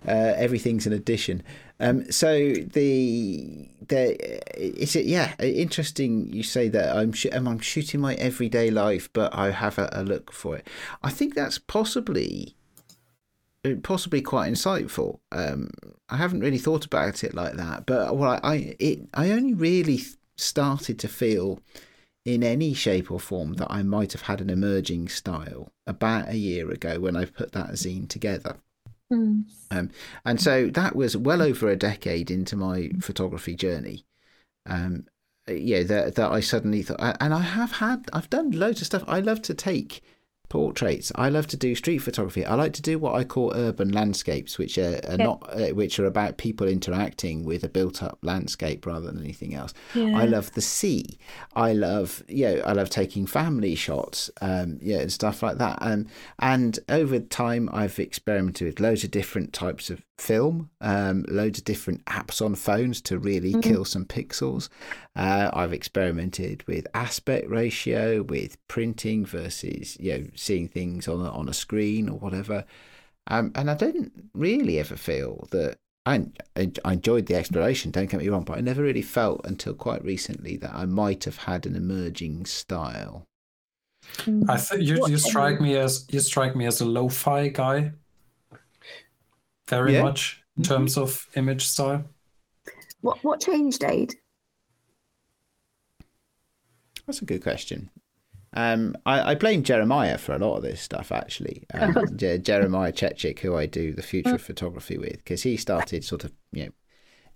[0.07, 1.43] uh, everything's an addition.
[1.81, 8.01] Um, so the the is it yeah interesting you say that I'm sh- I'm shooting
[8.01, 10.69] my everyday life, but I have a, a look for it.
[11.03, 12.55] I think that's possibly
[13.83, 15.19] possibly quite insightful.
[15.33, 15.71] Um,
[16.09, 19.55] I haven't really thought about it like that, but what I, I it I only
[19.55, 20.01] really
[20.37, 21.61] started to feel
[22.25, 26.37] in any shape or form that I might have had an emerging style about a
[26.37, 28.57] year ago when I put that zine together.
[29.13, 29.45] Mm.
[29.71, 29.91] Um,
[30.25, 34.07] and so that was well over a decade into my photography journey.
[34.67, 35.07] Um,
[35.47, 39.05] yeah, that that I suddenly thought, and I have had, I've done loads of stuff.
[39.07, 40.03] I love to take
[40.49, 41.11] portraits.
[41.15, 42.45] I love to do street photography.
[42.45, 45.25] I like to do what I call urban landscapes, which are, are yeah.
[45.25, 49.75] not uh, which are about people interacting with a built-up landscape rather than anything else.
[49.95, 50.16] Yeah.
[50.16, 51.19] I love the sea.
[51.55, 55.79] I love yeah, I love taking family shots, um, yeah, and stuff like that.
[55.81, 56.07] Um,
[56.39, 61.65] and over time, I've experimented with loads of different types of film, um, loads of
[61.65, 63.61] different apps on phones to really mm-hmm.
[63.61, 64.69] kill some pixels.
[65.16, 71.31] Uh, I've experimented with aspect ratio, with printing versus you know seeing things on a,
[71.31, 72.65] on a screen or whatever.
[73.28, 76.27] Um, and I didn't really ever feel that I,
[76.57, 77.91] I enjoyed the exploration.
[77.91, 81.24] Don't get me wrong, but I never really felt until quite recently that I might
[81.24, 83.24] have had an emerging style.
[84.49, 87.93] I think you, you strike me as you strike me as a lo-fi guy
[89.69, 90.03] very yeah.
[90.03, 90.74] much in mm-hmm.
[90.74, 92.05] terms of image style.
[93.01, 94.15] What what changed, Ade?
[97.07, 97.91] That's a good question.
[98.55, 101.65] Um, I, I, blame Jeremiah for a lot of this stuff, actually.
[101.75, 106.23] Um, Jeremiah Chechik, who I do the future of photography with, because he started sort
[106.23, 106.71] of, you know,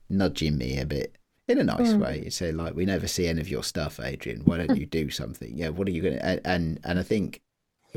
[0.08, 1.16] nudging me a bit
[1.48, 2.00] in a nice mm.
[2.00, 2.30] way.
[2.30, 4.42] Say, like, we never see any of your stuff, Adrian.
[4.44, 5.56] Why don't you do something?
[5.56, 6.46] Yeah, what are you going to?
[6.46, 7.42] And and I think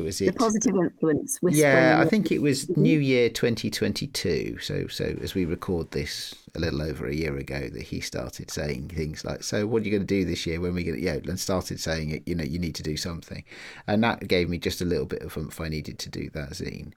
[0.01, 0.37] it was the it.
[0.37, 1.39] positive influence.
[1.43, 4.59] Yeah, I think it was New Year 2022.
[4.59, 8.51] So so as we record this a little over a year ago, that he started
[8.51, 10.59] saying things like, "So what are you going to do this year?
[10.59, 12.27] When we get yeah?" And started saying it.
[12.27, 13.43] You know, you need to do something,
[13.87, 15.61] and that gave me just a little bit of oomph.
[15.61, 16.93] I needed to do that zine,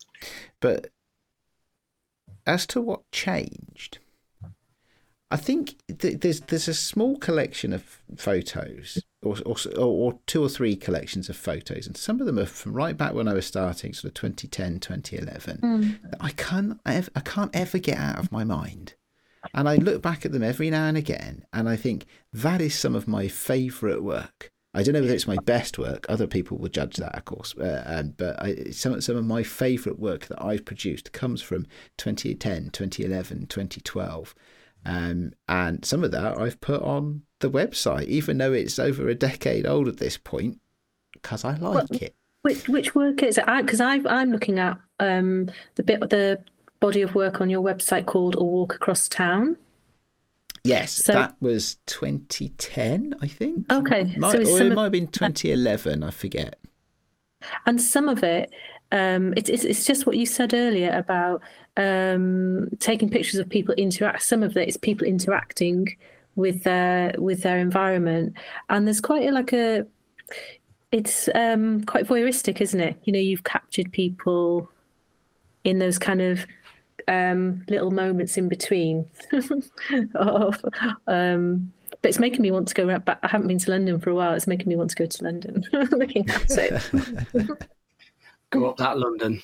[0.61, 0.91] but
[2.47, 3.99] as to what changed
[5.35, 7.83] I think th- there's there's a small collection of
[8.17, 12.47] photos, or, or, or two or three collections of photos, and some of them are
[12.47, 15.59] from right back when I was starting, sort of 2010, 2011.
[15.59, 16.17] Mm.
[16.21, 18.95] I can't I can't ever get out of my mind,
[19.53, 22.79] and I look back at them every now and again, and I think that is
[22.79, 24.53] some of my favourite work.
[24.73, 26.07] I don't know whether it's my best work.
[26.09, 27.57] Other people will judge that, of course.
[27.59, 31.67] Uh, um, but I, some some of my favourite work that I've produced comes from
[31.99, 34.33] 2010, 2011, 2012
[34.85, 39.15] um, and some of that I've put on the website, even though it's over a
[39.15, 40.61] decade old at this point,
[41.13, 42.15] because I like it.
[42.43, 43.47] Which which work is it?
[43.47, 46.43] Because I'm looking at um, the bit the
[46.81, 49.57] body of work on your website called "A Walk Across Town."
[50.65, 53.71] Yes, so, that was 2010, I think.
[53.71, 56.03] Okay, might, so or it might have been 2011.
[56.03, 56.59] I forget.
[57.67, 58.51] And some of it,
[58.91, 61.43] um, it's, it's it's just what you said earlier about
[61.77, 64.23] um, taking pictures of people interact.
[64.23, 65.97] Some of it is people interacting
[66.37, 68.35] with their with their environment,
[68.69, 69.87] and there's quite a, like a.
[70.93, 72.97] It's um, quite voyeuristic, isn't it?
[73.05, 74.71] You know, you've captured people
[75.65, 76.47] in those kind of
[77.09, 79.07] um, little moments in between.
[80.15, 80.65] of,
[81.07, 83.19] um, but it's making me want to go back.
[83.23, 84.35] I haven't been to London for a while.
[84.35, 85.65] It's making me want to go to London.
[85.73, 86.83] Looking at it.
[88.51, 89.43] go up that London.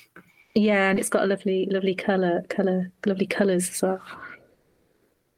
[0.55, 4.01] Yeah, and it's got a lovely, lovely color, color, lovely colors as well.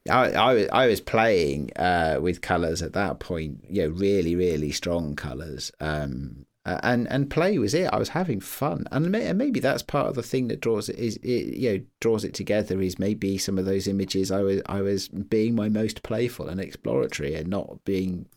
[0.09, 4.71] I, I, I was playing uh, with colors at that point, you know, really, really
[4.71, 5.71] strong colors.
[5.79, 7.87] Um, and and play was it.
[7.91, 11.17] I was having fun, and maybe that's part of the thing that draws it is
[11.17, 12.81] it, you know draws it together.
[12.81, 16.61] Is maybe some of those images I was I was being my most playful and
[16.61, 18.27] exploratory, and not being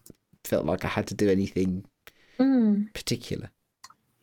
[0.43, 1.85] felt like I had to do anything
[2.39, 2.93] mm.
[2.95, 3.51] particular.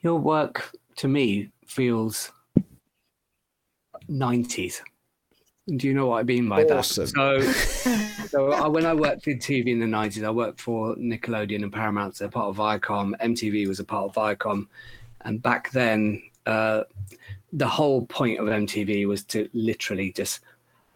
[0.02, 2.30] Your work to me feels
[4.10, 4.82] 90s.
[5.68, 7.06] Do you know what I mean by awesome.
[7.06, 7.10] that?
[7.14, 11.64] So, so I, when I worked in TV in the 90s, I worked for Nickelodeon
[11.64, 12.16] and Paramount.
[12.16, 13.14] They're part of Viacom.
[13.22, 14.68] MTV was a part of Viacom.
[15.22, 16.84] And back then, uh,
[17.54, 20.42] the whole point of MTV was to literally just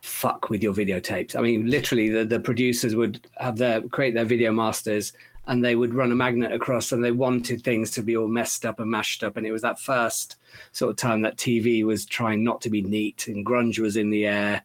[0.01, 1.35] fuck with your videotapes.
[1.35, 5.13] I mean, literally, the, the producers would have their create their video masters
[5.47, 8.65] and they would run a magnet across and they wanted things to be all messed
[8.65, 9.37] up and mashed up.
[9.37, 10.36] And it was that first
[10.71, 14.09] sort of time that TV was trying not to be neat and grunge was in
[14.09, 14.63] the air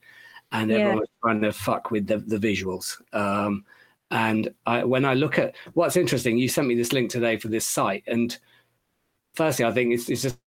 [0.52, 0.76] and yeah.
[0.76, 3.00] everyone was trying to fuck with the, the visuals.
[3.14, 3.64] Um,
[4.10, 7.48] and I, when I look at what's interesting, you sent me this link today for
[7.48, 8.04] this site.
[8.06, 8.36] And
[9.34, 10.38] firstly, I think it's, it's just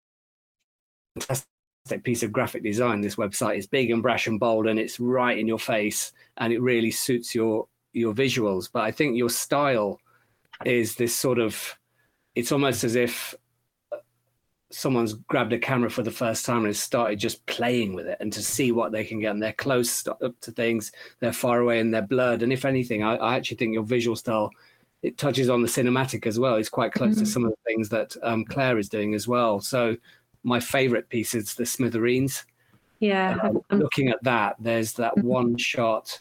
[1.16, 3.00] a fantastic piece of graphic design.
[3.00, 6.52] This website is big and brash and bold and it's right in your face and
[6.52, 8.68] it really suits your your visuals.
[8.70, 10.00] But I think your style
[10.64, 11.78] is this sort of
[12.34, 13.34] it's almost as if
[14.74, 18.32] someone's grabbed a camera for the first time and started just playing with it and
[18.32, 21.78] to see what they can get and they're close up to things they're far away
[21.78, 24.50] and they're blurred and if anything i, I actually think your visual style
[25.02, 27.24] it touches on the cinematic as well it's quite close mm-hmm.
[27.24, 29.96] to some of the things that um, clare is doing as well so
[30.42, 32.44] my favorite piece is the smithereens
[33.00, 35.28] yeah um, looking at that there's that mm-hmm.
[35.28, 36.20] one shot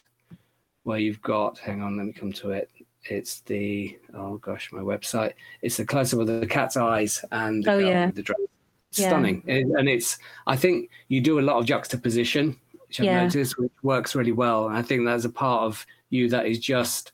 [0.84, 2.70] where you've got hang on let me come to it
[3.10, 5.34] it's the oh gosh, my website.
[5.62, 8.12] It's the close up of the cat's eyes and oh, yeah.
[8.12, 8.48] the drone.
[8.92, 9.56] Stunning, yeah.
[9.56, 10.20] and it's.
[10.46, 12.56] I think you do a lot of juxtaposition,
[12.88, 13.24] which I've yeah.
[13.24, 14.68] noticed, which works really well.
[14.68, 17.12] And I think that's a part of you that is just.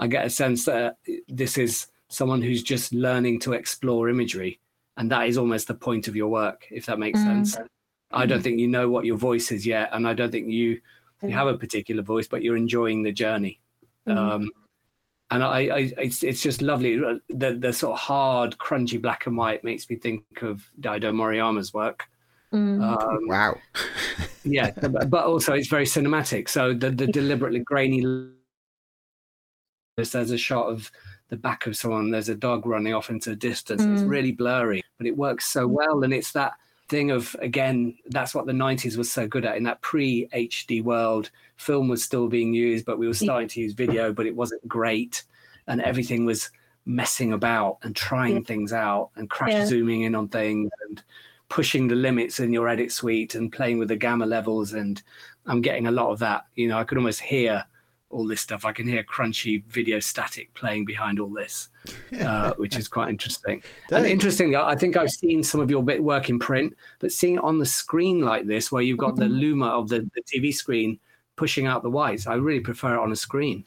[0.00, 0.96] I get a sense that
[1.28, 4.58] this is someone who's just learning to explore imagery,
[4.96, 7.24] and that is almost the point of your work, if that makes mm.
[7.24, 7.56] sense.
[8.10, 10.80] I don't think you know what your voice is yet, and I don't think you
[11.22, 13.60] you have a particular voice, but you're enjoying the journey.
[14.08, 14.16] Mm.
[14.16, 14.50] Um,
[15.30, 16.96] and I, I, it's it's just lovely.
[17.28, 21.72] The the sort of hard, crunchy black and white makes me think of Daido Moriyama's
[21.72, 22.04] work.
[22.52, 22.82] Mm.
[22.82, 23.56] Um, wow.
[24.44, 26.48] yeah, but also it's very cinematic.
[26.48, 28.32] So the the deliberately grainy.
[29.96, 30.90] There's a shot of
[31.28, 32.10] the back of someone.
[32.10, 33.82] There's a dog running off into the distance.
[33.82, 33.94] Mm.
[33.94, 36.02] It's really blurry, but it works so well.
[36.02, 36.54] And it's that
[36.90, 39.56] thing of again, that's what the '90s was so good at.
[39.56, 43.60] In that pre HD world, film was still being used, but we were starting to
[43.60, 45.22] use video, but it wasn't great,
[45.68, 46.50] and everything was
[46.84, 48.42] messing about and trying Yeah.
[48.42, 49.66] things out and crash Yeah.
[49.66, 51.02] zooming in on things and
[51.48, 55.02] pushing the limits in your edit suite and playing with the gamma levels and
[55.46, 57.64] i'm getting a lot of that you know i could almost hear
[58.10, 61.68] all this stuff i can hear crunchy video static playing behind all this
[62.20, 63.62] uh, which is quite interesting
[63.92, 67.12] and interestingly i I think i've seen some of your bit work in print but
[67.12, 70.22] seeing it on the screen like this where you've got the luma of the, the
[70.22, 70.98] tv screen
[71.36, 73.64] pushing out the whites i really prefer it on a screen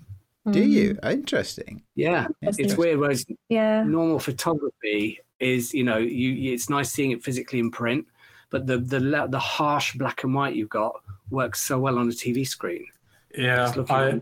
[0.52, 0.70] Do Mm.
[0.78, 1.00] you?
[1.10, 1.82] Interesting.
[1.96, 3.84] yeah That's it's weird whereas Yeah.
[3.84, 8.06] normal photography is you know you you- it's nice seeing it physically in print
[8.50, 9.00] but the the
[9.30, 10.94] the harsh black and white you've got
[11.30, 12.86] works so well on a tv screen
[13.36, 14.22] Yeah, Just looking I at it.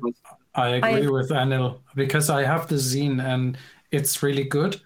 [0.55, 3.57] I agree with Anil because I have the zine and
[3.91, 4.79] it's really good,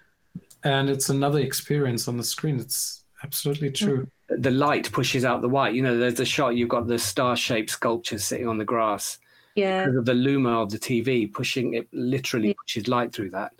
[0.64, 2.58] and it's another experience on the screen.
[2.60, 4.06] It's absolutely true.
[4.28, 7.70] the light pushes out the white you know there's a shot you've got the star-shaped
[7.70, 9.18] sculpture sitting on the grass
[9.54, 9.84] Yeah.
[9.84, 13.52] because of the luma of the tv pushing it literally pushes light through that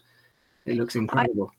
[0.67, 1.53] it looks incredible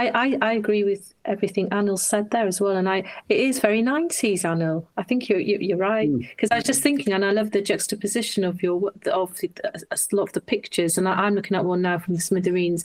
[0.00, 2.98] I, I, I agree with everything Anil said there as well, and I
[3.28, 4.86] it is very nineties, Anil.
[4.96, 7.62] I think you're you, you're right because I was just thinking, and I love the
[7.62, 9.50] juxtaposition of your of the,
[9.90, 12.84] a lot of the pictures, and I, I'm looking at one now from the Smithereens.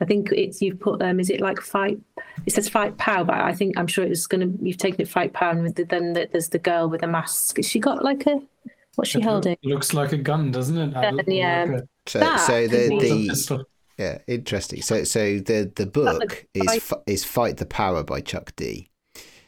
[0.00, 1.98] I think it's you've put um is it like fight?
[2.46, 5.32] It says fight power, but I think I'm sure it's gonna you've taken it fight
[5.32, 7.56] power, and with the, then the, there's the girl with a mask.
[7.58, 8.40] Has she got like a
[8.96, 9.56] what's she It holding?
[9.62, 10.94] looks like a gun, doesn't it?
[10.94, 11.24] Anil?
[11.26, 11.64] yeah.
[11.68, 13.64] Like a- So, That so could the be- it's a the pistol.
[13.98, 14.82] Yeah, interesting.
[14.82, 18.88] So, so the the book is fight- is Fight the Power by Chuck D.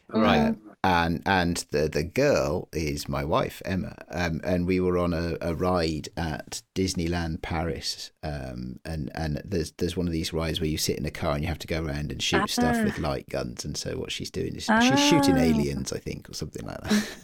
[0.08, 0.52] right Uh,
[0.84, 5.36] and and the the girl is my wife Emma, um, and we were on a,
[5.40, 10.68] a ride at Disneyland Paris, um, and and there's there's one of these rides where
[10.70, 12.84] you sit in a car and you have to go around and shoot stuff Ah.
[12.84, 15.40] with light guns, and so what she's doing is she's shooting Ah.
[15.42, 17.08] aliens, I think, or something like that.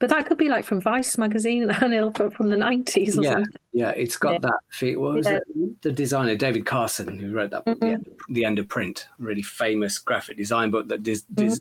[0.00, 3.32] But that could be like from Vice magazine, Anil, from, from the nineties or yeah
[3.32, 3.52] something.
[3.72, 4.38] yeah it's got Yeah.
[4.42, 5.38] that feel what was Yeah.
[5.38, 9.06] it the designer david carson who wrote that book the, end, the end of print
[9.18, 11.58] really famous graphic design book that dis, dis,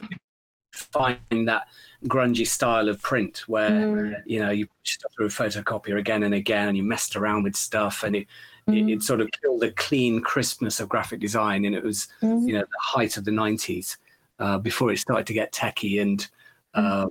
[0.72, 1.68] defined that
[2.06, 4.22] grungy style of print where Mm.
[4.26, 7.44] you know you put stuff through a photocopier again and again and you messed around
[7.44, 8.28] with stuff and it,
[8.68, 12.48] it, it sort of killed the clean crispness of graphic design and it was Mm.
[12.48, 13.98] you know the height of the 90s
[14.40, 16.28] uh, before it started to get techie and
[16.76, 17.10] um,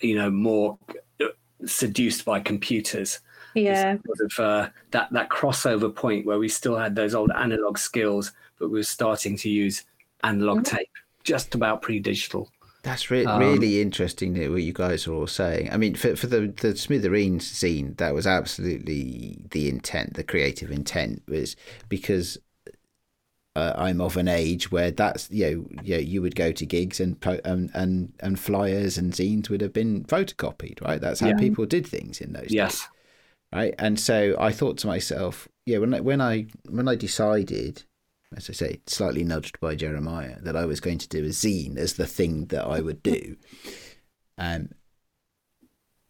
[0.00, 0.78] you know more
[1.66, 3.20] seduced by computers
[3.54, 3.96] Yeah.
[4.06, 8.32] sort of uh, that that crossover point where we still had those old analog skills
[8.58, 9.84] but we were starting to use
[10.22, 10.76] analog Mm-hmm.
[10.76, 10.88] tape
[11.24, 12.48] just about pre-digital
[12.82, 15.68] That's re- Um, really interesting that what you guys are all saying.
[15.72, 20.14] I mean, for for the the Smithereens scene, that was absolutely the intent.
[20.14, 21.56] The creative intent was
[21.88, 22.38] because
[23.58, 26.64] uh, I'm of an age where that's you know, you, know, you would go to
[26.66, 31.00] gigs and po- and and and flyers and zines would have been photocopied, right?
[31.00, 31.36] That's how Yeah.
[31.38, 32.88] people did things in those days yes
[33.52, 33.74] right?
[33.78, 37.84] And so I thought to myself, yeah, when I, when I when I decided,
[38.36, 41.78] as I say, slightly nudged by Jeremiah, that I was going to do a zine
[41.78, 43.36] as the thing that I would do,
[44.38, 44.68] um,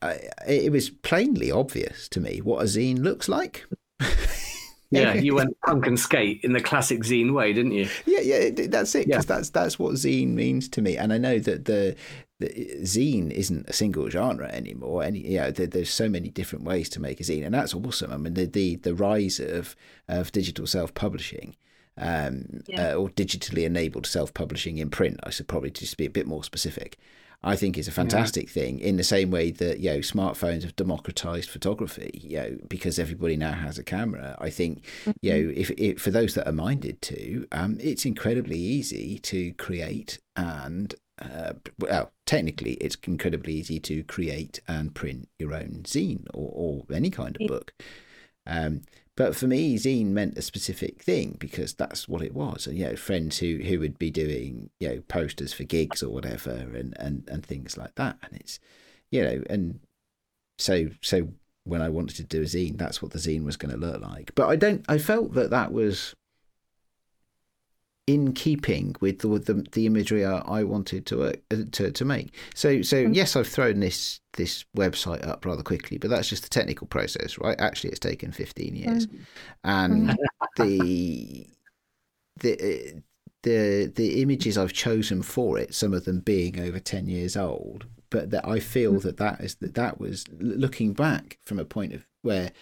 [0.03, 0.19] I,
[0.49, 3.67] it was plainly obvious to me what a zine looks like.
[4.91, 8.51] yeah you went punk and skate in the classic zine way didn't you Yeah, yeah,
[8.69, 9.07] that's it.
[9.07, 9.17] Yeah.
[9.17, 11.95] Because that's that's what zine means to me, and I know that the,
[12.41, 12.49] the
[12.83, 15.03] zine isn't a single genre anymore.
[15.05, 17.75] Any, you know, there, there's so many different ways to make a zine, and that's
[17.75, 18.13] awesome.
[18.13, 19.75] I mean, the the, the rise of
[20.09, 21.57] of digital self publishing.
[22.01, 22.93] Um, Yeah.
[22.93, 26.29] uh, or digitally enabled self publishing in print, I should probably just be a bit
[26.29, 26.97] more specific.
[27.43, 30.75] I think is a fantastic thing in the same way that you know smartphones have
[30.75, 32.21] democratized photography.
[32.23, 34.37] You know because everybody now has a camera.
[34.41, 34.85] I think
[35.23, 39.53] you know if, if for those that are minded to, um, it's incredibly easy to
[39.55, 46.27] create and uh, well, technically, it's incredibly easy to create and print your own zine
[46.33, 47.73] or, or any kind of book.
[48.47, 48.83] Um,
[49.19, 52.69] but for me, zine meant a specific thing because that's what it was.
[52.69, 56.11] And you know, friends who who would be doing you know posters for gigs or
[56.11, 58.17] whatever, and and and things like that.
[58.23, 58.61] And it's
[59.11, 59.81] you know, and
[60.57, 61.31] so so
[61.65, 64.01] when I wanted to do a zine, that's what the zine was going to look
[64.01, 64.37] like.
[64.37, 64.85] But I don't.
[64.89, 66.15] I felt that that was
[68.09, 71.33] in keeping with the with the, the imagery I, I wanted to uh,
[71.73, 72.35] to to make.
[72.55, 73.15] So so Mm.
[73.15, 77.39] yes, I've thrown this this website up rather quickly, but that's just the technical process,
[77.39, 77.61] right?
[77.61, 79.07] Actually, it's taken fifteen years,
[79.63, 80.17] and
[80.57, 81.47] the
[82.41, 82.53] the
[82.95, 83.01] uh,
[83.43, 87.87] the the images I've chosen for it, some of them being over ten years old,
[88.11, 91.93] but that I feel that that is that that was looking back from a point
[91.93, 92.53] of where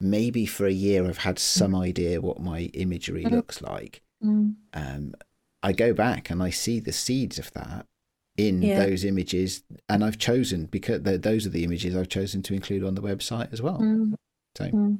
[0.00, 4.54] maybe for a year I've had some idea what my imagery looks like Mm.
[4.72, 5.14] um,
[5.62, 7.86] I go back and I see the seeds of that
[8.36, 8.84] in Yeah.
[8.84, 12.94] those images, and I've chosen because those are the images I've chosen to include on
[12.94, 13.78] the website as well.
[13.78, 14.14] Mm.
[14.56, 14.98] So Mm.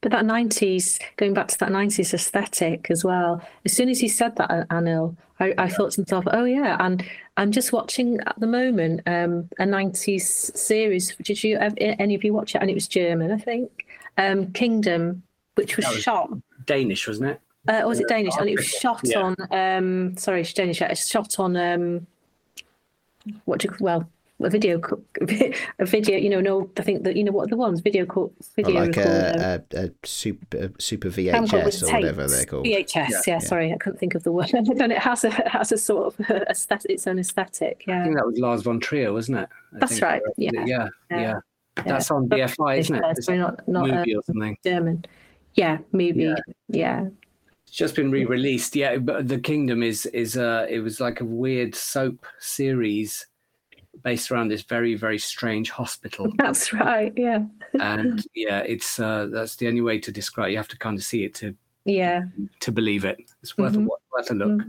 [0.00, 4.08] But that 90s, going back to that 90s aesthetic as well, as soon as he
[4.08, 6.76] said that, Anil, I, I thought to myself, oh, yeah.
[6.80, 7.04] And
[7.36, 11.14] I'm just watching at the moment um, a 90s series.
[11.22, 12.60] Did you, any of you watch it?
[12.62, 13.86] And it was German, I think.
[14.18, 15.22] Um, Kingdom,
[15.54, 16.30] which was, was shot.
[16.66, 17.40] Danish, wasn't it?
[17.68, 18.34] Uh, or was it Danish?
[18.38, 19.20] And it was shot yeah.
[19.20, 20.80] on, um, sorry, it's Danish.
[20.80, 22.06] It's shot on, um,
[23.44, 24.08] what do you, well,
[24.42, 24.80] a video,
[25.78, 26.16] a video.
[26.16, 28.82] You know, no, I think that you know what are the ones video call video.
[28.82, 32.66] Or like a, a, a, super super VHS or whatever they're called.
[32.66, 33.08] VHS, yeah.
[33.10, 33.38] yeah, yeah.
[33.38, 34.50] Sorry, I couldn't think of the word.
[34.54, 37.84] and it has a it has a sort of aesthetic, its own aesthetic.
[37.86, 39.48] Yeah, I think that was Lars von Trier, wasn't it?
[39.74, 40.22] I That's right.
[40.36, 40.50] Yeah.
[40.64, 41.40] yeah, yeah,
[41.84, 43.04] That's on BFI, isn't it?
[43.16, 44.56] It's not not MUBI or something.
[44.64, 45.04] German.
[45.54, 46.38] Yeah, MUBI.
[46.68, 47.08] Yeah.
[47.70, 48.74] It's just been re-released.
[48.74, 53.28] Yeah, but The Kingdom is is uh it was like a weird soap series
[54.02, 56.32] based around this very very strange hospital.
[56.36, 57.12] That's right.
[57.16, 57.44] Yeah.
[57.74, 60.48] and yeah, it's uh, that's the only way to describe.
[60.48, 60.52] It.
[60.52, 62.22] You have to kind of see it to yeah
[62.58, 63.18] to believe it.
[63.40, 63.86] It's worth mm-hmm.
[63.86, 64.62] a, worth a look.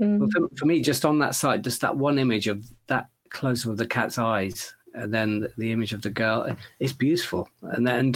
[0.00, 0.26] Mm-hmm.
[0.26, 3.76] for, for, me, just on that side, just that one image of that close of
[3.76, 7.48] the cat's eyes, and then the image of the girl, it's beautiful.
[7.62, 8.14] And then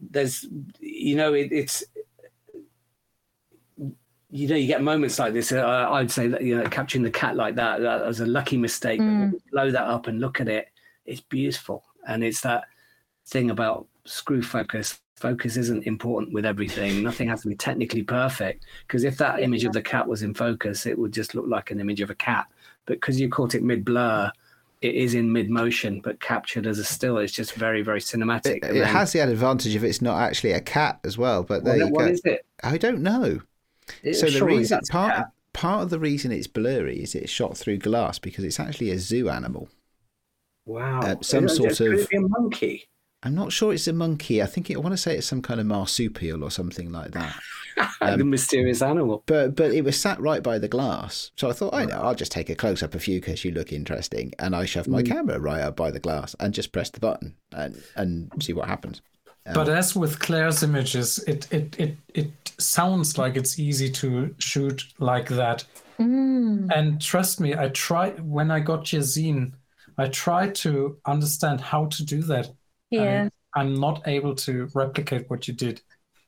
[0.00, 0.46] there's,
[0.80, 1.84] you know, it, it's
[4.30, 5.52] you know, you get moments like this.
[5.52, 8.56] Uh, I'd say that you know, capturing the cat like that, that was a lucky
[8.56, 9.00] mistake.
[9.00, 9.34] Mm.
[9.50, 10.68] Blow that up and look at it.
[11.04, 12.64] It's beautiful, and it's that
[13.26, 15.00] thing about screw focus.
[15.16, 17.02] Focus isn't important with everything.
[17.02, 18.64] Nothing has to be technically perfect.
[18.86, 21.70] Because if that image of the cat was in focus, it would just look like
[21.70, 22.46] an image of a cat.
[22.86, 24.32] But because you caught it mid blur,
[24.80, 27.18] it is in mid motion, but captured as a still.
[27.18, 28.46] It's just very, very cinematic.
[28.46, 31.42] It, it then, has the advantage if it's not actually a cat as well.
[31.42, 32.12] But there well, you what go.
[32.12, 32.46] Is it?
[32.62, 33.40] I don't know
[34.12, 38.18] so the reason part part of the reason it's blurry is it's shot through glass
[38.18, 39.68] because it's actually a zoo animal.
[40.66, 42.88] Wow, uh, some is sort of a monkey.
[43.22, 44.42] I'm not sure it's a monkey.
[44.42, 47.12] I think it, I want to say it's some kind of marsupial or something like
[47.12, 47.34] that.
[48.02, 49.22] Um, the mysterious animal.
[49.26, 52.14] But but it was sat right by the glass, so I thought, I know, I'll
[52.14, 55.02] just take a close up of you because you look interesting, and I shoved my
[55.02, 55.06] mm.
[55.06, 58.68] camera right up by the glass and just press the button and and see what
[58.68, 59.00] happens.
[59.44, 64.84] But as with Clare's images, it, it it it sounds like it's easy to shoot
[64.98, 65.64] like that.
[65.98, 66.70] Mm.
[66.74, 69.52] And trust me, I tried when I got your zine,
[69.98, 72.50] I tried to understand how to do that.
[72.90, 73.28] Yeah.
[73.54, 75.82] I'm not able to replicate what you did.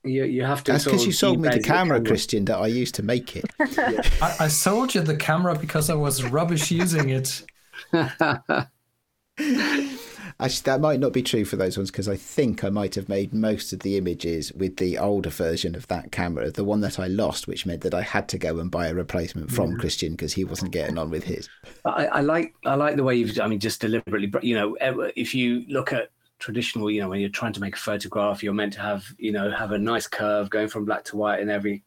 [0.05, 0.72] You, you have to.
[0.72, 3.44] That's because you sold me the camera, camera, Christian, that I used to make it.
[3.60, 7.44] I, I sold you the camera because I was rubbish using it.
[10.40, 13.09] Actually, that might not be true for those ones because I think I might have
[13.09, 16.98] made most of the images with the older version of that camera, the one that
[16.98, 19.72] I lost, which meant that I had to go and buy a replacement from.
[19.82, 21.48] Christian because he wasn't getting on with his.
[21.84, 23.38] I, I, like I like the way you've.
[23.40, 24.76] I mean, just deliberately, you know,
[25.16, 28.52] if you look at traditional, you know, when you're trying to make a photograph, you're
[28.52, 31.50] meant to have, you know, have a nice curve going from black to white and
[31.50, 31.82] every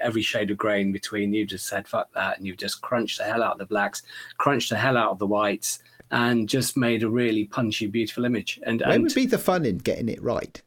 [0.00, 1.32] every shade of grey in between.
[1.32, 4.02] You just said fuck that, and you've just crunched the hell out of the blacks,
[4.38, 5.80] crunched the hell out of the whites
[6.10, 8.60] and just made a really punchy, beautiful image.
[8.64, 10.60] And where and, would be the fun in getting it right?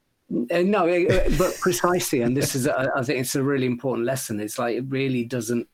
[0.51, 4.39] Uh, no, uh, but precisely, and this is, I think it's a really important lesson.
[4.39, 5.67] It's like it really doesn't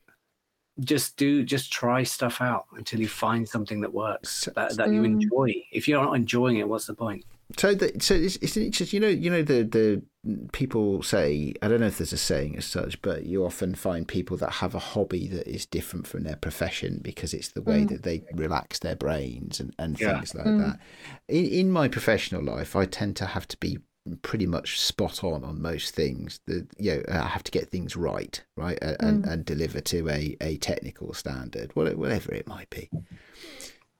[0.81, 5.01] just do, just try stuff out until you find something that works that, that you
[5.01, 5.05] mm.
[5.05, 5.53] enjoy.
[5.71, 7.25] If you're not enjoying it, what's the point?
[7.57, 10.03] So, the, so it's, it's just you know you know the the
[10.51, 14.07] people say I don't know if there's a saying as such, but you often find
[14.07, 17.81] people that have a hobby that is different from their profession because it's the way
[17.81, 17.89] mm.
[17.89, 20.15] that they relax their brains and, and yeah.
[20.15, 20.59] things like mm.
[20.59, 20.79] that.
[21.27, 23.79] In in my professional life, I tend to have to be
[24.21, 26.39] pretty much spot on on most things.
[26.45, 29.31] The you know I have to get things right, right, and mm.
[29.31, 32.89] and deliver to a a technical standard, whatever it might be.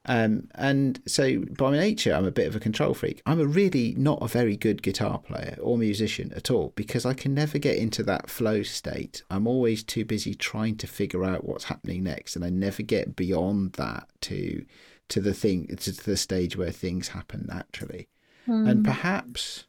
[0.10, 3.22] Um, and so by nature, I'm a bit of a control freak.
[3.28, 7.14] I'm a really not a very good guitar player or musician at all because I
[7.14, 9.22] can never get into that flow state.
[9.30, 13.16] I'm always too busy trying to figure out what's happening next, and I never get
[13.16, 14.66] beyond that to
[15.10, 18.08] to the thing to the stage where things happen naturally.
[18.48, 18.68] Mm.
[18.68, 19.66] And perhaps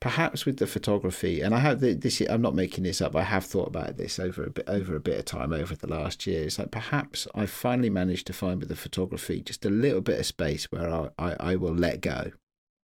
[0.00, 2.20] perhaps with the photography, and I have this.
[2.22, 3.14] I'm not making this up.
[3.14, 5.86] I have thought about this over a bit over a bit of time over the
[5.86, 6.44] last year.
[6.44, 10.18] It's like perhaps I finally managed to find with the photography just a little bit
[10.18, 12.32] of space where I, I, I will let go.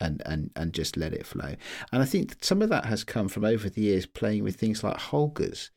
[0.01, 1.55] And, and, and just let it flow.
[1.93, 4.83] And I think some of that has come from over the years playing with things
[4.83, 5.69] like Holgas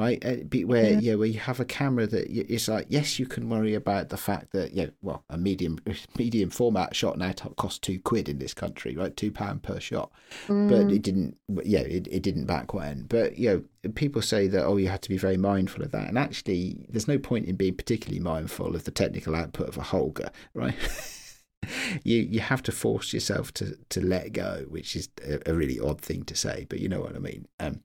[0.00, 0.24] right?
[0.24, 0.36] Uh,
[0.66, 0.98] where yeah.
[0.98, 4.16] yeah, where you have a camera that it's like yes, you can worry about the
[4.16, 5.78] fact that yeah, well, a medium
[6.18, 9.14] medium format shot now costs two quid in this country, right?
[9.16, 10.10] Two pound per shot,
[10.48, 10.68] mm.
[10.70, 11.36] but it didn't.
[11.64, 13.02] Yeah, it, it didn't back when.
[13.02, 13.48] But you
[13.82, 16.86] know, people say that oh, you have to be very mindful of that, and actually,
[16.88, 20.74] there's no point in being particularly mindful of the technical output of a Holga, right?
[22.04, 25.78] you you have to force yourself to to let go, which is a, a really
[25.78, 27.46] odd thing to say, but you know what I mean.
[27.58, 27.82] Um,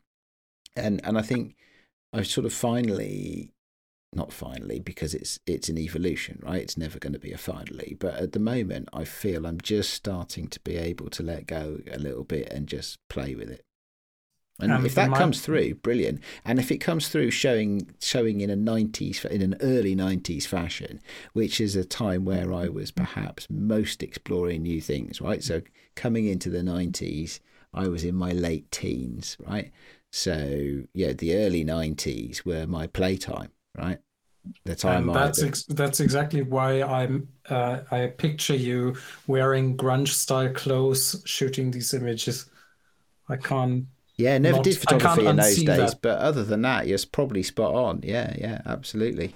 [0.77, 1.55] and and I think
[2.13, 3.51] I've sort of finally
[4.13, 6.61] not finally because it's it's an evolution right?
[6.61, 9.93] It's never going to be a finally but at the moment i feel i'm just
[9.93, 13.65] starting to be able to let go a little bit and just play with it.
[14.59, 15.17] And um, if that my...
[15.17, 16.21] comes through brilliant.
[16.45, 21.01] And if it comes through showing showing in a 90s in an early 90s fashion
[21.33, 25.43] which is a time where i was perhaps most exploring new things right?
[25.43, 25.61] So
[25.95, 27.39] coming into the 90s
[27.73, 29.71] i was in my late teens right
[30.15, 33.99] so yeah the early 90s were my playtime right?
[34.63, 38.95] The time and that's ex- that's exactly why i'm uh, i picture you
[39.27, 42.49] wearing grunge style clothes shooting these images.
[43.27, 43.87] I can't
[44.17, 46.01] yeah never not, did photography in those days that.
[46.01, 48.01] but other than that you're probably spot on.
[48.03, 49.35] Yeah yeah absolutely.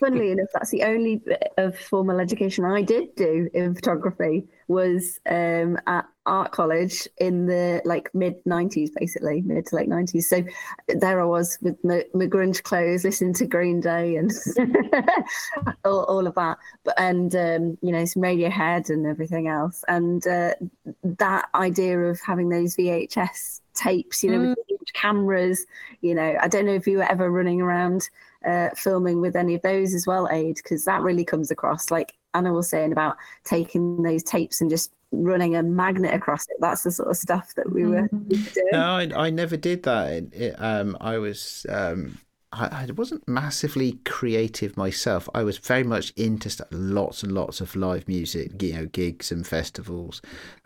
[0.00, 5.20] Funnily enough, that's the only bit of formal education I did do in photography was
[5.28, 10.22] um, at art college in the like mid 90s, basically mid to late 90s.
[10.22, 10.44] So
[10.88, 14.30] there I was with my, my grunge clothes, listening to Green Day and
[15.84, 16.58] all, all, of that.
[16.84, 19.84] But and um, you know some Radiohead and everything else.
[19.88, 20.54] And uh,
[21.02, 24.54] that idea of having those VHS tapes, you know, mm.
[24.78, 25.66] with cameras.
[26.00, 28.08] You know, I don't know if you were ever running around
[28.46, 31.90] uh, filming with any of those as well, Ade, because that really comes across.
[31.90, 36.56] Like Anna was saying about taking those tapes and just running a magnet across it.
[36.60, 38.68] That's the sort of stuff that we were, we were doing.
[38.72, 40.10] No, I, I never did that.
[40.10, 42.18] It, it, um, I was um,
[42.52, 45.28] I, I wasn't massively creative myself.
[45.34, 49.30] I was very much into stuff, lots and lots of live music, you know, gigs
[49.30, 50.20] and festivals,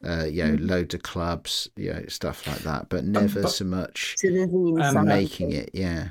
[0.06, 0.70] uh, you know, mm.
[0.70, 5.52] loads of clubs, you know, stuff like that, but never but, so much um, making
[5.52, 5.70] it.
[5.74, 6.08] Yeah.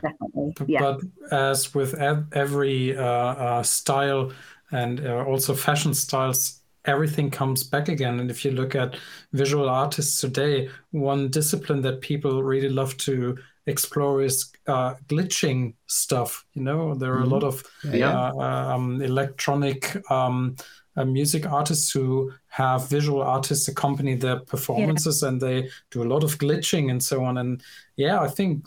[0.67, 0.79] yeah.
[0.79, 1.01] But
[1.31, 4.31] as with every uh, uh, style
[4.71, 8.19] and uh, also fashion styles, everything comes back again.
[8.19, 8.95] And if you look at
[9.31, 16.45] visual artists today, one discipline that people really love to explorers uh, glitching stuff.
[16.53, 17.31] You know, there are mm-hmm.
[17.31, 18.29] a lot of yeah.
[18.31, 20.55] uh, um, electronic um,
[20.95, 25.29] uh, music artists who have visual artists accompany their performances, yeah.
[25.29, 27.37] and they do a lot of glitching and so on.
[27.37, 27.63] And
[27.95, 28.65] yeah, I think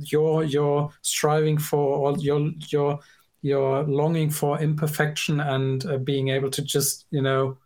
[0.00, 2.98] you're you're striving for or you're you're
[3.42, 7.58] you're longing for imperfection and uh, being able to just you know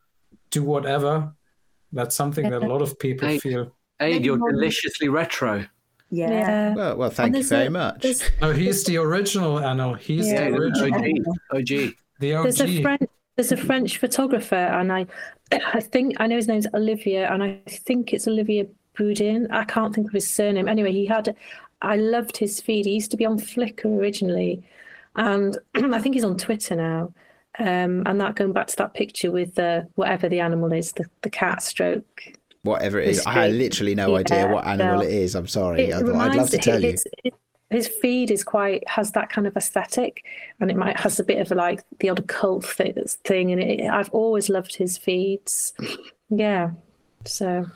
[0.51, 1.33] do whatever.
[1.93, 3.73] That's something that a lot of people hey, feel.
[3.99, 5.67] Hey, you're deliciously retro.
[6.17, 6.31] Yeah.
[6.31, 6.75] yeah.
[6.75, 8.07] Well, well, thank you very a, much.
[8.41, 9.95] Oh, he's the original Anno.
[9.95, 10.51] He's yeah.
[10.51, 10.95] the original.
[10.95, 11.59] OG.
[11.59, 11.95] OG.
[12.21, 12.43] The OG.
[12.45, 13.11] There's a French.
[13.37, 15.07] There's a French photographer, and I,
[15.53, 18.67] I think I know his name's Olivier, and I think it's Olivier
[18.97, 19.51] Boudin.
[19.51, 20.69] I can't think of his surname.
[20.69, 21.37] Anyway, he had.
[21.83, 22.87] I loved his feed.
[22.87, 24.63] He used to be on Flickr originally,
[25.17, 27.13] and I think he's on Twitter now.
[27.59, 31.05] Um, and that going back to that picture with the whatever the animal is, the,
[31.23, 32.23] the cat stroke
[32.67, 33.25] whatever it is.
[33.27, 35.03] I had literally no yeah, idea what animal no.
[35.03, 35.35] it is.
[35.35, 35.93] I'm sorry.
[35.93, 36.97] I'd, I'd, love to tell you.
[37.71, 40.25] His feed is quite has that kind of aesthetic,
[40.61, 43.51] and it might has a bit of a, like the odd cult thing.
[43.51, 45.73] And it, I've always loved his feeds.
[46.29, 46.71] Yeah,
[47.25, 47.67] so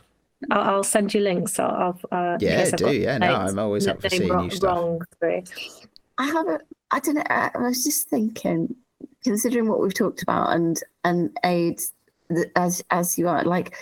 [0.51, 1.59] I'll, I'll send you links.
[1.59, 3.19] I'll, I'll uh, yeah, do yeah.
[3.19, 4.77] No, I'm always up for seeing wrong, new stuff.
[4.77, 5.03] Wrong
[6.19, 6.61] I have a.
[6.91, 7.25] I don't know.
[7.29, 8.75] I was just thinking,
[9.25, 11.93] considering what we've talked about, and and Ade's
[12.57, 13.77] as as you are like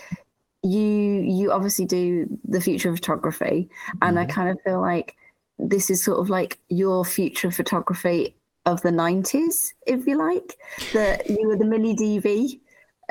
[0.63, 3.69] you you obviously do the future of photography
[4.03, 4.19] and mm-hmm.
[4.19, 5.17] i kind of feel like
[5.59, 8.35] this is sort of like your future photography
[8.67, 10.59] of the 90s if you like
[10.93, 12.59] that you were the mini dv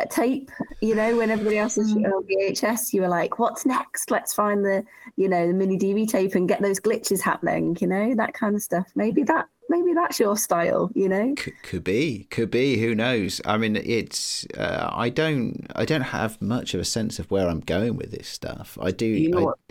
[0.06, 0.52] tape
[0.82, 2.06] you know when everybody else was mm-hmm.
[2.06, 4.12] on vhs you were like what's next?
[4.12, 4.84] Let's find the
[5.16, 8.56] you know the mini dv tape and get those glitches happening you know that kind
[8.56, 8.88] of stuff.
[8.96, 11.34] Maybe that maybe that's your style you know?
[11.36, 13.42] Could, could be could be who knows?
[13.46, 17.48] I mean it's uh, i don't i don't have much of a sense of where
[17.48, 18.78] i'm going with this stuff.
[18.82, 19.67] I do you know I,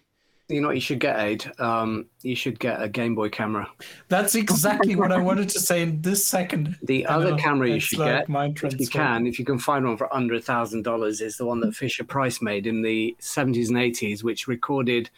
[0.48, 3.68] you know you should get Ade um, you should get a game boy camera.
[4.09, 6.77] That's exactly what i wanted to say in this second.
[6.82, 9.97] The other camera you should like get if you can if you can find one
[9.97, 13.77] for under a thousand dollars is the one that Fisher-Price made in the 70s and
[13.77, 15.10] 80s which recorded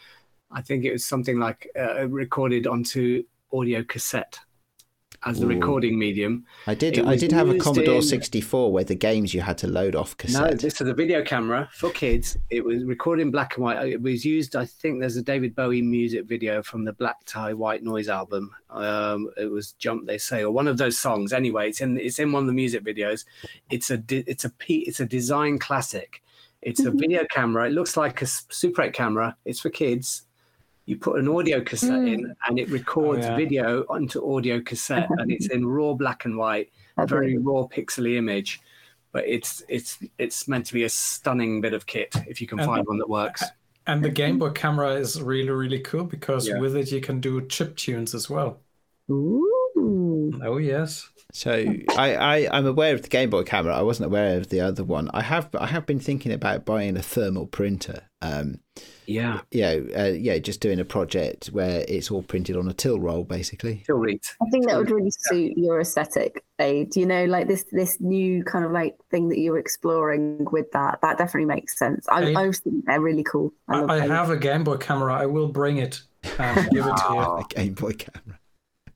[0.50, 3.22] i think it was something like uh, recorded onto
[3.52, 4.38] audio cassette
[5.24, 5.48] as the Ooh.
[5.48, 6.44] recording medium.
[6.66, 6.98] I did.
[7.00, 8.02] I did have a Commodore in...
[8.02, 10.50] 64 where the games you had to load off cassette.
[10.50, 12.36] No, this is a video camera for kids.
[12.50, 13.88] It was recorded in black and white.
[13.88, 14.56] It was used.
[14.56, 18.50] I think there's a David Bowie music video from the Black Tie White Noise album.
[18.70, 21.32] Um, it was Jump They Say or one of those songs.
[21.32, 23.24] Anyway, it's in it's in one of the music videos.
[23.70, 26.22] It's a it's a it's a design classic.
[26.62, 26.98] It's a mm-hmm.
[26.98, 27.66] video camera.
[27.66, 29.36] It looks like a Super 8 camera.
[29.44, 30.24] It's for kids
[30.88, 32.14] you put an audio cassette mm.
[32.14, 33.36] in and it records oh, yeah.
[33.36, 38.16] video onto audio cassette and it's in raw black and white a very raw pixely
[38.16, 38.60] image
[39.12, 42.58] but it's it's it's meant to be a stunning bit of kit if you can
[42.58, 43.44] And- find one that works.
[43.86, 46.58] And the Game Boy camera is really, really cool because Yeah.
[46.58, 48.60] with it you can do chip tunes as well.
[49.10, 50.38] Ooh.
[50.44, 51.08] Oh yes.
[51.32, 51.52] So
[51.96, 53.76] I, I I'm aware of the Game Boy camera.
[53.76, 55.10] I wasn't aware of the other one.
[55.12, 58.02] I have I have been thinking about buying a thermal printer.
[58.22, 58.60] Um,
[59.06, 62.72] Yeah, you know, uh, yeah, just doing a project where it's all printed on a
[62.72, 63.82] till roll, basically.
[63.82, 64.20] still read.
[64.42, 66.96] I think that would really suit your aesthetic, Ade.
[66.96, 71.00] You know, like this this new kind of like thing that you're exploring with that.
[71.02, 72.06] That definitely makes sense.
[72.08, 73.52] I, Ade- I was thinking they're really cool.
[73.68, 75.14] I, love I have a Game Boy camera.
[75.14, 76.02] I will bring it
[76.38, 77.20] and give it to you.
[77.20, 78.38] A Game Boy camera.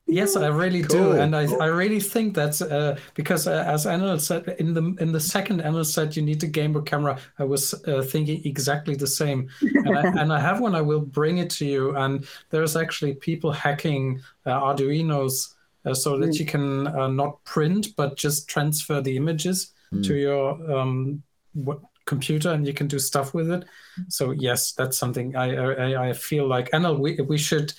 [0.05, 1.13] Yes, I really Cool.
[1.13, 4.95] do, and I, I really think that's uh, because uh, as Anil said in the
[4.99, 7.17] in the second Anil said you need a Game Boy camera.
[7.39, 10.75] I was uh, thinking exactly the same, and I, and I have one.
[10.75, 11.95] I will bring it to you.
[11.95, 15.55] And there's actually people hacking uh, Arduino's
[15.85, 19.71] uh, so that you can uh, not print but just transfer the images
[20.03, 21.21] to your um,
[21.53, 23.63] what, computer, and you can do stuff with it.
[24.09, 26.99] So yes, that's something I I, I feel like Anil.
[26.99, 27.73] We we should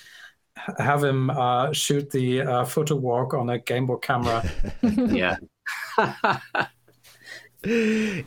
[0.77, 4.43] have him uh, shoot the uh, photo walk on a Game Boy camera.
[4.81, 5.37] Yeah,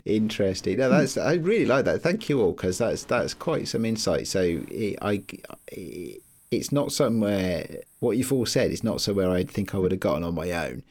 [0.05, 0.77] Interesting.
[0.79, 2.01] No, that's I really like that.
[2.01, 4.27] Thank you all because that's that's quite some insight.
[4.27, 5.23] So it, I,
[5.71, 7.65] it, it's not somewhere
[7.99, 8.71] what you've all said.
[8.71, 10.83] It's not somewhere I think I would have gotten on my own,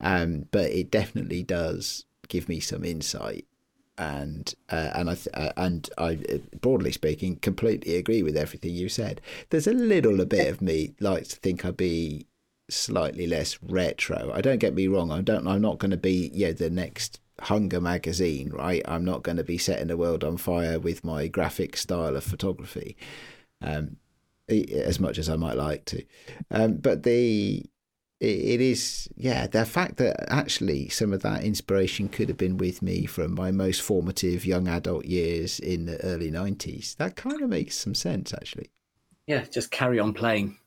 [0.00, 3.46] um, but it definitely does give me some insight.
[3.98, 6.18] And uh, and I th- uh, and I
[6.60, 9.20] broadly speaking completely agree with everything you said.
[9.50, 12.26] There's a little a bit of me likes to think I'd be
[12.70, 14.32] slightly less retro.
[14.32, 15.10] I don't get me wrong.
[15.10, 15.46] I don't.
[15.46, 18.82] I'm not going to be yeah the next Hunger magazine, right?
[18.86, 22.24] I'm not going to be setting the world on fire with my graphic style of
[22.24, 22.96] photography,
[23.60, 23.96] um,
[24.48, 26.04] as much as I might like to.
[26.50, 27.64] Um, but the
[28.22, 32.80] it, is yeah the fact that actually some of that inspiration could have been with
[32.80, 37.48] me from my most formative young adult years in the early 90s that kind of
[37.48, 38.70] makes some sense actually.
[39.26, 39.44] Yeah.
[39.44, 40.58] Just carry on playing.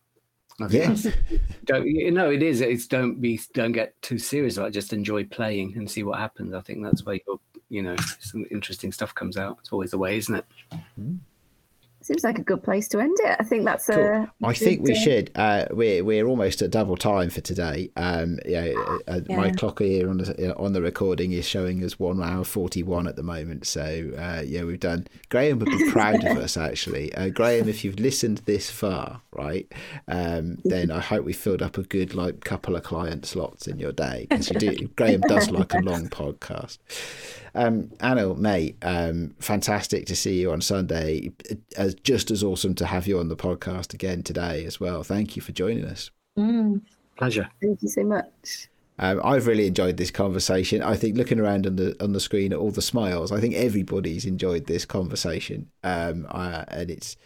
[0.69, 1.07] Yes
[1.65, 4.93] don't you know it is it's don't be don't get too serious about it just
[4.93, 6.53] enjoy playing and see what happens.
[6.53, 9.57] I think that's where you're you know some interesting stuff comes out.
[9.59, 10.45] It's always the way isn't it
[10.99, 11.19] mm.
[12.05, 13.35] Seems like a good place to end it.
[13.39, 13.97] I think that's Cool.
[13.97, 14.31] a.
[14.43, 15.31] I think we good, uh, should.
[15.33, 17.89] Uh, we're we're almost at double time for today.
[17.95, 21.83] Um, yeah, uh, uh, my clock here on the uh, on the recording is showing
[21.83, 23.65] us one hour forty one at the moment.
[23.65, 25.07] So uh, yeah, we've done.
[25.29, 27.11] Graham would be proud of us actually.
[27.15, 29.65] Uh, Graham, if you've listened this far, right,
[30.07, 33.79] um, then I hope we filled up a good like couple of client slots in
[33.79, 34.87] your day because you do.
[34.95, 36.77] Graham does like a long podcast.
[37.55, 41.31] Um, Anil, mate, um, fantastic to see you on Sunday.
[41.77, 45.03] As just as awesome to have you on the podcast again today as well.
[45.03, 46.11] Thank you for joining us.
[46.37, 46.81] Mm.
[47.15, 48.67] pleasure Thank you so much.
[48.99, 50.81] Um, I've really enjoyed this conversation.
[50.81, 53.55] I think looking around on the on the screen at all the smiles, I think
[53.55, 57.17] everybody's enjoyed this conversation, um, I, and it's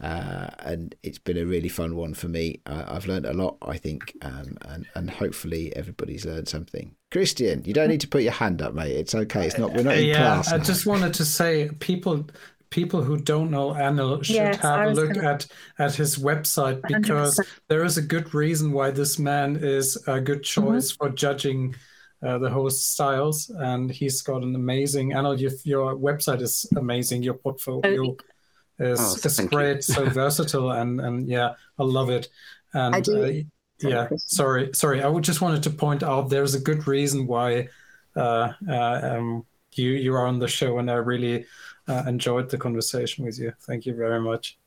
[0.00, 2.60] uh, and it's been a really fun one for me.
[2.66, 6.95] Uh, I've learned a lot, I think, um, and and hopefully everybody's learned something.
[7.12, 8.92] Christian, you don't need to put your hand up, mate.
[8.96, 9.46] It's okay.
[9.46, 9.72] It's not.
[9.72, 10.52] We're not in yeah, class.
[10.52, 12.26] I just wanted to say people
[12.70, 15.46] people who don't know Anil should Yes, have a look gonna- at
[15.78, 17.46] at his website because 100%.
[17.68, 20.66] there is a good reason why this man is a good Mm-hmm.
[20.72, 21.76] choice for judging
[22.24, 25.12] uh, the host styles, and he's got an amazing.
[25.12, 27.22] Anil, your, your website is amazing.
[27.22, 28.16] Your portfolio
[28.80, 32.28] is, Oh, is great, so versatile, and and yeah, I love it.
[32.74, 33.46] And I do- uh, Sorry,
[33.80, 34.28] yeah, Christian.
[34.28, 35.02] sorry, sorry.
[35.02, 37.68] I would just wanted to point out there's a good reason why
[38.16, 41.44] uh, uh, um, you you are on the show, and I really
[41.88, 43.52] uh, enjoyed the conversation with you.
[43.60, 44.58] Thank you very much.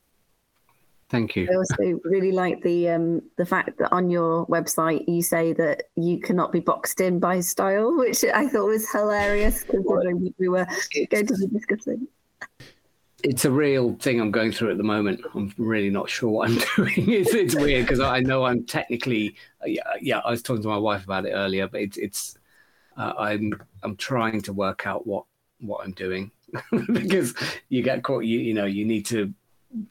[1.08, 5.22] thank you I also really like the um, the fact that on your website you
[5.22, 10.32] say that you cannot be boxed in by style, which I thought was hilarious considering
[10.38, 10.66] we were
[11.10, 12.06] going to be discussing.
[13.22, 15.20] It's a real thing i'm going through at the moment.
[15.34, 17.10] I'm really not sure what i'm doing.
[17.10, 20.78] It's, it's weird because i know i'm technically yeah, yeah i was talking to my
[20.78, 22.38] wife about it earlier but it's it's
[22.96, 25.24] uh, i'm i'm trying to work out what
[25.60, 26.30] what i'm doing
[26.92, 27.34] because
[27.68, 29.32] you get caught you you know you need to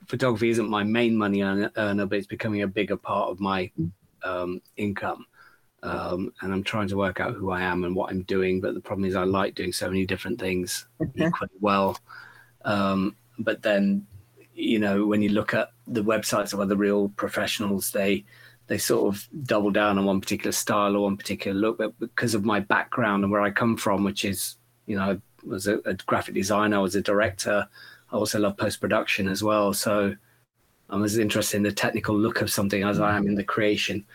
[0.08, 3.72] photography isn't my main money earner, earner but it's becoming a bigger part of my
[4.24, 5.26] um, income.
[5.82, 8.74] Um, and i'm trying to work out who i am and what i'm doing but
[8.74, 11.98] the problem is i like doing so many different things equally well.
[12.66, 14.06] Um, but then,
[14.54, 18.26] you know, when you look at the websites of other real professionals, they
[18.68, 21.80] they sort of double down on one particular style or one particular look.
[21.80, 25.18] But because of my background and where I come from, which is, you know, I
[25.44, 27.68] was a, a graphic designer, I was a director.
[28.12, 29.74] I also love post production as well.
[29.74, 30.16] So
[30.90, 34.06] I'm as interested in the technical look of something as I am in the creation.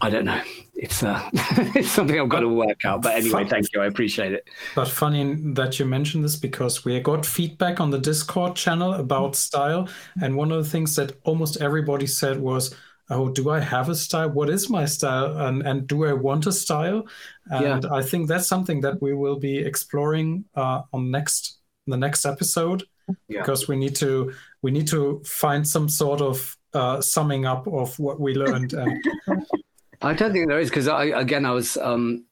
[0.00, 0.40] I don't know.
[0.74, 1.28] It's uh,
[1.74, 3.02] it's something I've got to work out.
[3.02, 3.82] But anyway, thank you.
[3.82, 4.48] I appreciate it.
[4.74, 9.36] But funny that you mentioned this because we got feedback on the Discord channel about
[9.36, 9.88] style,
[10.22, 12.74] and one of the things that almost everybody said was,
[13.10, 14.30] "Oh, do I have a style?
[14.30, 15.36] What is my style?
[15.36, 17.06] And and do I want a style?"
[17.50, 17.92] And yeah.
[17.92, 22.84] I think that's something that we will be exploring uh, on next the next episode
[23.28, 23.40] yeah.
[23.40, 24.32] because we need to
[24.62, 29.04] we need to find some sort of uh, summing up of what we learned and
[30.02, 32.24] I don't think there is because I again I was um,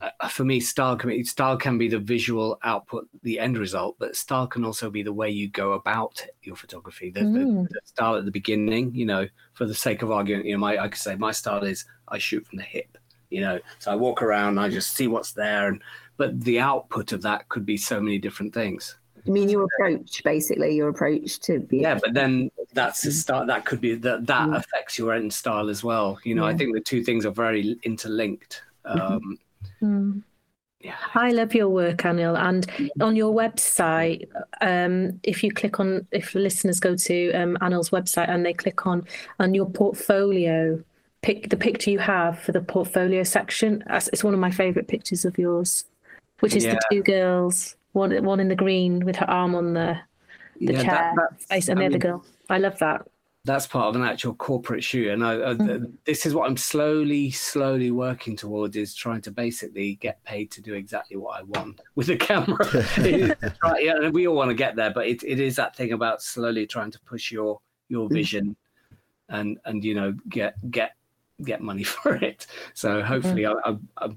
[0.00, 4.16] uh, for me style can style can be the visual output, the end result, but
[4.16, 7.10] style can also be the way you go about your photography.
[7.10, 7.34] The, mm.
[7.34, 10.58] the, the style at the beginning, you know, for the sake of argument, you know,
[10.58, 12.98] my I could say my style is I shoot from the hip,
[13.30, 15.82] you know, so I walk around, I just see what's there, and
[16.16, 18.96] but the output of that could be so many different things.
[19.26, 21.78] I mean your approach, basically your approach to be.
[21.78, 23.46] Yeah, but then that's a start.
[23.46, 24.56] That could be that that mm.
[24.56, 26.18] affects your own style as well.
[26.24, 26.52] You know, yeah.
[26.52, 28.62] I think the two things are very interlinked.
[28.84, 29.38] Um,
[29.82, 30.22] mm.
[30.80, 30.96] Yeah.
[31.14, 34.28] I love your work, Anil, and on your website,
[34.60, 38.86] um, if you click on, if listeners go to um, Anil's website and they click
[38.86, 39.06] on
[39.40, 40.82] on your portfolio,
[41.22, 43.82] pick the picture you have for the portfolio section.
[43.88, 45.86] It's one of my favourite pictures of yours,
[46.40, 46.74] which is yeah.
[46.74, 49.98] the two girls one one in the green with her arm on the
[50.60, 52.24] the yeah, chair, that, face, and I the mean, other girl.
[52.50, 53.06] I love that.
[53.46, 55.92] That's part of an actual corporate shoot, and I, I, mm.
[56.04, 60.62] this is what I'm slowly, slowly working towards: is trying to basically get paid to
[60.62, 62.66] do exactly what I want with the camera.
[63.62, 66.22] right, yeah, we all want to get there, but it, it is that thing about
[66.22, 68.12] slowly trying to push your your mm.
[68.12, 68.56] vision,
[69.28, 70.96] and and you know get get
[71.42, 72.46] get money for it.
[72.72, 73.60] So hopefully, mm.
[73.64, 74.08] I, I,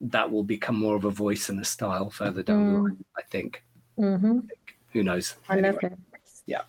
[0.00, 2.72] that will become more of a voice and a style further down mm.
[2.72, 3.04] the line.
[3.16, 3.64] I think.
[3.98, 4.40] Mm-hmm.
[4.92, 5.36] Who knows?
[5.48, 5.72] I anyway.
[5.72, 5.98] love it.
[6.46, 6.62] Yeah.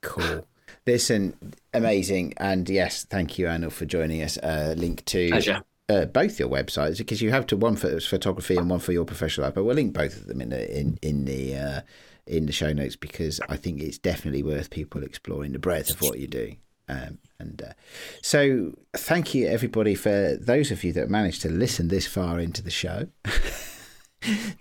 [0.00, 0.46] Cool.
[0.86, 1.34] Listen,
[1.72, 4.36] amazing, and yes, thank you, Anil, for joining us.
[4.38, 5.62] Uh, link to.
[5.86, 9.04] Uh, both your websites because you have to one for photography and one for your
[9.04, 9.54] professional life.
[9.54, 11.80] But we'll link both of them in the in in the uh,
[12.26, 16.00] in the show notes because I think it's definitely worth people exploring the breadth of
[16.00, 16.56] what you're doing.
[16.88, 17.72] Um, and uh,
[18.22, 22.62] so, thank you everybody for those of you that managed to listen this far into
[22.62, 23.08] the show.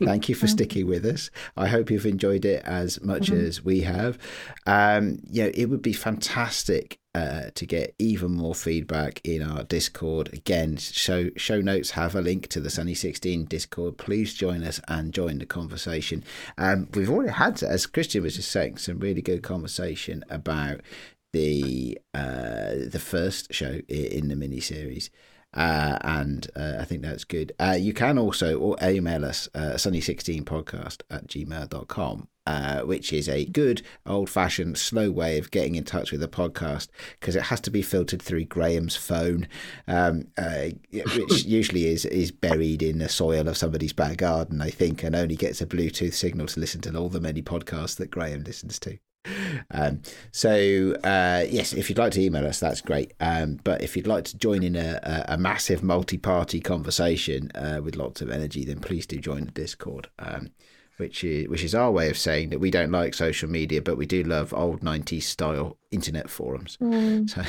[0.04, 1.30] thank you for sticking with us.
[1.56, 3.46] I hope you've enjoyed it as much mm-hmm.
[3.46, 4.18] as we have.
[4.66, 10.34] Um, yeah, it would be fantastic uh, to get even more feedback in our Discord.
[10.34, 13.98] Again, show show notes have a link to the Sunny 16 Discord.
[13.98, 16.24] Please join us and join the conversation.
[16.58, 20.82] Um, we've already had, as Christian was just saying, some really good conversation about
[21.34, 25.10] the uh, the first show in the mini series.
[25.54, 27.52] Uh, and uh, I think that's good.
[27.60, 33.84] Uh, you can also email us, uh, sunny16podcast at gmail.com, uh, which is a good
[34.06, 36.88] old fashioned slow way of getting in touch with the podcast
[37.20, 39.48] because it has to be filtered through Graham's phone,
[39.88, 44.72] um, uh, which usually is, is buried in the soil of somebody's back garden, I
[44.72, 48.10] think, and only gets a Bluetooth signal to listen to all the many podcasts that
[48.10, 48.98] Graham listens to.
[49.72, 50.02] Um,
[50.32, 53.14] so uh, yes, if you'd like to email us, that's great.
[53.20, 57.82] Um, but if you'd like to join in a, a, a massive multi-party conversation uh,
[57.84, 60.10] with lots of energy, then please do join the Discord.
[60.20, 60.52] Um,
[60.98, 63.98] which is which is our way of saying that we don't like social media, but
[63.98, 66.78] we do love old '90s style internet forums.
[66.80, 67.30] Mm.
[67.30, 67.42] So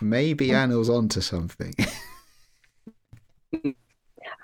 [0.00, 1.74] maybe Anil's onto something.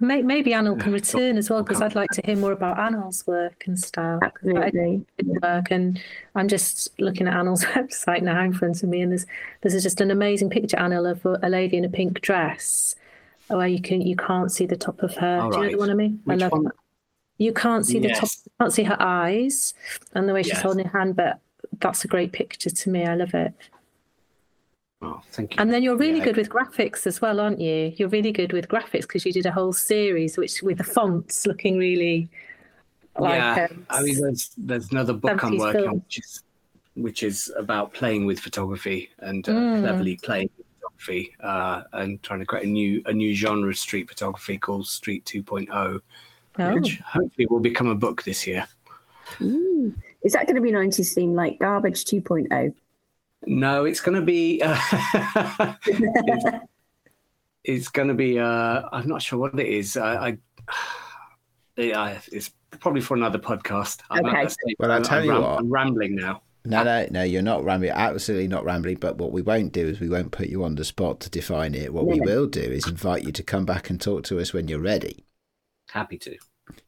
[0.01, 3.65] Maybe Anil can return as well because I'd like to hear more about Anil's work
[3.67, 4.21] and style.
[4.23, 5.05] Absolutely.
[5.43, 6.01] Work and
[6.35, 9.27] I'm just looking at Anil's website now in front of me, and there's
[9.63, 12.95] there's just an amazing picture, Anil, of a lady in a pink dress,
[13.49, 15.41] where you can you can't see the top of her.
[15.41, 16.21] All Do you know the one I mean?
[16.25, 16.65] Which I love one?
[16.65, 16.75] that.
[17.39, 18.21] You can't see the yes.
[18.21, 18.31] top.
[18.45, 19.75] You can't see her eyes
[20.13, 20.63] and the way she's yes.
[20.63, 21.41] holding her hand, but
[21.81, 23.05] that's a great picture to me.
[23.05, 23.53] I love it.
[25.01, 25.61] Oh, thank you.
[25.61, 26.25] And then you're really yeah.
[26.25, 27.93] good with graphics as well, aren't you?
[27.97, 31.47] You're really good with graphics because you did a whole series which with the fonts
[31.47, 32.29] looking really
[33.17, 33.39] like.
[33.39, 36.43] Yeah, um, I mean, there's there's another book I'm working on, which is
[36.97, 39.81] which is about playing with photography and uh, mm.
[39.81, 43.79] cleverly playing with photography uh, and trying to create a new a new genre of
[43.79, 46.01] street photography called Street 2.0,
[46.59, 46.75] oh.
[46.75, 48.67] which hopefully will become a book this year.
[49.41, 49.95] Ooh.
[50.23, 52.75] Is that going to be 90s theme like Garbage 2.0?
[53.47, 54.63] No, it's going to be.
[54.65, 56.45] Uh, it's,
[57.65, 58.39] it's going to be.
[58.39, 59.97] Uh, I'm not sure what it is.
[59.97, 60.39] I, I
[61.77, 62.51] yeah, it's
[62.81, 64.01] probably for another podcast.
[64.11, 64.49] Okay.
[64.79, 65.59] well, I'll tell I'm, you ram- what.
[65.59, 66.43] I'm rambling now.
[66.65, 67.93] No, no, no, you're not rambling.
[67.93, 68.97] Absolutely not rambling.
[68.97, 71.75] But what we won't do is we won't put you on the spot to define
[71.75, 71.95] it.
[71.95, 74.69] What we will do is invite you to come back and talk to us when
[74.69, 75.25] you're ready.
[75.91, 76.37] Happy to.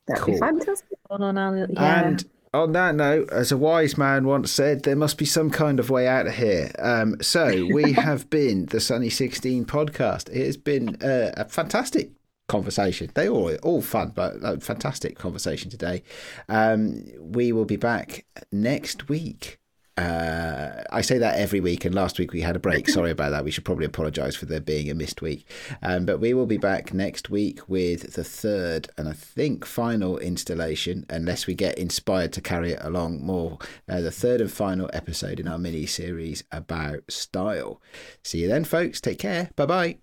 [0.07, 0.35] That'd cool.
[0.35, 0.99] be fantastic.
[1.09, 2.05] On, on, yeah.
[2.05, 5.79] And on that note, as a wise man once said, there must be some kind
[5.79, 6.73] of way out of here.
[6.79, 10.29] Um, so we have been the Sunny 16 podcast.
[10.31, 12.11] It has been uh, a fantastic
[12.49, 13.11] conversation.
[13.15, 16.03] They all all fun, but a fantastic conversation today.
[16.49, 19.60] Um, we will be back next week.
[20.01, 22.89] Uh, I say that every week, and last week we had a break.
[22.91, 23.45] Sorry about that.
[23.45, 25.47] We should probably apologise for there being a missed week.
[25.83, 30.19] Um, but we will be back next week with the third and I think final
[30.19, 33.59] installation, unless we get inspired to carry it along more.
[33.89, 37.81] Uh, the third and final episode in our mini series about style.
[38.23, 39.01] See you then, folks.
[39.01, 39.51] Take care.
[39.57, 39.99] Bye-bye.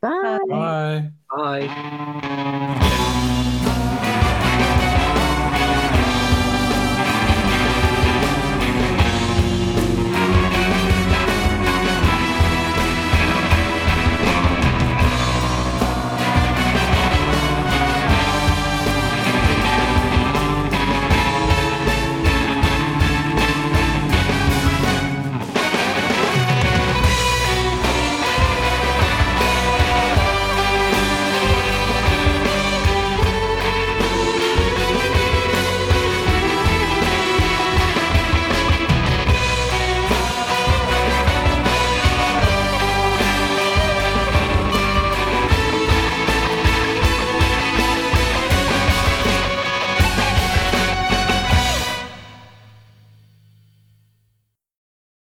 [0.00, 0.38] Bye.
[0.48, 1.10] Bye.
[1.36, 3.30] Bye.